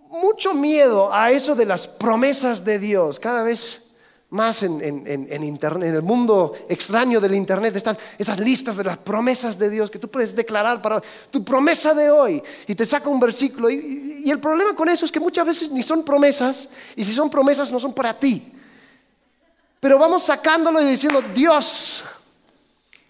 mucho 0.09 0.55
miedo 0.55 1.15
a 1.15 1.31
eso 1.31 1.55
de 1.55 1.67
las 1.67 1.87
promesas 1.87 2.65
de 2.65 2.81
Dios. 2.81 3.21
Cada 3.21 3.45
vez 3.45 3.92
más 4.33 4.63
en, 4.63 4.81
en, 5.07 5.45
internet, 5.45 5.91
en 5.91 5.95
el 5.95 6.03
mundo 6.03 6.55
extraño 6.67 7.21
del 7.21 7.35
internet 7.35 7.77
están 7.77 7.99
esas 8.17 8.41
listas 8.41 8.79
de 8.79 8.85
las 8.85 8.97
promesas 8.97 9.59
de 9.59 9.69
Dios 9.69 9.91
que 9.91 9.99
tú 9.99 10.09
puedes 10.09 10.35
declarar 10.35 10.81
para 10.81 11.03
tu 11.31 11.45
promesa 11.45 11.93
de 11.93 12.11
hoy 12.11 12.43
y 12.67 12.75
te 12.75 12.87
saca 12.87 13.11
un 13.11 13.21
versículo. 13.21 13.69
Y, 13.69 14.23
y, 14.25 14.31
el 14.31 14.41
problema 14.41 14.75
con 14.75 14.89
eso 14.89 15.05
es 15.05 15.13
que 15.13 15.21
muchas 15.21 15.47
veces 15.47 15.71
ni 15.71 15.83
son 15.83 16.03
promesas 16.03 16.67
y 16.97 17.05
si 17.05 17.13
son 17.13 17.29
promesas 17.29 17.71
no 17.71 17.79
son 17.79 17.93
para 17.93 18.19
ti. 18.19 18.55
Pero 19.79 19.99
vamos 19.99 20.23
sacándolo 20.23 20.81
y 20.81 20.87
diciendo, 20.87 21.23
Dios 21.35 22.03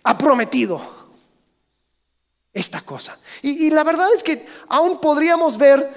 ha 0.03 0.19
prometido 0.19 0.83
esta 2.53 2.81
cosa. 2.81 3.17
Y, 3.43 3.67
y 3.67 3.71
la 3.71 3.85
verdad 3.85 4.13
es 4.13 4.25
que 4.25 4.45
aún 4.69 5.01
podríamos 5.01 5.57
ver 5.57 5.89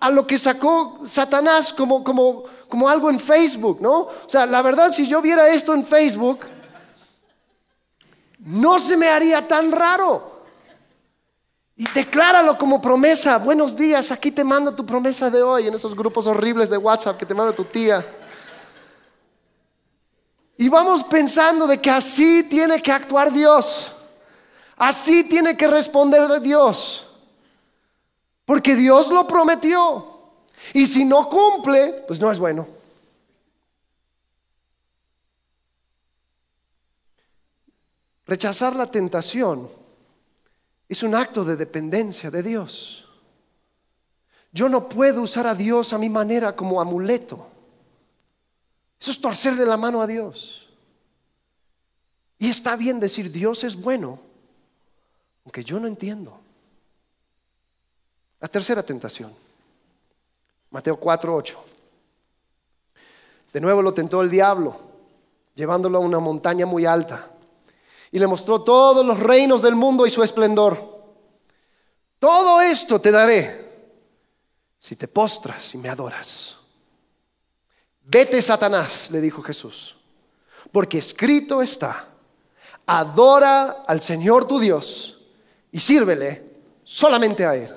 a 0.00 0.10
lo 0.10 0.26
que 0.26 0.38
sacó 0.38 1.02
Satanás 1.06 1.72
como, 1.72 2.02
como 2.02 2.55
como 2.68 2.88
algo 2.88 3.10
en 3.10 3.20
Facebook, 3.20 3.80
¿no? 3.80 4.00
O 4.00 4.28
sea, 4.28 4.46
la 4.46 4.62
verdad, 4.62 4.90
si 4.90 5.06
yo 5.06 5.22
viera 5.22 5.48
esto 5.48 5.74
en 5.74 5.84
Facebook, 5.84 6.40
no 8.38 8.78
se 8.78 8.96
me 8.96 9.08
haría 9.08 9.46
tan 9.46 9.72
raro. 9.72 10.36
Y 11.76 11.84
decláralo 11.90 12.56
como 12.56 12.80
promesa. 12.80 13.38
Buenos 13.38 13.76
días, 13.76 14.10
aquí 14.10 14.30
te 14.30 14.44
mando 14.44 14.74
tu 14.74 14.86
promesa 14.86 15.28
de 15.30 15.42
hoy 15.42 15.66
en 15.66 15.74
esos 15.74 15.94
grupos 15.94 16.26
horribles 16.26 16.70
de 16.70 16.78
WhatsApp 16.78 17.18
que 17.18 17.26
te 17.26 17.34
manda 17.34 17.52
tu 17.52 17.64
tía. 17.64 18.04
Y 20.56 20.68
vamos 20.68 21.04
pensando 21.04 21.66
de 21.66 21.80
que 21.80 21.90
así 21.90 22.44
tiene 22.44 22.80
que 22.80 22.90
actuar 22.90 23.30
Dios. 23.30 23.92
Así 24.76 25.24
tiene 25.24 25.56
que 25.56 25.66
responder 25.68 26.26
de 26.28 26.40
Dios. 26.40 27.06
Porque 28.46 28.74
Dios 28.74 29.10
lo 29.10 29.26
prometió. 29.26 30.15
Y 30.74 30.86
si 30.86 31.04
no 31.04 31.28
cumple, 31.28 32.04
pues 32.06 32.20
no 32.20 32.30
es 32.30 32.38
bueno. 32.38 32.66
Rechazar 38.26 38.74
la 38.74 38.90
tentación 38.90 39.70
es 40.88 41.02
un 41.02 41.14
acto 41.14 41.44
de 41.44 41.56
dependencia 41.56 42.30
de 42.30 42.42
Dios. 42.42 43.06
Yo 44.52 44.68
no 44.68 44.88
puedo 44.88 45.22
usar 45.22 45.46
a 45.46 45.54
Dios 45.54 45.92
a 45.92 45.98
mi 45.98 46.08
manera 46.08 46.56
como 46.56 46.80
amuleto. 46.80 47.46
Eso 49.00 49.10
es 49.10 49.20
torcerle 49.20 49.64
la 49.64 49.76
mano 49.76 50.00
a 50.00 50.06
Dios. 50.06 50.68
Y 52.38 52.48
está 52.50 52.76
bien 52.76 52.98
decir 52.98 53.30
Dios 53.30 53.64
es 53.64 53.76
bueno, 53.76 54.18
aunque 55.44 55.62
yo 55.62 55.78
no 55.78 55.86
entiendo. 55.86 56.40
La 58.40 58.48
tercera 58.48 58.82
tentación. 58.82 59.45
Mateo 60.70 60.96
4, 60.98 61.34
8. 61.34 61.64
De 63.52 63.60
nuevo 63.60 63.82
lo 63.82 63.94
tentó 63.94 64.20
el 64.20 64.30
diablo, 64.30 64.76
llevándolo 65.54 65.98
a 65.98 66.00
una 66.00 66.20
montaña 66.20 66.66
muy 66.66 66.84
alta, 66.84 67.30
y 68.12 68.18
le 68.18 68.26
mostró 68.26 68.62
todos 68.62 69.04
los 69.04 69.18
reinos 69.18 69.62
del 69.62 69.74
mundo 69.74 70.06
y 70.06 70.10
su 70.10 70.22
esplendor. 70.22 70.96
Todo 72.18 72.60
esto 72.60 73.00
te 73.00 73.10
daré 73.10 73.66
si 74.78 74.96
te 74.96 75.08
postras 75.08 75.74
y 75.74 75.78
me 75.78 75.88
adoras. 75.88 76.56
Vete, 78.02 78.40
Satanás, 78.40 79.10
le 79.10 79.20
dijo 79.20 79.42
Jesús, 79.42 79.96
porque 80.70 80.98
escrito 80.98 81.60
está, 81.60 82.08
adora 82.86 83.84
al 83.86 84.00
Señor 84.00 84.46
tu 84.46 84.58
Dios 84.60 85.18
y 85.72 85.80
sírvele 85.80 86.44
solamente 86.84 87.44
a 87.44 87.56
Él. 87.56 87.74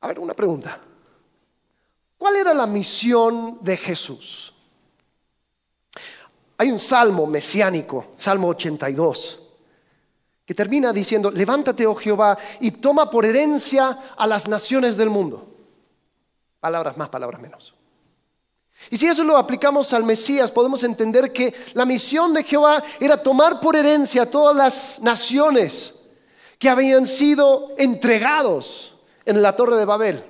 A 0.00 0.08
ver, 0.08 0.20
una 0.20 0.34
pregunta. 0.34 0.80
¿Cuál 2.18 2.36
era 2.36 2.52
la 2.52 2.66
misión 2.66 3.58
de 3.62 3.76
Jesús? 3.76 4.52
Hay 6.58 6.72
un 6.72 6.80
salmo 6.80 7.24
mesiánico, 7.26 8.06
Salmo 8.16 8.48
82, 8.48 9.38
que 10.44 10.54
termina 10.54 10.92
diciendo, 10.92 11.30
levántate, 11.30 11.86
oh 11.86 11.94
Jehová, 11.94 12.36
y 12.60 12.72
toma 12.72 13.08
por 13.08 13.24
herencia 13.24 14.14
a 14.16 14.26
las 14.26 14.48
naciones 14.48 14.96
del 14.96 15.08
mundo. 15.08 15.46
Palabras 16.58 16.96
más, 16.96 17.08
palabras 17.08 17.40
menos. 17.40 17.74
Y 18.90 18.96
si 18.96 19.06
eso 19.06 19.22
lo 19.22 19.36
aplicamos 19.36 19.92
al 19.92 20.02
Mesías, 20.02 20.50
podemos 20.50 20.82
entender 20.82 21.32
que 21.32 21.54
la 21.74 21.84
misión 21.84 22.32
de 22.32 22.42
Jehová 22.42 22.82
era 22.98 23.22
tomar 23.22 23.60
por 23.60 23.76
herencia 23.76 24.22
a 24.22 24.26
todas 24.26 24.56
las 24.56 25.00
naciones 25.00 26.00
que 26.58 26.68
habían 26.68 27.06
sido 27.06 27.74
entregados 27.76 28.94
en 29.24 29.42
la 29.42 29.54
torre 29.54 29.76
de 29.76 29.84
Babel. 29.84 30.24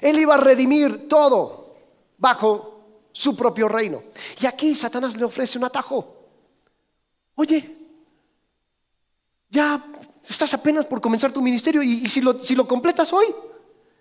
Él 0.00 0.18
iba 0.18 0.34
a 0.34 0.38
redimir 0.38 1.08
todo 1.08 1.74
bajo 2.18 2.76
su 3.12 3.36
propio 3.36 3.68
reino. 3.68 4.02
Y 4.40 4.46
aquí 4.46 4.74
Satanás 4.74 5.16
le 5.16 5.24
ofrece 5.24 5.58
un 5.58 5.64
atajo. 5.64 6.14
Oye, 7.34 7.76
ya 9.50 9.84
estás 10.28 10.52
apenas 10.54 10.86
por 10.86 11.00
comenzar 11.00 11.32
tu 11.32 11.40
ministerio 11.40 11.82
y, 11.82 12.06
si, 12.08 12.20
lo, 12.20 12.42
si 12.42 12.54
lo 12.54 12.66
completas 12.66 13.12
hoy, 13.12 13.26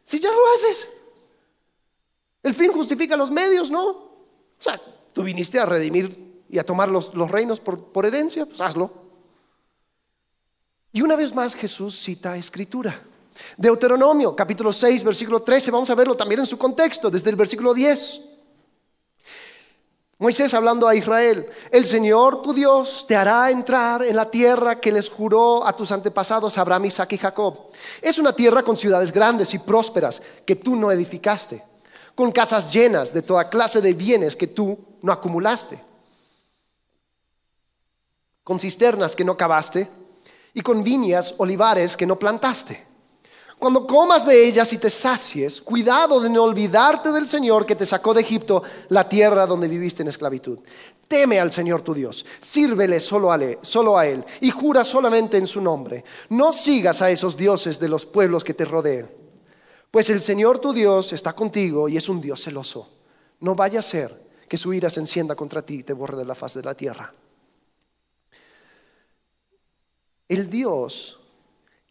si 0.03 0.19
ya 0.19 0.29
lo 0.29 0.53
haces, 0.53 0.87
el 2.43 2.53
fin 2.53 2.71
justifica 2.71 3.15
los 3.15 3.31
medios, 3.31 3.69
¿no? 3.71 3.85
O 3.85 4.59
sea, 4.59 4.79
tú 5.13 5.23
viniste 5.23 5.59
a 5.59 5.65
redimir 5.65 6.43
y 6.49 6.59
a 6.59 6.65
tomar 6.65 6.89
los, 6.89 7.13
los 7.13 7.29
reinos 7.29 7.59
por, 7.59 7.91
por 7.91 8.05
herencia, 8.05 8.45
pues 8.45 8.61
hazlo. 8.61 8.91
Y 10.91 11.01
una 11.01 11.15
vez 11.15 11.33
más 11.33 11.55
Jesús 11.55 11.99
cita 11.99 12.37
escritura. 12.37 13.01
Deuteronomio, 13.57 14.35
capítulo 14.35 14.71
6, 14.71 15.03
versículo 15.03 15.41
13, 15.41 15.71
vamos 15.71 15.89
a 15.89 15.95
verlo 15.95 16.15
también 16.15 16.39
en 16.39 16.45
su 16.45 16.57
contexto, 16.57 17.09
desde 17.09 17.29
el 17.29 17.35
versículo 17.35 17.73
10. 17.73 18.21
Moisés 20.17 20.53
hablando 20.53 20.87
a 20.87 20.95
Israel, 20.95 21.45
el 21.71 21.85
Señor 21.85 22.41
tu 22.41 22.53
Dios 22.53 23.05
te 23.05 23.17
hará 23.17 23.51
entrar 23.51 24.01
en 24.01 24.15
la 24.15 24.31
tierra 24.31 24.79
que 24.79 24.91
les 24.91 25.09
juró 25.09 25.67
a 25.67 25.75
tus 25.75 25.91
antepasados 25.91 26.57
Abraham, 26.57 26.85
Isaac 26.85 27.11
y 27.13 27.17
Jacob. 27.17 27.69
Es 28.01 28.17
una 28.17 28.31
tierra 28.31 28.63
con 28.63 28.77
ciudades 28.77 29.11
grandes 29.11 29.53
y 29.53 29.59
prósperas 29.59 30.21
que 30.45 30.55
tú 30.55 30.77
no 30.77 30.89
edificaste, 30.89 31.61
con 32.15 32.31
casas 32.31 32.71
llenas 32.71 33.13
de 33.13 33.23
toda 33.23 33.49
clase 33.49 33.81
de 33.81 33.93
bienes 33.93 34.37
que 34.37 34.47
tú 34.47 34.79
no 35.01 35.11
acumulaste, 35.11 35.83
con 38.45 38.57
cisternas 38.57 39.17
que 39.17 39.25
no 39.25 39.35
cavaste 39.35 39.89
y 40.53 40.61
con 40.61 40.81
viñas, 40.81 41.35
olivares 41.39 41.97
que 41.97 42.05
no 42.05 42.17
plantaste. 42.17 42.94
Cuando 43.57 43.87
comas 43.87 44.25
de 44.25 44.47
ellas 44.47 44.71
y 44.73 44.77
te 44.77 44.89
sacies, 44.89 45.61
cuidado 45.61 46.19
de 46.19 46.29
no 46.29 46.43
olvidarte 46.43 47.11
del 47.11 47.27
Señor 47.27 47.65
que 47.65 47.75
te 47.75 47.85
sacó 47.85 48.13
de 48.13 48.21
Egipto, 48.21 48.63
la 48.89 49.07
tierra 49.07 49.45
donde 49.45 49.67
viviste 49.67 50.01
en 50.01 50.09
esclavitud. 50.09 50.59
Teme 51.07 51.39
al 51.39 51.51
Señor 51.51 51.81
tu 51.81 51.93
Dios, 51.93 52.25
sírvele 52.39 52.99
solo 52.99 53.31
a, 53.31 53.35
él, 53.35 53.57
solo 53.61 53.97
a 53.97 54.07
Él 54.07 54.25
y 54.41 54.49
jura 54.49 54.83
solamente 54.83 55.37
en 55.37 55.47
su 55.47 55.61
nombre. 55.61 56.03
No 56.29 56.51
sigas 56.51 57.01
a 57.01 57.11
esos 57.11 57.37
dioses 57.37 57.79
de 57.79 57.87
los 57.87 58.05
pueblos 58.05 58.43
que 58.43 58.53
te 58.55 58.65
rodeen, 58.65 59.09
pues 59.91 60.09
el 60.09 60.21
Señor 60.21 60.59
tu 60.59 60.73
Dios 60.73 61.13
está 61.13 61.33
contigo 61.33 61.87
y 61.87 61.95
es 61.95 62.09
un 62.09 62.19
Dios 62.19 62.43
celoso. 62.43 62.89
No 63.39 63.55
vaya 63.55 63.79
a 63.79 63.83
ser 63.83 64.25
que 64.49 64.57
su 64.57 64.73
ira 64.73 64.89
se 64.89 64.99
encienda 64.99 65.35
contra 65.35 65.61
ti 65.61 65.75
y 65.75 65.83
te 65.83 65.93
borre 65.93 66.17
de 66.17 66.25
la 66.25 66.35
faz 66.35 66.55
de 66.55 66.63
la 66.63 66.75
tierra. 66.75 67.13
El 70.27 70.49
Dios 70.49 71.19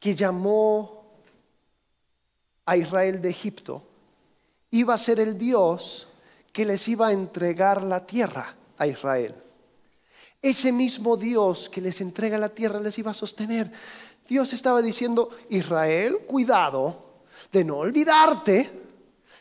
que 0.00 0.14
llamó 0.14 0.93
a 2.66 2.76
Israel 2.76 3.20
de 3.20 3.30
Egipto, 3.30 3.82
iba 4.70 4.94
a 4.94 4.98
ser 4.98 5.20
el 5.20 5.38
Dios 5.38 6.06
que 6.52 6.64
les 6.64 6.86
iba 6.88 7.08
a 7.08 7.12
entregar 7.12 7.82
la 7.82 8.06
tierra 8.06 8.54
a 8.78 8.86
Israel. 8.86 9.34
Ese 10.40 10.72
mismo 10.72 11.16
Dios 11.16 11.68
que 11.68 11.80
les 11.80 12.00
entrega 12.00 12.36
la 12.38 12.48
tierra 12.48 12.80
les 12.80 12.98
iba 12.98 13.10
a 13.10 13.14
sostener. 13.14 13.72
Dios 14.28 14.52
estaba 14.52 14.82
diciendo, 14.82 15.30
Israel, 15.48 16.18
cuidado 16.26 17.04
de 17.52 17.64
no 17.64 17.78
olvidarte 17.78 18.70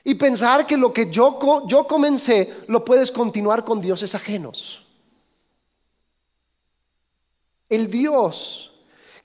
y 0.04 0.16
pensar 0.16 0.66
que 0.66 0.78
lo 0.78 0.94
que 0.94 1.10
yo, 1.10 1.40
yo 1.68 1.88
comencé 1.88 2.64
lo 2.68 2.84
puedes 2.84 3.12
continuar 3.12 3.64
con 3.64 3.82
dioses 3.82 4.16
ajenos. 4.16 4.86
El 7.70 7.90
Dios 7.90 8.72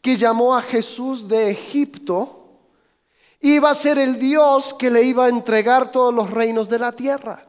que 0.00 0.16
llamó 0.16 0.56
a 0.56 0.62
Jesús 0.62 1.28
de 1.28 1.50
Egipto, 1.50 2.47
iba 3.40 3.70
a 3.70 3.74
ser 3.74 3.98
el 3.98 4.18
Dios 4.18 4.74
que 4.74 4.90
le 4.90 5.02
iba 5.02 5.26
a 5.26 5.28
entregar 5.28 5.92
todos 5.92 6.14
los 6.14 6.30
reinos 6.30 6.68
de 6.68 6.78
la 6.78 6.92
tierra. 6.92 7.44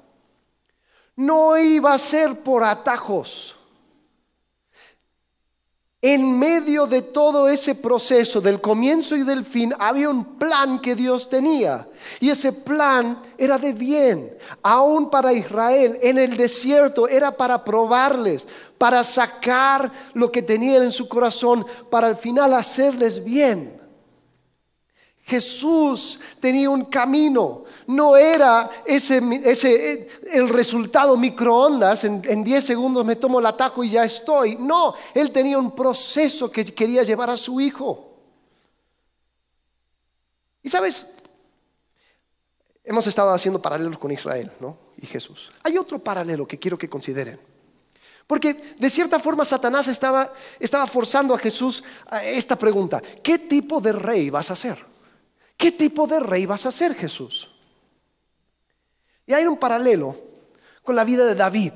No 1.16 1.58
iba 1.58 1.94
a 1.94 1.98
ser 1.98 2.44
por 2.44 2.64
atajos. 2.64 3.56
En 6.02 6.40
medio 6.40 6.88
de 6.88 7.02
todo 7.02 7.50
ese 7.50 7.76
proceso 7.76 8.40
del 8.40 8.62
comienzo 8.62 9.18
y 9.18 9.24
del 9.24 9.44
fin 9.44 9.74
había 9.78 10.10
un 10.10 10.38
plan 10.38 10.80
que 10.80 10.96
Dios 10.96 11.30
tenía. 11.30 11.90
Y 12.22 12.30
ese 12.30 12.54
plan 12.54 13.22
era 13.38 13.58
de 13.58 13.74
bien. 13.74 14.38
Aún 14.64 15.10
para 15.10 15.34
Israel 15.34 16.00
en 16.02 16.18
el 16.18 16.38
desierto 16.38 17.10
era 17.10 17.36
para 17.36 17.66
probarles, 17.66 18.48
para 18.78 19.04
sacar 19.04 19.92
lo 20.14 20.32
que 20.32 20.42
tenían 20.42 20.84
en 20.84 20.94
su 20.94 21.10
corazón, 21.10 21.66
para 21.90 22.08
al 22.08 22.16
final 22.16 22.54
hacerles 22.54 23.22
bien. 23.22 23.79
Jesús 25.30 26.20
tenía 26.40 26.70
un 26.70 26.86
camino, 26.86 27.66
no 27.88 28.18
era 28.18 28.70
ese, 28.84 29.22
ese 29.46 30.10
el 30.34 30.50
resultado 30.50 31.16
microondas, 31.16 32.04
en 32.04 32.44
10 32.44 32.66
segundos 32.66 33.06
me 33.06 33.16
tomo 33.16 33.40
el 33.40 33.46
atajo 33.46 33.84
y 33.84 33.90
ya 33.90 34.04
estoy. 34.04 34.56
No, 34.56 34.96
él 35.14 35.32
tenía 35.32 35.60
un 35.60 35.76
proceso 35.76 36.52
que 36.52 36.66
quería 36.66 37.04
llevar 37.04 37.30
a 37.30 37.38
su 37.38 37.62
hijo. 37.62 38.10
Y 40.64 40.70
sabes, 40.70 41.16
hemos 42.84 43.06
estado 43.08 43.32
haciendo 43.32 43.62
paralelos 43.62 43.98
con 43.98 44.12
Israel 44.12 44.52
¿no? 44.60 44.78
y 44.98 45.06
Jesús. 45.06 45.52
Hay 45.64 45.78
otro 45.78 46.00
paralelo 46.00 46.48
que 46.48 46.58
quiero 46.58 46.78
que 46.78 46.90
consideren. 46.90 47.40
Porque 48.28 48.54
de 48.78 48.90
cierta 48.90 49.18
forma 49.18 49.44
Satanás 49.46 49.88
estaba, 49.88 50.32
estaba 50.60 50.86
forzando 50.86 51.34
a 51.34 51.40
Jesús 51.40 51.84
a 52.08 52.24
esta 52.24 52.56
pregunta, 52.56 53.02
¿qué 53.24 53.40
tipo 53.40 53.82
de 53.82 53.92
rey 53.92 54.30
vas 54.30 54.52
a 54.52 54.56
ser? 54.56 54.78
¿Qué 55.60 55.74
tipo 55.74 56.08
de 56.08 56.22
rey 56.22 56.46
vas 56.46 56.66
a 56.66 56.72
ser, 56.72 56.96
Jesús? 56.96 57.50
Y 59.28 59.34
hay 59.34 59.46
un 59.46 59.58
paralelo 59.58 60.16
con 60.82 60.96
la 60.96 61.04
vida 61.04 61.26
de 61.26 61.36
David. 61.36 61.74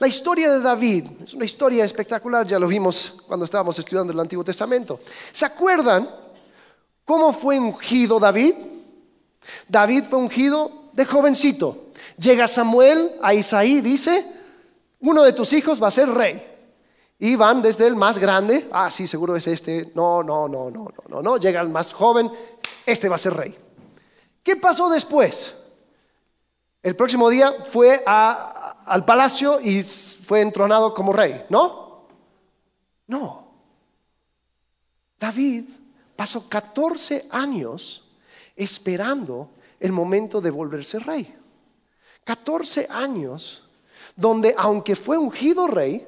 La 0.00 0.08
historia 0.08 0.50
de 0.50 0.58
David 0.58 1.04
es 1.22 1.32
una 1.32 1.44
historia 1.44 1.84
espectacular, 1.84 2.44
ya 2.44 2.58
lo 2.58 2.66
vimos 2.66 3.22
cuando 3.28 3.44
estábamos 3.44 3.78
estudiando 3.78 4.12
el 4.12 4.18
Antiguo 4.18 4.44
Testamento. 4.44 4.98
¿Se 5.30 5.46
acuerdan 5.46 6.10
cómo 7.04 7.32
fue 7.32 7.56
ungido 7.56 8.18
David? 8.18 8.54
David 9.68 10.02
fue 10.10 10.18
ungido 10.18 10.90
de 10.92 11.04
jovencito. 11.04 11.92
Llega 12.18 12.48
Samuel 12.48 13.12
a 13.22 13.32
Isaí, 13.32 13.80
dice, 13.80 14.26
uno 14.98 15.22
de 15.22 15.34
tus 15.34 15.52
hijos 15.52 15.80
va 15.80 15.86
a 15.86 15.92
ser 15.92 16.08
rey. 16.08 16.48
Y 17.22 17.36
van 17.36 17.62
desde 17.62 17.86
el 17.86 17.94
más 17.94 18.18
grande, 18.18 18.66
ah, 18.72 18.90
sí, 18.90 19.06
seguro 19.06 19.36
es 19.36 19.46
este, 19.46 19.92
no, 19.94 20.24
no, 20.24 20.48
no, 20.48 20.72
no, 20.72 20.86
no, 20.86 20.92
no, 21.08 21.22
no, 21.22 21.36
llega 21.36 21.60
el 21.60 21.68
más 21.68 21.92
joven, 21.92 22.28
este 22.86 23.08
va 23.08 23.16
a 23.16 23.18
ser 23.18 23.34
rey. 23.34 23.56
¿Qué 24.42 24.56
pasó 24.56 24.88
después? 24.90 25.56
El 26.82 26.96
próximo 26.96 27.28
día 27.28 27.52
fue 27.70 28.02
al 28.04 29.04
palacio 29.04 29.60
y 29.60 29.82
fue 29.82 30.40
entronado 30.40 30.92
como 30.92 31.12
rey, 31.12 31.46
¿no? 31.48 32.08
No. 33.06 33.52
David 35.18 35.64
pasó 36.16 36.48
14 36.48 37.28
años 37.30 38.10
esperando 38.56 39.50
el 39.78 39.92
momento 39.92 40.40
de 40.40 40.50
volverse 40.50 40.98
rey. 40.98 41.32
14 42.24 42.88
años 42.90 43.62
donde 44.16 44.54
aunque 44.58 44.96
fue 44.96 45.18
ungido 45.18 45.66
rey, 45.66 46.06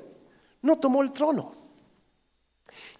no 0.62 0.78
tomó 0.78 1.02
el 1.02 1.12
trono. 1.12 1.54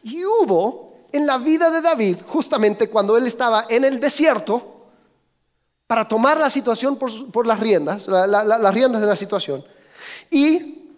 Y 0.03 0.25
hubo 0.25 0.94
en 1.15 1.29
la 1.29 1.39
vida 1.39 1.71
de 1.71 1.81
David, 1.81 2.17
justamente 2.27 2.91
cuando 2.91 3.17
él 3.17 3.25
estaba 3.29 3.67
en 3.69 3.85
el 3.85 4.01
desierto, 4.01 4.89
para 5.87 6.09
tomar 6.09 6.41
la 6.41 6.51
situación 6.51 6.97
por, 6.97 7.47
las 7.47 7.61
riendas, 7.61 8.09
las 8.09 8.75
riendas 8.75 9.01
de 9.01 9.07
la 9.07 9.15
situación, 9.15 9.65
y 10.29 10.91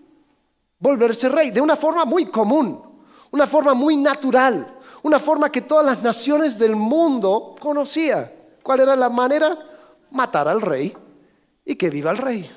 volverse 0.78 1.28
rey, 1.28 1.50
de 1.50 1.60
una 1.60 1.76
forma 1.76 2.06
muy 2.06 2.24
común, 2.30 2.82
una 3.30 3.46
forma 3.46 3.74
muy 3.74 3.94
natural, 3.98 4.66
una 5.02 5.18
forma 5.18 5.52
que 5.52 5.60
todas 5.60 5.84
las 5.84 6.02
naciones 6.02 6.58
del 6.58 6.76
mundo 6.76 7.54
conocían. 7.60 8.32
¿Cuál 8.62 8.80
era 8.80 8.96
la 8.96 9.10
manera? 9.10 9.58
Matar 10.12 10.48
al 10.48 10.62
rey 10.62 10.96
y 11.62 11.76
que 11.76 11.90
viva 11.90 12.10
el 12.10 12.16
rey. 12.16 12.50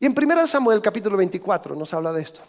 Y 0.00 0.06
en 0.06 0.14
1 0.16 0.46
Samuel 0.46 0.80
capítulo 0.80 1.18
24 1.18 1.76
nos 1.76 1.92
habla 1.92 2.14
de 2.14 2.22
esto 2.22 2.40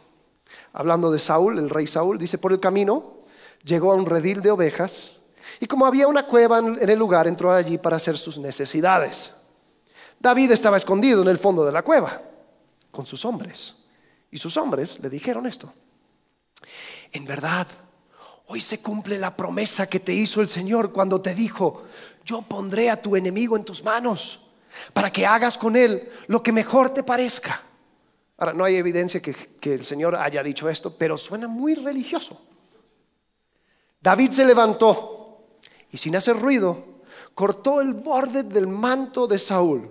hablando 0.76 1.09
de 1.09 1.19
Saúl, 1.19 1.57
el 1.57 1.69
rey 1.69 1.88
Saúl, 1.88 2.17
dice, 2.17 2.38
por 2.38 2.51
el 2.51 2.59
camino 2.59 3.21
llegó 3.63 3.93
a 3.93 3.95
un 3.95 4.05
redil 4.05 4.41
de 4.41 4.51
ovejas 4.51 5.21
y 5.59 5.67
como 5.67 5.86
había 5.86 6.07
una 6.07 6.28
cueva 6.28 6.59
en 6.59 6.89
el 6.89 6.99
lugar, 6.99 7.28
entró 7.28 7.51
allí 7.51 7.78
para 7.78 7.95
hacer 7.95 8.17
sus 8.17 8.38
necesidades. 8.38 9.34
David 10.19 10.51
estaba 10.51 10.78
escondido 10.78 11.21
en 11.21 11.30
el 11.30 11.38
fondo 11.38 11.65
de 11.65 11.71
la 11.71 11.82
cueva 11.82 12.21
con 12.91 13.05
sus 13.05 13.23
hombres. 13.26 13.76
Y 14.30 14.38
sus 14.38 14.57
hombres 14.57 14.99
le 14.99 15.09
dijeron 15.09 15.45
esto. 15.45 15.71
En 17.13 17.26
verdad, 17.26 17.67
hoy 18.47 18.59
se 18.59 18.82
cumple 18.82 19.17
la 19.17 19.36
promesa 19.36 19.88
que 19.88 20.01
te 20.01 20.13
hizo 20.13 20.41
el 20.41 20.49
Señor 20.49 20.91
cuando 20.91 21.21
te 21.21 21.34
dijo, 21.34 21.86
yo 22.26 22.41
pondré 22.41 22.89
a 22.89 23.01
tu 23.01 23.15
enemigo 23.15 23.55
en 23.55 23.63
tus 23.63 23.82
manos 23.84 24.41
para 24.93 25.11
que 25.11 25.26
hagas 25.26 25.57
con 25.57 25.78
él 25.78 26.11
lo 26.28 26.43
que 26.43 26.51
mejor 26.51 26.89
te 26.89 27.03
parezca. 27.03 27.61
Ahora, 28.38 28.53
no 28.53 28.65
hay 28.65 28.75
evidencia 28.75 29.21
que, 29.21 29.73
el 29.73 29.86
Señor 29.86 30.15
haya 30.15 30.43
dicho 30.43 30.69
esto, 30.69 30.93
pero 30.97 31.17
suena 31.17 31.47
muy 31.47 31.73
religioso. 31.75 32.41
David 34.01 34.31
se 34.31 34.45
levantó 34.45 35.45
y 35.91 35.97
sin 35.97 36.15
hacer 36.15 36.38
ruido, 36.38 37.01
cortó 37.33 37.81
el 37.81 37.93
borde 37.93 38.43
del 38.43 38.67
manto 38.67 39.25
de 39.25 39.39
Saúl, 39.39 39.89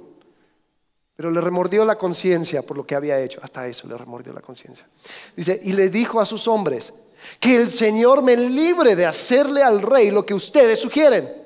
pero 1.16 1.30
le 1.30 1.40
remordió 1.40 1.84
la 1.84 1.96
conciencia 1.96 2.62
por 2.62 2.76
lo 2.76 2.86
que 2.86 2.94
había 2.94 3.20
hecho. 3.20 3.40
Hasta 3.42 3.66
eso 3.66 3.88
le 3.88 3.96
remordió 3.96 4.32
la 4.32 4.42
conciencia. 4.42 4.86
Dice, 5.34 5.58
y 5.62 5.72
le 5.72 5.88
dijo 5.88 6.20
a 6.20 6.26
sus 6.26 6.46
hombres, 6.46 6.92
que 7.40 7.56
el 7.56 7.70
Señor 7.70 8.22
me 8.22 8.36
libre 8.36 8.94
de 8.94 9.06
hacerle 9.06 9.62
al 9.62 9.80
rey 9.80 10.10
lo 10.10 10.26
que 10.26 10.34
ustedes 10.34 10.80
sugieren. 10.80 11.42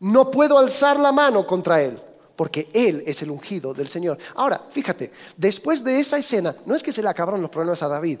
No 0.00 0.30
puedo 0.30 0.56
alzar 0.56 0.98
la 0.98 1.12
mano 1.12 1.46
contra 1.46 1.82
él 1.82 2.00
porque 2.40 2.70
Él 2.72 3.04
es 3.06 3.20
el 3.20 3.30
ungido 3.30 3.74
del 3.74 3.88
Señor. 3.88 4.16
Ahora, 4.34 4.64
fíjate, 4.70 5.12
después 5.36 5.84
de 5.84 6.00
esa 6.00 6.16
escena, 6.16 6.56
no 6.64 6.74
es 6.74 6.82
que 6.82 6.90
se 6.90 7.02
le 7.02 7.10
acabaron 7.10 7.42
los 7.42 7.50
problemas 7.50 7.82
a 7.82 7.88
David, 7.88 8.18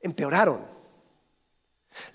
empeoraron. 0.00 0.60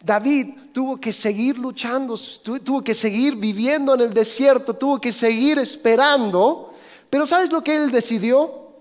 David 0.04 0.72
tuvo 0.74 1.00
que 1.00 1.14
seguir 1.14 1.60
luchando, 1.60 2.16
tuvo 2.64 2.84
que 2.84 2.96
seguir 2.96 3.36
viviendo 3.36 3.94
en 3.94 4.02
el 4.02 4.16
desierto, 4.16 4.74
tuvo 4.74 5.00
que 5.00 5.12
seguir 5.12 5.60
esperando, 5.60 6.74
pero 7.08 7.28
¿sabes 7.28 7.52
lo 7.52 7.64
que 7.64 7.76
él 7.76 7.92
decidió? 7.92 8.72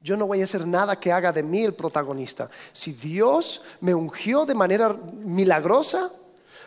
Yo 0.00 0.18
no 0.18 0.26
voy 0.26 0.42
a 0.42 0.44
hacer 0.44 0.66
nada 0.66 1.00
que 1.00 1.12
haga 1.12 1.32
de 1.32 1.42
mí 1.42 1.64
el 1.64 1.72
protagonista. 1.72 2.50
Si 2.74 2.92
Dios 2.92 3.62
me 3.80 3.94
ungió 3.94 4.44
de 4.44 4.54
manera 4.54 4.94
milagrosa, 5.14 6.10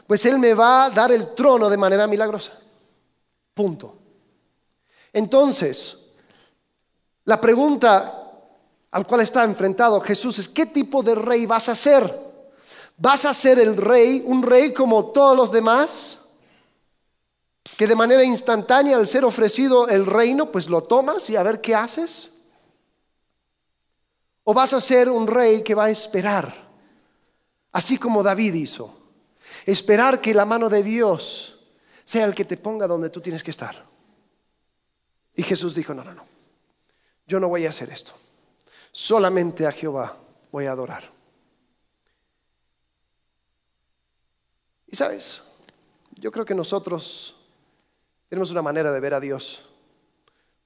pues 0.08 0.26
Él 0.26 0.39
me 0.39 0.56
va 0.56 0.86
a 0.86 0.89
dar 0.89 1.12
el 1.12 1.36
trono 1.36 1.70
de 1.70 1.78
manera 1.78 2.08
milagrosa. 2.08 2.54
Punto. 3.54 3.99
Entonces, 5.14 5.97
la 7.26 7.39
pregunta 7.39 8.20
al 8.91 9.05
cual 9.05 9.22
está 9.22 9.43
enfrentado 9.43 10.01
Jesús 10.01 10.39
es, 10.39 10.49
¿qué 10.49 10.66
tipo 10.66 11.03
de 11.03 11.16
rey 11.16 11.45
vas 11.45 11.70
a 11.70 11.76
ser? 11.76 12.30
¿Vas 12.97 13.26
a 13.26 13.34
ser 13.34 13.60
el 13.60 13.78
rey, 13.78 14.24
un 14.26 14.43
rey 14.43 14.74
como 14.74 15.05
todos 15.07 15.36
los 15.38 15.51
demás? 15.51 16.18
Que 17.78 17.88
de 17.88 17.95
manera 17.95 18.24
instantánea 18.24 18.97
al 18.97 19.07
ser 19.07 19.24
ofrecido 19.24 19.88
el 19.88 20.05
reino, 20.05 20.51
pues 20.51 20.70
lo 20.70 20.82
tomas 20.82 21.30
y 21.30 21.36
a 21.36 21.43
ver 21.43 21.62
qué 21.62 21.76
haces. 21.76 22.34
¿O 24.43 24.53
vas 24.53 24.74
a 24.74 24.82
ser 24.82 25.10
un 25.10 25.28
rey 25.28 25.64
que 25.64 25.76
va 25.76 25.86
a 25.86 25.89
esperar, 25.91 26.68
así 27.72 27.97
como 27.97 28.24
David 28.24 28.55
hizo? 28.55 28.97
Esperar 29.66 30.20
que 30.20 30.34
la 30.34 30.45
mano 30.45 30.70
de 30.70 30.82
Dios 30.82 31.60
sea 32.03 32.26
el 32.26 32.34
que 32.34 32.45
te 32.45 32.57
ponga 32.57 32.88
donde 32.88 33.12
tú 33.12 33.22
tienes 33.22 33.43
que 33.43 33.51
estar. 33.51 33.86
Y 35.40 35.44
Jesús 35.44 35.74
dijo, 35.74 35.94
no, 35.94 36.04
no, 36.04 36.14
no, 36.14 36.26
yo 37.26 37.40
no 37.40 37.48
voy 37.48 37.66
a 37.66 37.70
hacer 37.70 37.90
esto. 37.92 38.12
Solamente 38.92 39.66
a 39.66 39.72
Jehová 39.72 40.18
voy 40.52 40.66
a 40.66 40.74
adorar. 40.74 41.10
Y 44.86 44.98
sabes, 44.98 45.42
yo 46.18 46.30
creo 46.30 46.44
que 46.44 46.54
nosotros 46.54 47.38
tenemos 48.28 48.52
una 48.52 48.62
manera 48.62 48.92
de 48.92 49.00
ver 49.00 49.14
a 49.14 49.22
Dios. 49.22 49.64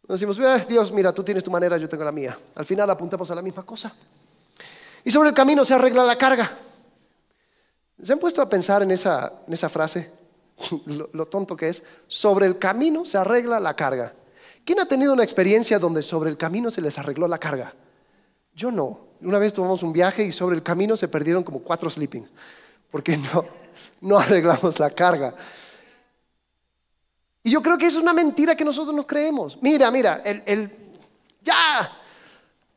decimos, 0.07 0.39
Dios, 0.67 0.91
mira, 0.91 1.13
tú 1.13 1.24
tienes 1.24 1.43
tu 1.43 1.51
manera, 1.51 1.78
yo 1.78 1.88
tengo 1.88 2.03
la 2.03 2.11
mía. 2.11 2.36
Al 2.55 2.65
final 2.65 2.89
apuntamos 2.89 3.30
a 3.30 3.36
la 3.36 3.43
misma 3.43 3.61
cosa. 3.63 3.93
Y 5.03 5.11
sobre 5.11 5.30
el 5.30 5.36
camino 5.36 5.63
se 5.63 5.76
arregla 5.76 6.03
la 6.03 6.17
carga. 6.17 6.51
¿Se 8.01 8.11
han 8.11 8.17
puesto 8.17 8.41
a 8.41 8.49
pensar 8.49 8.82
en 8.82 8.89
esa, 8.89 9.34
en 9.45 9.53
esa 9.53 9.69
frase? 9.69 10.11
lo 10.88 11.28
tonto 11.28 11.55
que 11.55 11.69
es. 11.69 11.84
Sobre 12.07 12.47
el 12.47 12.57
camino 12.57 13.05
se 13.05 13.19
arregla 13.19 13.59
la 13.59 13.76
carga. 13.76 14.15
¿Quién 14.66 14.80
ha 14.80 14.86
tenido 14.86 15.14
una 15.14 15.24
experiencia 15.24 15.78
donde 15.78 16.01
sobre 16.01 16.30
el 16.30 16.38
camino 16.38 16.72
se 16.72 16.82
les 16.82 16.97
arregló 16.97 17.28
la 17.28 17.38
carga? 17.38 17.74
Yo 18.55 18.72
no. 18.72 18.99
Una 19.22 19.38
vez 19.38 19.53
tomamos 19.53 19.84
un 19.84 19.93
viaje 19.93 20.24
y 20.24 20.32
sobre 20.32 20.55
el 20.55 20.64
camino 20.64 20.95
se 20.95 21.07
perdieron 21.07 21.43
como 21.43 21.59
cuatro 21.59 21.89
sleepings, 21.89 22.30
porque 22.91 23.18
no, 23.34 23.45
no 24.01 24.18
arreglamos 24.18 24.80
la 24.80 24.89
carga. 24.89 25.36
Y 27.43 27.51
yo 27.51 27.61
creo 27.61 27.78
que 27.78 27.88
es 27.88 27.95
una 27.95 28.14
mentira 28.14 28.55
que 28.55 28.64
nosotros 28.64 28.95
nos 28.95 29.05
creemos. 29.05 29.57
Mira, 29.61 29.91
mira, 29.91 30.22
el, 30.24 30.72
ya, 31.41 31.91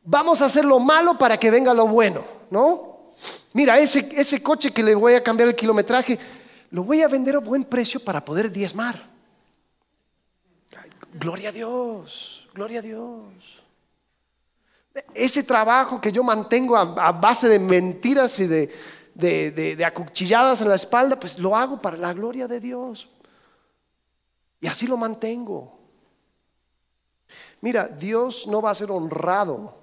vamos 0.03 0.41
a 0.41 0.45
hacer 0.45 0.65
lo 0.65 0.79
malo 0.79 1.17
para 1.17 1.39
que 1.39 1.49
venga 1.49 1.73
lo 1.73 1.87
bueno. 1.87 2.21
¿no? 2.49 3.13
Mira, 3.53 3.79
ese, 3.79 4.09
ese 4.11 4.43
coche 4.43 4.71
que 4.71 4.83
le 4.83 4.93
voy 4.93 5.13
a 5.13 5.23
cambiar 5.23 5.47
el 5.49 5.55
kilometraje, 5.55 6.19
lo 6.71 6.83
voy 6.83 7.01
a 7.01 7.07
vender 7.07 7.35
a 7.35 7.39
buen 7.39 7.63
precio 7.63 8.01
para 8.01 8.23
poder 8.23 8.51
diezmar. 8.51 9.16
Gloria 11.13 11.49
a 11.49 11.51
Dios, 11.51 12.47
gloria 12.53 12.79
a 12.79 12.81
Dios. 12.81 13.63
Ese 15.13 15.43
trabajo 15.43 16.01
que 16.01 16.11
yo 16.11 16.23
mantengo 16.23 16.75
a, 16.75 17.11
base 17.11 17.47
de 17.47 17.59
mentiras 17.59 18.39
y 18.39 18.47
de, 18.47 18.71
de, 19.13 19.85
acuchilladas 19.85 20.61
en 20.61 20.69
la 20.69 20.75
espalda, 20.75 21.19
pues 21.19 21.37
lo 21.37 21.55
hago 21.55 21.79
para 21.81 21.97
la 21.97 22.13
gloria 22.13 22.47
de 22.47 22.59
Dios. 22.59 23.07
Y 24.59 24.67
así 24.67 24.87
lo 24.87 24.97
mantengo. 24.97 25.77
Mira, 27.61 27.87
Dios 27.87 28.47
no 28.47 28.61
va 28.61 28.71
a 28.71 28.75
ser 28.75 28.91
honrado 28.91 29.77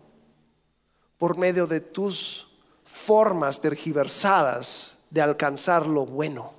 por 1.18 1.37
medio 1.37 1.66
de 1.66 1.81
tus 1.81 2.49
formas 2.85 3.61
tergiversadas 3.61 4.99
de 5.11 5.22
alcanzar 5.22 5.87
lo 5.87 6.07
bueno. 6.07 6.54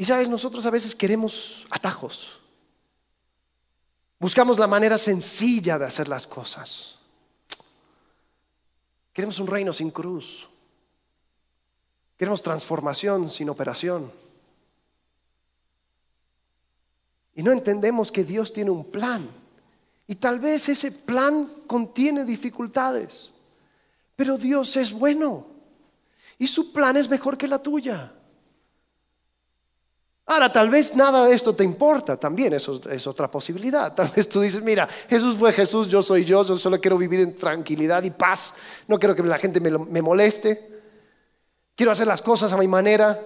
Y 0.00 0.06
sabes, 0.06 0.30
nosotros 0.30 0.64
a 0.64 0.70
veces 0.70 0.94
queremos 0.94 1.66
atajos. 1.68 2.40
Buscamos 4.18 4.58
la 4.58 4.66
manera 4.66 4.96
sencilla 4.96 5.78
de 5.78 5.84
hacer 5.84 6.08
las 6.08 6.26
cosas. 6.26 6.94
Queremos 9.12 9.38
un 9.40 9.46
reino 9.46 9.74
sin 9.74 9.90
cruz. 9.90 10.48
Queremos 12.16 12.42
transformación 12.42 13.28
sin 13.28 13.50
operación. 13.50 14.10
Y 17.34 17.42
no 17.42 17.52
entendemos 17.52 18.10
que 18.10 18.24
Dios 18.24 18.54
tiene 18.54 18.70
un 18.70 18.90
plan. 18.90 19.28
Y 20.06 20.14
tal 20.14 20.38
vez 20.38 20.70
ese 20.70 20.92
plan 20.92 21.44
contiene 21.66 22.24
dificultades. 22.24 23.32
Pero 24.16 24.38
Dios 24.38 24.78
es 24.78 24.92
bueno. 24.92 25.46
Y 26.38 26.46
su 26.46 26.72
plan 26.72 26.96
es 26.96 27.10
mejor 27.10 27.36
que 27.36 27.46
la 27.46 27.62
tuya. 27.62 28.14
Ahora, 30.30 30.52
tal 30.52 30.70
vez 30.70 30.94
nada 30.94 31.26
de 31.26 31.34
esto 31.34 31.56
te 31.56 31.64
importa, 31.64 32.16
también 32.16 32.52
eso 32.52 32.80
es 32.88 33.04
otra 33.08 33.28
posibilidad. 33.28 33.92
Tal 33.96 34.12
vez 34.14 34.28
tú 34.28 34.40
dices, 34.40 34.62
mira, 34.62 34.88
Jesús 35.08 35.36
fue 35.36 35.52
Jesús, 35.52 35.88
yo 35.88 36.02
soy 36.02 36.24
yo, 36.24 36.44
yo 36.44 36.56
solo 36.56 36.80
quiero 36.80 36.96
vivir 36.96 37.18
en 37.18 37.34
tranquilidad 37.34 38.04
y 38.04 38.10
paz, 38.10 38.54
no 38.86 38.96
quiero 38.96 39.16
que 39.16 39.24
la 39.24 39.40
gente 39.40 39.58
me, 39.58 39.76
me 39.76 40.00
moleste, 40.00 40.82
quiero 41.74 41.90
hacer 41.90 42.06
las 42.06 42.22
cosas 42.22 42.52
a 42.52 42.56
mi 42.56 42.68
manera, 42.68 43.20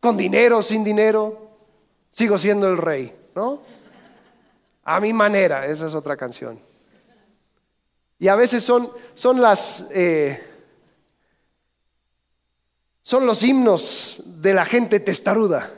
con 0.00 0.16
dinero, 0.16 0.60
sin 0.60 0.82
dinero, 0.82 1.50
sigo 2.10 2.36
siendo 2.36 2.66
el 2.66 2.78
rey, 2.78 3.14
¿no? 3.36 3.62
A 4.82 4.98
mi 4.98 5.12
manera, 5.12 5.66
esa 5.66 5.86
es 5.86 5.94
otra 5.94 6.16
canción. 6.16 6.58
Y 8.18 8.26
a 8.26 8.34
veces 8.34 8.64
son, 8.64 8.90
son 9.14 9.40
las... 9.40 9.88
Eh, 9.92 10.55
son 13.06 13.24
los 13.24 13.40
himnos 13.44 14.20
de 14.24 14.52
la 14.52 14.64
gente 14.64 14.98
testaruda. 14.98 15.72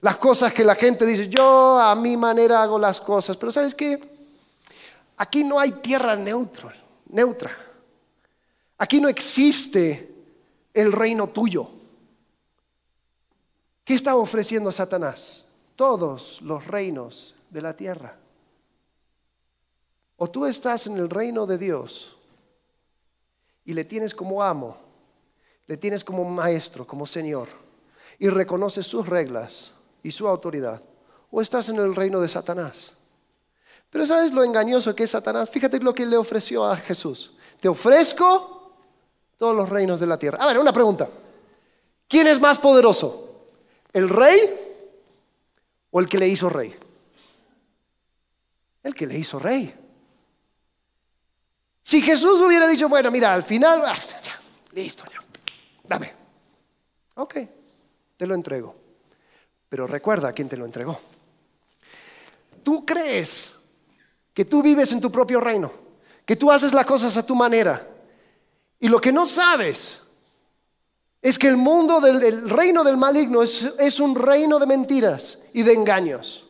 Las 0.00 0.16
cosas 0.16 0.50
que 0.54 0.64
la 0.64 0.74
gente 0.74 1.04
dice, 1.04 1.28
yo 1.28 1.78
a 1.78 1.94
mi 1.94 2.16
manera 2.16 2.62
hago 2.62 2.78
las 2.78 3.02
cosas. 3.02 3.36
Pero 3.36 3.52
¿sabes 3.52 3.74
qué? 3.74 4.00
Aquí 5.18 5.44
no 5.44 5.60
hay 5.60 5.72
tierra 5.72 6.16
neutra. 6.16 6.74
neutra. 7.10 7.54
Aquí 8.78 8.98
no 8.98 9.10
existe 9.10 10.10
el 10.72 10.90
reino 10.90 11.26
tuyo. 11.26 11.68
¿Qué 13.84 13.92
está 13.92 14.16
ofreciendo 14.16 14.72
Satanás? 14.72 15.44
Todos 15.76 16.40
los 16.40 16.66
reinos 16.66 17.34
de 17.50 17.60
la 17.60 17.76
tierra. 17.76 18.16
O 20.16 20.30
tú 20.30 20.46
estás 20.46 20.86
en 20.86 20.96
el 20.96 21.10
reino 21.10 21.44
de 21.44 21.58
Dios 21.58 22.16
y 23.66 23.74
le 23.74 23.84
tienes 23.84 24.14
como 24.14 24.42
amo 24.42 24.85
le 25.66 25.76
tienes 25.76 26.04
como 26.04 26.24
maestro, 26.24 26.86
como 26.86 27.06
Señor, 27.06 27.48
y 28.18 28.28
reconoces 28.28 28.86
sus 28.86 29.06
reglas 29.06 29.72
y 30.02 30.10
su 30.10 30.28
autoridad, 30.28 30.82
o 31.30 31.40
estás 31.40 31.68
en 31.68 31.76
el 31.76 31.94
reino 31.94 32.20
de 32.20 32.28
Satanás. 32.28 32.94
Pero 33.90 34.06
¿sabes 34.06 34.32
lo 34.32 34.44
engañoso 34.44 34.94
que 34.94 35.04
es 35.04 35.10
Satanás? 35.10 35.50
Fíjate 35.50 35.80
lo 35.80 35.94
que 35.94 36.06
le 36.06 36.16
ofreció 36.16 36.64
a 36.64 36.76
Jesús. 36.76 37.32
Te 37.60 37.68
ofrezco 37.68 38.76
todos 39.36 39.54
los 39.54 39.68
reinos 39.68 40.00
de 40.00 40.06
la 40.06 40.18
tierra. 40.18 40.38
A 40.42 40.46
ver, 40.46 40.58
una 40.58 40.72
pregunta. 40.72 41.08
¿Quién 42.08 42.26
es 42.26 42.40
más 42.40 42.58
poderoso? 42.58 43.46
¿El 43.92 44.08
rey 44.08 44.38
o 45.90 46.00
el 46.00 46.08
que 46.08 46.18
le 46.18 46.28
hizo 46.28 46.48
rey? 46.48 46.74
El 48.82 48.94
que 48.94 49.06
le 49.06 49.18
hizo 49.18 49.38
rey. 49.38 49.74
Si 51.82 52.02
Jesús 52.02 52.40
hubiera 52.40 52.68
dicho, 52.68 52.88
bueno, 52.88 53.10
mira, 53.10 53.32
al 53.32 53.42
final, 53.42 53.82
ah, 53.84 53.96
listo, 54.72 55.04
ya, 55.12 55.22
dame. 55.88 56.12
Ok, 57.16 57.36
te 58.16 58.26
lo 58.26 58.34
entrego. 58.34 58.74
Pero 59.68 59.86
recuerda 59.86 60.28
a 60.28 60.32
quién 60.32 60.48
te 60.48 60.56
lo 60.56 60.64
entregó. 60.64 60.98
Tú 62.62 62.84
crees 62.84 63.56
que 64.32 64.44
tú 64.44 64.62
vives 64.62 64.92
en 64.92 65.00
tu 65.00 65.10
propio 65.10 65.40
reino, 65.40 65.72
que 66.24 66.36
tú 66.36 66.50
haces 66.50 66.72
las 66.74 66.86
cosas 66.86 67.16
a 67.16 67.26
tu 67.26 67.34
manera. 67.34 67.86
Y 68.78 68.88
lo 68.88 69.00
que 69.00 69.12
no 69.12 69.24
sabes 69.26 70.02
es 71.22 71.38
que 71.38 71.48
el 71.48 71.56
mundo 71.56 72.00
del 72.00 72.48
reino 72.48 72.84
del 72.84 72.96
maligno 72.96 73.42
es, 73.42 73.62
es 73.78 73.98
un 73.98 74.14
reino 74.14 74.58
de 74.58 74.66
mentiras 74.66 75.38
y 75.52 75.62
de 75.62 75.72
engaños. 75.72 76.46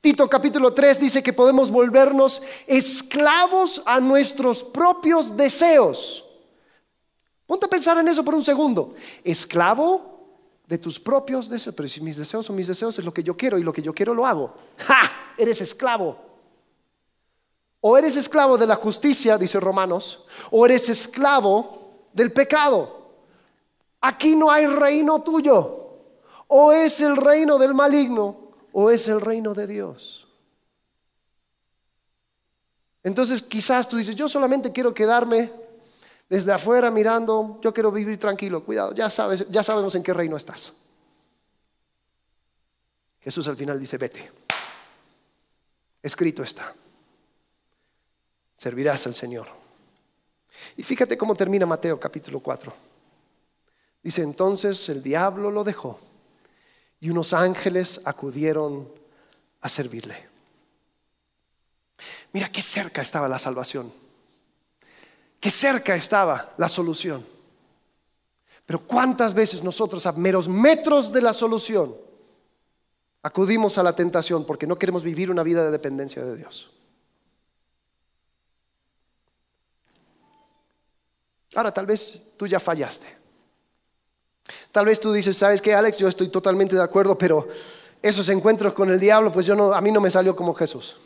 Tito 0.00 0.28
capítulo 0.28 0.72
3 0.72 0.98
dice 1.00 1.22
que 1.22 1.32
podemos 1.32 1.70
volvernos 1.70 2.42
esclavos 2.66 3.82
a 3.86 4.00
nuestros 4.00 4.64
propios 4.64 5.36
deseos. 5.36 6.24
Ponte 7.46 7.66
a 7.66 7.68
pensar 7.68 7.98
en 7.98 8.08
eso 8.08 8.24
por 8.24 8.34
un 8.34 8.44
segundo. 8.44 8.94
Esclavo 9.24 10.12
de 10.66 10.78
tus 10.78 10.98
propios 10.98 11.48
deseos. 11.48 11.74
Pero 11.74 11.88
si 11.88 12.00
mis 12.00 12.16
deseos 12.16 12.46
son 12.46 12.56
mis 12.56 12.68
deseos, 12.68 12.98
es 12.98 13.04
lo 13.04 13.12
que 13.12 13.22
yo 13.22 13.36
quiero 13.36 13.58
y 13.58 13.62
lo 13.62 13.72
que 13.72 13.82
yo 13.82 13.94
quiero 13.94 14.14
lo 14.14 14.26
hago. 14.26 14.54
¡Ja! 14.78 15.00
Eres 15.36 15.60
esclavo. 15.60 16.16
O 17.80 17.98
eres 17.98 18.16
esclavo 18.16 18.56
de 18.56 18.66
la 18.66 18.76
justicia, 18.76 19.36
dice 19.36 19.58
Romanos, 19.58 20.24
o 20.52 20.64
eres 20.64 20.88
esclavo 20.88 22.06
del 22.12 22.32
pecado. 22.32 23.02
Aquí 24.00 24.36
no 24.36 24.50
hay 24.50 24.66
reino 24.66 25.22
tuyo. 25.22 25.78
O 26.46 26.72
es 26.72 27.00
el 27.00 27.16
reino 27.16 27.58
del 27.58 27.74
maligno 27.74 28.36
o 28.72 28.90
es 28.90 29.08
el 29.08 29.20
reino 29.20 29.54
de 29.54 29.66
Dios. 29.66 30.26
Entonces 33.02 33.42
quizás 33.42 33.88
tú 33.88 33.96
dices, 33.96 34.14
yo 34.14 34.28
solamente 34.28 34.72
quiero 34.72 34.94
quedarme 34.94 35.50
desde 36.32 36.50
afuera 36.50 36.90
mirando, 36.90 37.58
yo 37.60 37.74
quiero 37.74 37.92
vivir 37.92 38.16
tranquilo, 38.18 38.64
cuidado, 38.64 38.94
ya 38.94 39.10
sabes, 39.10 39.46
ya 39.50 39.62
sabemos 39.62 39.94
en 39.96 40.02
qué 40.02 40.14
reino 40.14 40.34
estás. 40.34 40.72
Jesús 43.20 43.46
al 43.48 43.56
final 43.58 43.78
dice, 43.78 43.98
vete. 43.98 44.32
Escrito 46.02 46.42
está. 46.42 46.72
Servirás 48.54 49.06
al 49.06 49.14
Señor. 49.14 49.46
Y 50.78 50.82
fíjate 50.82 51.18
cómo 51.18 51.34
termina 51.34 51.66
Mateo 51.66 52.00
capítulo 52.00 52.40
4. 52.40 52.72
Dice, 54.02 54.22
entonces 54.22 54.88
el 54.88 55.02
diablo 55.02 55.50
lo 55.50 55.64
dejó 55.64 56.00
y 56.98 57.10
unos 57.10 57.34
ángeles 57.34 58.00
acudieron 58.06 58.90
a 59.60 59.68
servirle. 59.68 60.16
Mira 62.32 62.50
qué 62.50 62.62
cerca 62.62 63.02
estaba 63.02 63.28
la 63.28 63.38
salvación 63.38 64.00
que 65.42 65.50
cerca 65.50 65.96
estaba 65.96 66.54
la 66.56 66.68
solución. 66.68 67.26
Pero 68.64 68.78
cuántas 68.78 69.34
veces 69.34 69.64
nosotros 69.64 70.06
a 70.06 70.12
meros 70.12 70.46
metros 70.46 71.12
de 71.12 71.20
la 71.20 71.32
solución 71.32 71.96
acudimos 73.22 73.76
a 73.76 73.82
la 73.82 73.92
tentación 73.92 74.46
porque 74.46 74.68
no 74.68 74.78
queremos 74.78 75.02
vivir 75.02 75.32
una 75.32 75.42
vida 75.42 75.64
de 75.64 75.72
dependencia 75.72 76.24
de 76.24 76.36
Dios. 76.36 76.70
Ahora 81.56 81.74
tal 81.74 81.86
vez 81.86 82.22
tú 82.36 82.46
ya 82.46 82.60
fallaste. 82.60 83.08
Tal 84.70 84.86
vez 84.86 85.00
tú 85.00 85.12
dices, 85.12 85.36
¿sabes 85.36 85.60
qué, 85.60 85.74
Alex? 85.74 85.98
Yo 85.98 86.06
estoy 86.06 86.28
totalmente 86.28 86.76
de 86.76 86.82
acuerdo, 86.82 87.18
pero 87.18 87.48
esos 88.00 88.28
encuentros 88.28 88.74
con 88.74 88.92
el 88.92 89.00
diablo, 89.00 89.32
pues 89.32 89.44
yo 89.44 89.56
no, 89.56 89.72
a 89.72 89.80
mí 89.80 89.90
no 89.90 90.00
me 90.00 90.10
salió 90.10 90.36
como 90.36 90.54
Jesús. 90.54 90.98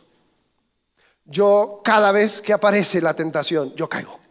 Yo 1.25 1.81
cada 1.83 2.13
vez 2.13 2.43
que 2.43 2.53
aparece 2.53 3.01
la 3.01 3.15
tentación, 3.15 3.75
yo 3.75 3.89
caigo. 3.89 4.26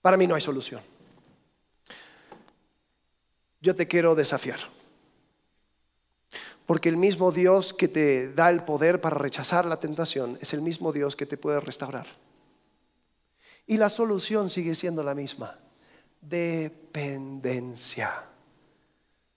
Para 0.00 0.16
mí 0.16 0.26
no 0.26 0.34
hay 0.34 0.40
solución. 0.40 0.80
Yo 3.60 3.74
te 3.74 3.86
quiero 3.86 4.14
desafiar. 4.14 4.58
Porque 6.66 6.88
el 6.88 6.96
mismo 6.96 7.32
Dios 7.32 7.72
que 7.72 7.88
te 7.88 8.32
da 8.32 8.50
el 8.50 8.62
poder 8.62 9.00
para 9.00 9.16
rechazar 9.16 9.64
la 9.64 9.78
tentación 9.78 10.38
es 10.40 10.52
el 10.52 10.60
mismo 10.60 10.92
Dios 10.92 11.16
que 11.16 11.26
te 11.26 11.38
puede 11.38 11.60
restaurar. 11.60 12.06
Y 13.66 13.78
la 13.78 13.88
solución 13.88 14.50
sigue 14.50 14.74
siendo 14.74 15.02
la 15.02 15.14
misma. 15.14 15.58
Dependencia. 16.20 18.24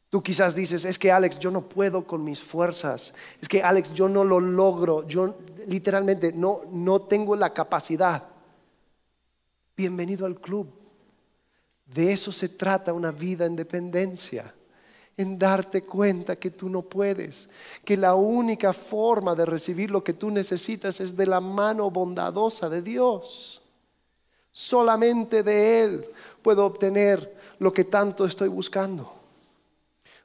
Tú 0.10 0.22
quizás 0.22 0.56
dices, 0.56 0.84
es 0.84 1.00
que 1.00 1.10
Alex, 1.10 1.40
yo 1.40 1.52
no 1.52 1.70
puedo 1.70 2.06
con 2.06 2.24
mis 2.24 2.42
fuerzas. 2.42 3.14
Es 3.42 3.48
que 3.48 3.64
Alex, 3.64 3.94
yo 3.94 4.10
no 4.10 4.26
lo 4.26 4.42
logro. 4.42 5.08
Yo 5.08 5.38
literalmente 5.68 6.34
no, 6.34 6.62
no 6.70 7.04
tengo 7.04 7.38
la 7.38 7.54
capacidad. 7.54 8.31
Bienvenido 9.82 10.28
al 10.28 10.40
club. 10.40 10.72
De 11.88 12.14
eso 12.14 12.32
se 12.32 12.50
trata 12.50 12.94
una 12.94 13.12
vida 13.12 13.48
en 13.48 13.56
dependencia 13.56 14.54
en 15.18 15.40
darte 15.40 15.82
cuenta 15.82 16.36
que 16.36 16.52
tú 16.52 16.70
no 16.70 16.84
puedes, 16.84 17.50
que 17.84 17.98
la 17.98 18.14
única 18.14 18.74
forma 18.74 19.34
de 19.34 19.44
recibir 19.44 19.90
lo 19.90 20.04
que 20.04 20.14
tú 20.14 20.30
necesitas 20.30 21.00
es 21.00 21.18
de 21.18 21.26
la 21.26 21.42
mano 21.42 21.90
bondadosa 21.90 22.70
de 22.70 22.84
Dios. 22.84 23.64
Solamente 24.52 25.42
de 25.42 25.82
Él 25.82 26.06
puedo 26.44 26.64
obtener 26.64 27.36
lo 27.58 27.74
que 27.74 27.86
tanto 27.86 28.28
estoy 28.28 28.50
buscando. 28.50 29.12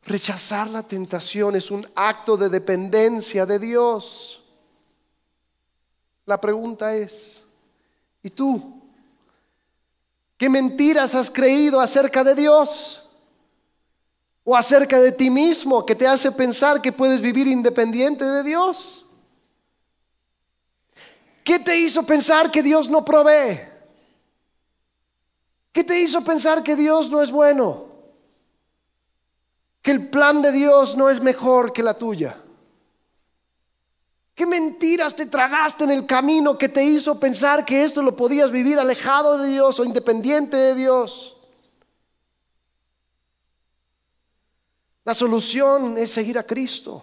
Rechazar 0.04 0.68
la 0.68 0.82
tentación 0.82 1.56
es 1.56 1.70
un 1.70 1.86
acto 1.94 2.36
de 2.36 2.50
dependencia 2.50 3.46
de 3.46 3.58
Dios. 3.58 4.42
La 6.26 6.38
pregunta 6.38 6.94
es, 6.94 7.42
¿y 8.22 8.28
tú? 8.28 8.75
¿Qué 10.36 10.48
mentiras 10.48 11.14
has 11.14 11.30
creído 11.30 11.80
acerca 11.80 12.22
de 12.22 12.34
Dios? 12.34 13.02
o 14.48 14.56
acerca 14.56 15.00
de 15.00 15.10
ti 15.10 15.28
mismo 15.28 15.84
que 15.84 15.96
te 15.96 16.06
hace 16.06 16.30
pensar 16.30 16.80
que 16.80 16.92
puedes 16.92 17.20
vivir 17.20 17.48
independiente 17.48 18.24
de 18.24 18.44
Dios? 18.44 19.04
¿Qué 21.42 21.58
te 21.58 21.76
hizo 21.76 22.04
pensar 22.04 22.48
que 22.52 22.62
Dios 22.62 22.88
no 22.88 23.04
provee? 23.04 23.60
¿Qué 25.72 25.82
te 25.82 26.00
hizo 26.00 26.22
pensar 26.22 26.62
que 26.62 26.76
Dios 26.76 27.10
no 27.10 27.20
es 27.20 27.30
bueno? 27.32 27.86
Que 29.82 29.90
el 29.90 30.10
plan 30.10 30.40
de 30.42 30.52
Dios 30.52 30.96
no 30.96 31.10
es 31.10 31.20
mejor 31.20 31.72
que 31.72 31.82
la 31.82 31.94
tuya. 31.94 32.40
¿Qué 34.36 34.44
mentiras 34.44 35.16
te 35.16 35.24
tragaste 35.24 35.84
en 35.84 35.90
el 35.90 36.04
camino 36.04 36.58
que 36.58 36.68
te 36.68 36.84
hizo 36.84 37.18
pensar 37.18 37.64
que 37.64 37.82
esto 37.82 38.02
lo 38.02 38.14
podías 38.14 38.50
vivir 38.50 38.78
alejado 38.78 39.38
de 39.38 39.48
Dios 39.48 39.80
o 39.80 39.84
independiente 39.84 40.58
de 40.58 40.74
Dios? 40.74 41.38
La 45.04 45.14
solución 45.14 45.96
es 45.96 46.10
seguir 46.10 46.38
a 46.38 46.42
Cristo, 46.42 47.02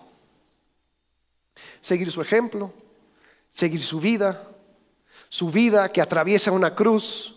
seguir 1.81 2.11
su 2.11 2.21
ejemplo, 2.21 2.71
seguir 3.49 3.81
su 3.81 3.99
vida, 3.99 4.47
su 5.27 5.49
vida 5.49 5.91
que 5.91 6.01
atraviesa 6.01 6.51
una 6.51 6.75
cruz, 6.75 7.36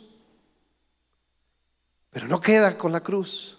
pero 2.11 2.29
no 2.29 2.39
queda 2.39 2.77
con 2.77 2.93
la 2.93 3.01
cruz. 3.01 3.57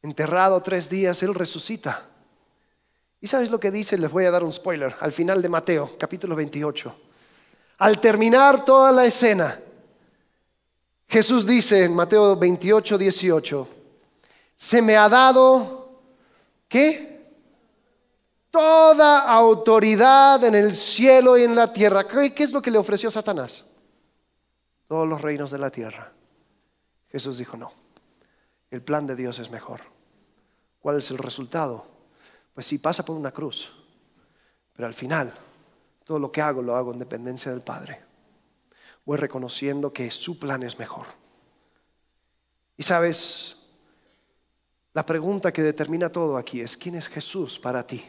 Enterrado 0.00 0.62
tres 0.62 0.88
días, 0.88 1.22
Él 1.22 1.34
resucita. 1.34 2.13
¿Y 3.24 3.26
sabes 3.26 3.50
lo 3.50 3.58
que 3.58 3.70
dice? 3.70 3.96
Les 3.96 4.12
voy 4.12 4.26
a 4.26 4.30
dar 4.30 4.44
un 4.44 4.52
spoiler 4.52 4.94
al 5.00 5.10
final 5.10 5.40
de 5.40 5.48
Mateo, 5.48 5.92
capítulo 5.98 6.36
28. 6.36 6.94
Al 7.78 7.98
terminar 7.98 8.66
toda 8.66 8.92
la 8.92 9.06
escena, 9.06 9.58
Jesús 11.08 11.46
dice 11.46 11.84
en 11.84 11.94
Mateo 11.94 12.36
28, 12.36 12.98
18, 12.98 13.68
se 14.54 14.82
me 14.82 14.98
ha 14.98 15.08
dado, 15.08 16.02
¿qué? 16.68 17.32
Toda 18.50 19.20
autoridad 19.20 20.44
en 20.44 20.54
el 20.54 20.74
cielo 20.74 21.38
y 21.38 21.44
en 21.44 21.54
la 21.54 21.72
tierra. 21.72 22.06
¿Qué, 22.06 22.34
es 22.36 22.52
lo 22.52 22.60
que 22.60 22.70
le 22.70 22.76
ofreció 22.76 23.10
Satanás? 23.10 23.64
Todos 24.86 25.08
los 25.08 25.22
reinos 25.22 25.50
de 25.50 25.58
la 25.60 25.70
tierra. 25.70 26.12
Jesús 27.08 27.38
dijo, 27.38 27.56
no, 27.56 27.72
el 28.70 28.82
plan 28.82 29.06
de 29.06 29.16
Dios 29.16 29.38
es 29.38 29.50
mejor. 29.50 29.80
¿Cuál 30.80 30.98
es 30.98 31.10
el 31.10 31.16
resultado? 31.16 31.93
Pues 32.54 32.66
sí, 32.66 32.78
pasa 32.78 33.04
por 33.04 33.16
una 33.16 33.32
cruz, 33.32 33.70
pero 34.72 34.86
al 34.86 34.94
final 34.94 35.34
todo 36.04 36.18
lo 36.18 36.30
que 36.30 36.40
hago 36.40 36.62
lo 36.62 36.76
hago 36.76 36.92
en 36.92 36.98
dependencia 36.98 37.50
del 37.50 37.62
Padre. 37.62 38.00
Voy 39.04 39.18
reconociendo 39.18 39.92
que 39.92 40.10
su 40.10 40.38
plan 40.38 40.62
es 40.62 40.78
mejor. 40.78 41.06
Y 42.76 42.82
sabes, 42.82 43.56
la 44.92 45.04
pregunta 45.04 45.52
que 45.52 45.62
determina 45.62 46.10
todo 46.10 46.36
aquí 46.36 46.60
es, 46.60 46.76
¿quién 46.76 46.94
es 46.94 47.08
Jesús 47.08 47.58
para 47.58 47.86
ti? 47.86 48.04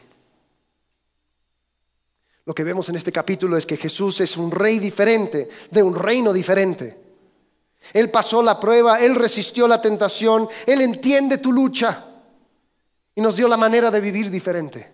Lo 2.44 2.54
que 2.54 2.62
vemos 2.62 2.88
en 2.88 2.96
este 2.96 3.10
capítulo 3.10 3.56
es 3.56 3.66
que 3.66 3.76
Jesús 3.76 4.20
es 4.20 4.36
un 4.36 4.52
rey 4.52 4.78
diferente, 4.78 5.48
de 5.70 5.82
un 5.82 5.96
reino 5.96 6.32
diferente. 6.32 6.96
Él 7.92 8.10
pasó 8.10 8.40
la 8.42 8.60
prueba, 8.60 9.00
Él 9.00 9.16
resistió 9.16 9.66
la 9.66 9.80
tentación, 9.80 10.48
Él 10.64 10.80
entiende 10.80 11.38
tu 11.38 11.52
lucha 11.52 12.15
y 13.16 13.22
nos 13.22 13.34
dio 13.34 13.48
la 13.48 13.56
manera 13.56 13.90
de 13.90 14.00
vivir 14.00 14.30
diferente 14.30 14.92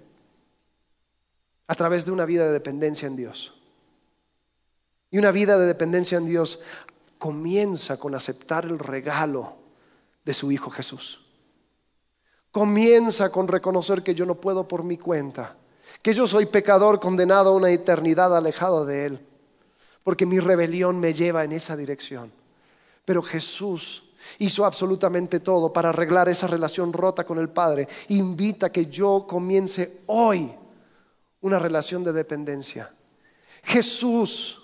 a 1.67 1.75
través 1.75 2.07
de 2.07 2.13
una 2.13 2.25
vida 2.25 2.47
de 2.47 2.53
dependencia 2.53 3.09
en 3.09 3.17
Dios. 3.17 3.53
Y 5.11 5.19
una 5.19 5.33
vida 5.33 5.59
de 5.59 5.67
dependencia 5.67 6.19
en 6.19 6.27
Dios 6.27 6.61
comienza 7.19 7.99
con 7.99 8.15
aceptar 8.15 8.65
el 8.65 8.79
regalo 8.79 9.57
de 10.25 10.35
su 10.35 10.53
Hijo 10.53 10.71
Jesús. 10.71 11.27
Comienza 12.53 13.31
con 13.33 13.49
reconocer 13.49 14.03
que 14.03 14.15
yo 14.15 14.25
no 14.25 14.37
puedo 14.37 14.69
por 14.69 14.85
mi 14.85 14.99
cuenta, 14.99 15.57
que 16.01 16.15
yo 16.15 16.27
soy 16.29 16.47
pecador 16.47 17.01
condenado 17.01 17.51
a 17.51 17.57
una 17.57 17.71
eternidad 17.71 18.37
alejado 18.37 18.87
de 18.87 19.07
Él, 19.07 19.27
porque 20.05 20.27
mi 20.27 20.39
rebelión 20.39 21.01
me 21.01 21.13
lleva 21.13 21.43
en 21.43 21.53
esa 21.53 21.77
dirección. 21.77 22.33
Pero 23.05 23.21
Jesús 23.21 24.12
hizo 24.39 24.65
absolutamente 24.65 25.41
todo 25.41 25.73
para 25.73 25.91
arreglar 25.91 26.29
esa 26.29 26.47
relación 26.47 26.93
rota 26.93 27.25
con 27.25 27.39
el 27.39 27.49
Padre. 27.49 27.89
Invita 28.09 28.73
que 28.73 28.87
yo 28.87 29.27
comience 29.29 30.03
hoy 30.07 30.53
una 31.41 31.59
relación 31.59 32.05
de 32.05 32.13
dependencia. 32.13 32.91
Jesús 33.65 34.59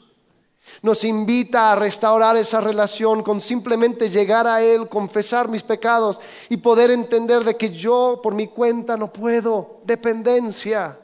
nos 0.83 1.05
invita 1.05 1.73
a 1.73 1.77
restaurar 1.77 2.37
esa 2.37 2.61
relación 2.61 3.23
con 3.23 3.41
simplemente 3.41 4.11
llegar 4.11 4.47
a 4.47 4.63
Él, 4.63 4.89
confesar 4.89 5.49
mis 5.49 5.63
pecados 5.63 6.21
y 6.49 6.59
poder 6.59 6.91
entender 6.91 7.45
de 7.45 7.57
que 7.57 7.71
yo 7.71 8.21
por 8.23 8.35
mi 8.35 8.49
cuenta 8.49 8.97
no 8.97 9.13
puedo. 9.13 9.81
Dependencia. 9.85 10.99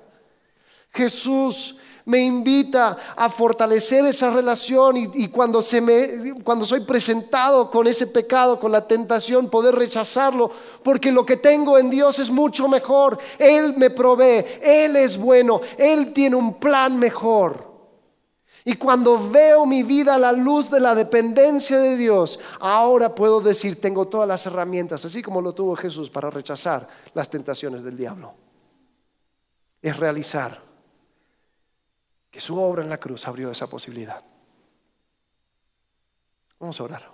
Jesús 0.93 1.77
me 2.07 2.23
invita 2.23 2.97
a 3.17 3.31
fortalecer 3.31 4.05
esa 4.05 4.31
relación 4.31 4.97
y, 4.97 5.29
cuando, 5.29 5.61
cuando 6.43 6.67
soy 6.67 6.81
presentado 6.81 7.71
con 7.71 7.87
ese 7.87 8.09
pecado, 8.09 8.59
con 8.59 8.73
la 8.73 8.87
tentación, 8.87 9.49
poder 9.49 9.75
rechazarlo, 9.75 10.51
porque 10.83 11.11
lo 11.11 11.25
que 11.25 11.39
tengo 11.39 11.79
en 11.79 11.89
Dios 11.89 12.19
es 12.19 12.31
mucho 12.31 12.69
mejor. 12.69 13.19
Él 13.39 13.75
me 13.77 13.91
provee, 13.91 14.45
Él 14.63 14.97
es 14.97 15.17
bueno, 15.17 15.61
Él 15.79 16.13
tiene 16.13 16.37
un 16.37 16.55
plan 16.55 16.99
mejor. 16.99 17.73
Y 18.67 18.77
cuando 18.77 19.31
veo 19.31 19.67
mi 19.67 19.83
vida 19.83 20.15
a 20.15 20.19
la 20.19 20.33
luz 20.33 20.71
de 20.71 20.81
la 20.81 20.95
dependencia 20.95 21.79
de 21.79 21.97
Dios, 21.97 22.39
ahora 22.61 23.15
puedo 23.15 23.41
decir, 23.41 23.81
tengo 23.81 24.07
todas 24.07 24.29
las 24.29 24.47
herramientas, 24.47 25.05
así 25.05 25.23
como 25.23 25.43
lo 25.43 25.55
tuvo 25.55 25.77
Jesús 25.77 26.09
para 26.09 26.31
rechazar 26.31 26.87
las 27.13 27.29
tentaciones 27.29 27.83
del 27.83 27.97
diablo. 27.97 28.33
Es 29.83 29.97
realizar 29.99 30.74
que 32.35 32.41
su 32.41 32.59
obra 32.59 32.83
en 32.83 32.91
la 32.91 32.99
cruz 32.99 33.29
abrió 33.29 33.49
esa 33.53 33.69
posibilidad. 33.69 34.21
Vamos 36.59 36.81
a 36.81 36.83
orar. 36.83 37.09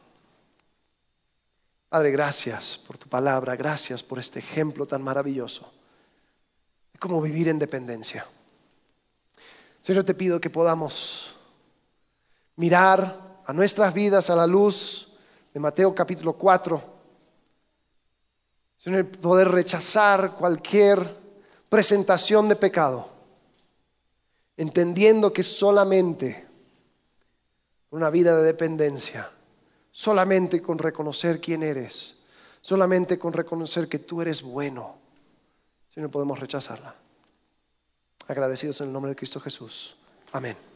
Padre, 1.91 2.11
gracias 2.11 2.79
por 2.79 2.97
tu 2.97 3.07
palabra, 3.07 3.55
gracias 3.55 4.03
por 4.03 4.18
este 4.18 4.39
ejemplo 4.39 4.87
tan 4.87 5.03
maravilloso 5.03 5.71
de 6.95 6.99
cómo 6.99 7.21
vivir 7.21 7.51
en 7.51 7.59
dependencia. 7.59 8.27
Señor, 9.83 10.05
te 10.05 10.14
pido 10.14 10.41
que 10.41 10.49
podamos 10.49 11.37
mirar 12.57 13.43
a 13.45 13.53
nuestras 13.53 13.93
vidas 13.93 14.31
a 14.31 14.37
la 14.37 14.47
luz 14.47 15.12
de 15.53 15.61
Mateo 15.61 15.95
capítulo 15.95 16.33
4, 16.33 16.83
sino 18.79 18.97
el 18.97 19.05
poder 19.05 19.49
rechazar 19.49 20.31
cualquier 20.31 21.14
presentación 21.68 22.49
de 22.49 22.57
pecado, 22.57 23.10
entendiendo 24.61 25.33
que 25.33 25.43
solamente 25.43 26.47
una 27.89 28.11
vida 28.11 28.37
de 28.37 28.43
dependencia, 28.43 29.31
solamente 29.91 30.61
con 30.61 30.77
reconocer 30.77 31.41
quién 31.41 31.63
eres, 31.63 32.19
solamente 32.61 33.19
con 33.19 33.33
reconocer 33.33 33.89
que 33.89 34.01
tú 34.01 34.21
eres 34.21 34.43
bueno, 34.43 34.99
si 35.95 36.03
no 36.03 36.11
podemos 36.11 36.39
rechazarla. 36.39 36.95
Agradecidos 38.29 38.83
en 38.83 38.89
el 38.89 38.93
nombre 38.93 39.09
de 39.09 39.17
Cristo 39.17 39.41
Jesús. 39.41 39.97
Amén. 40.31 40.70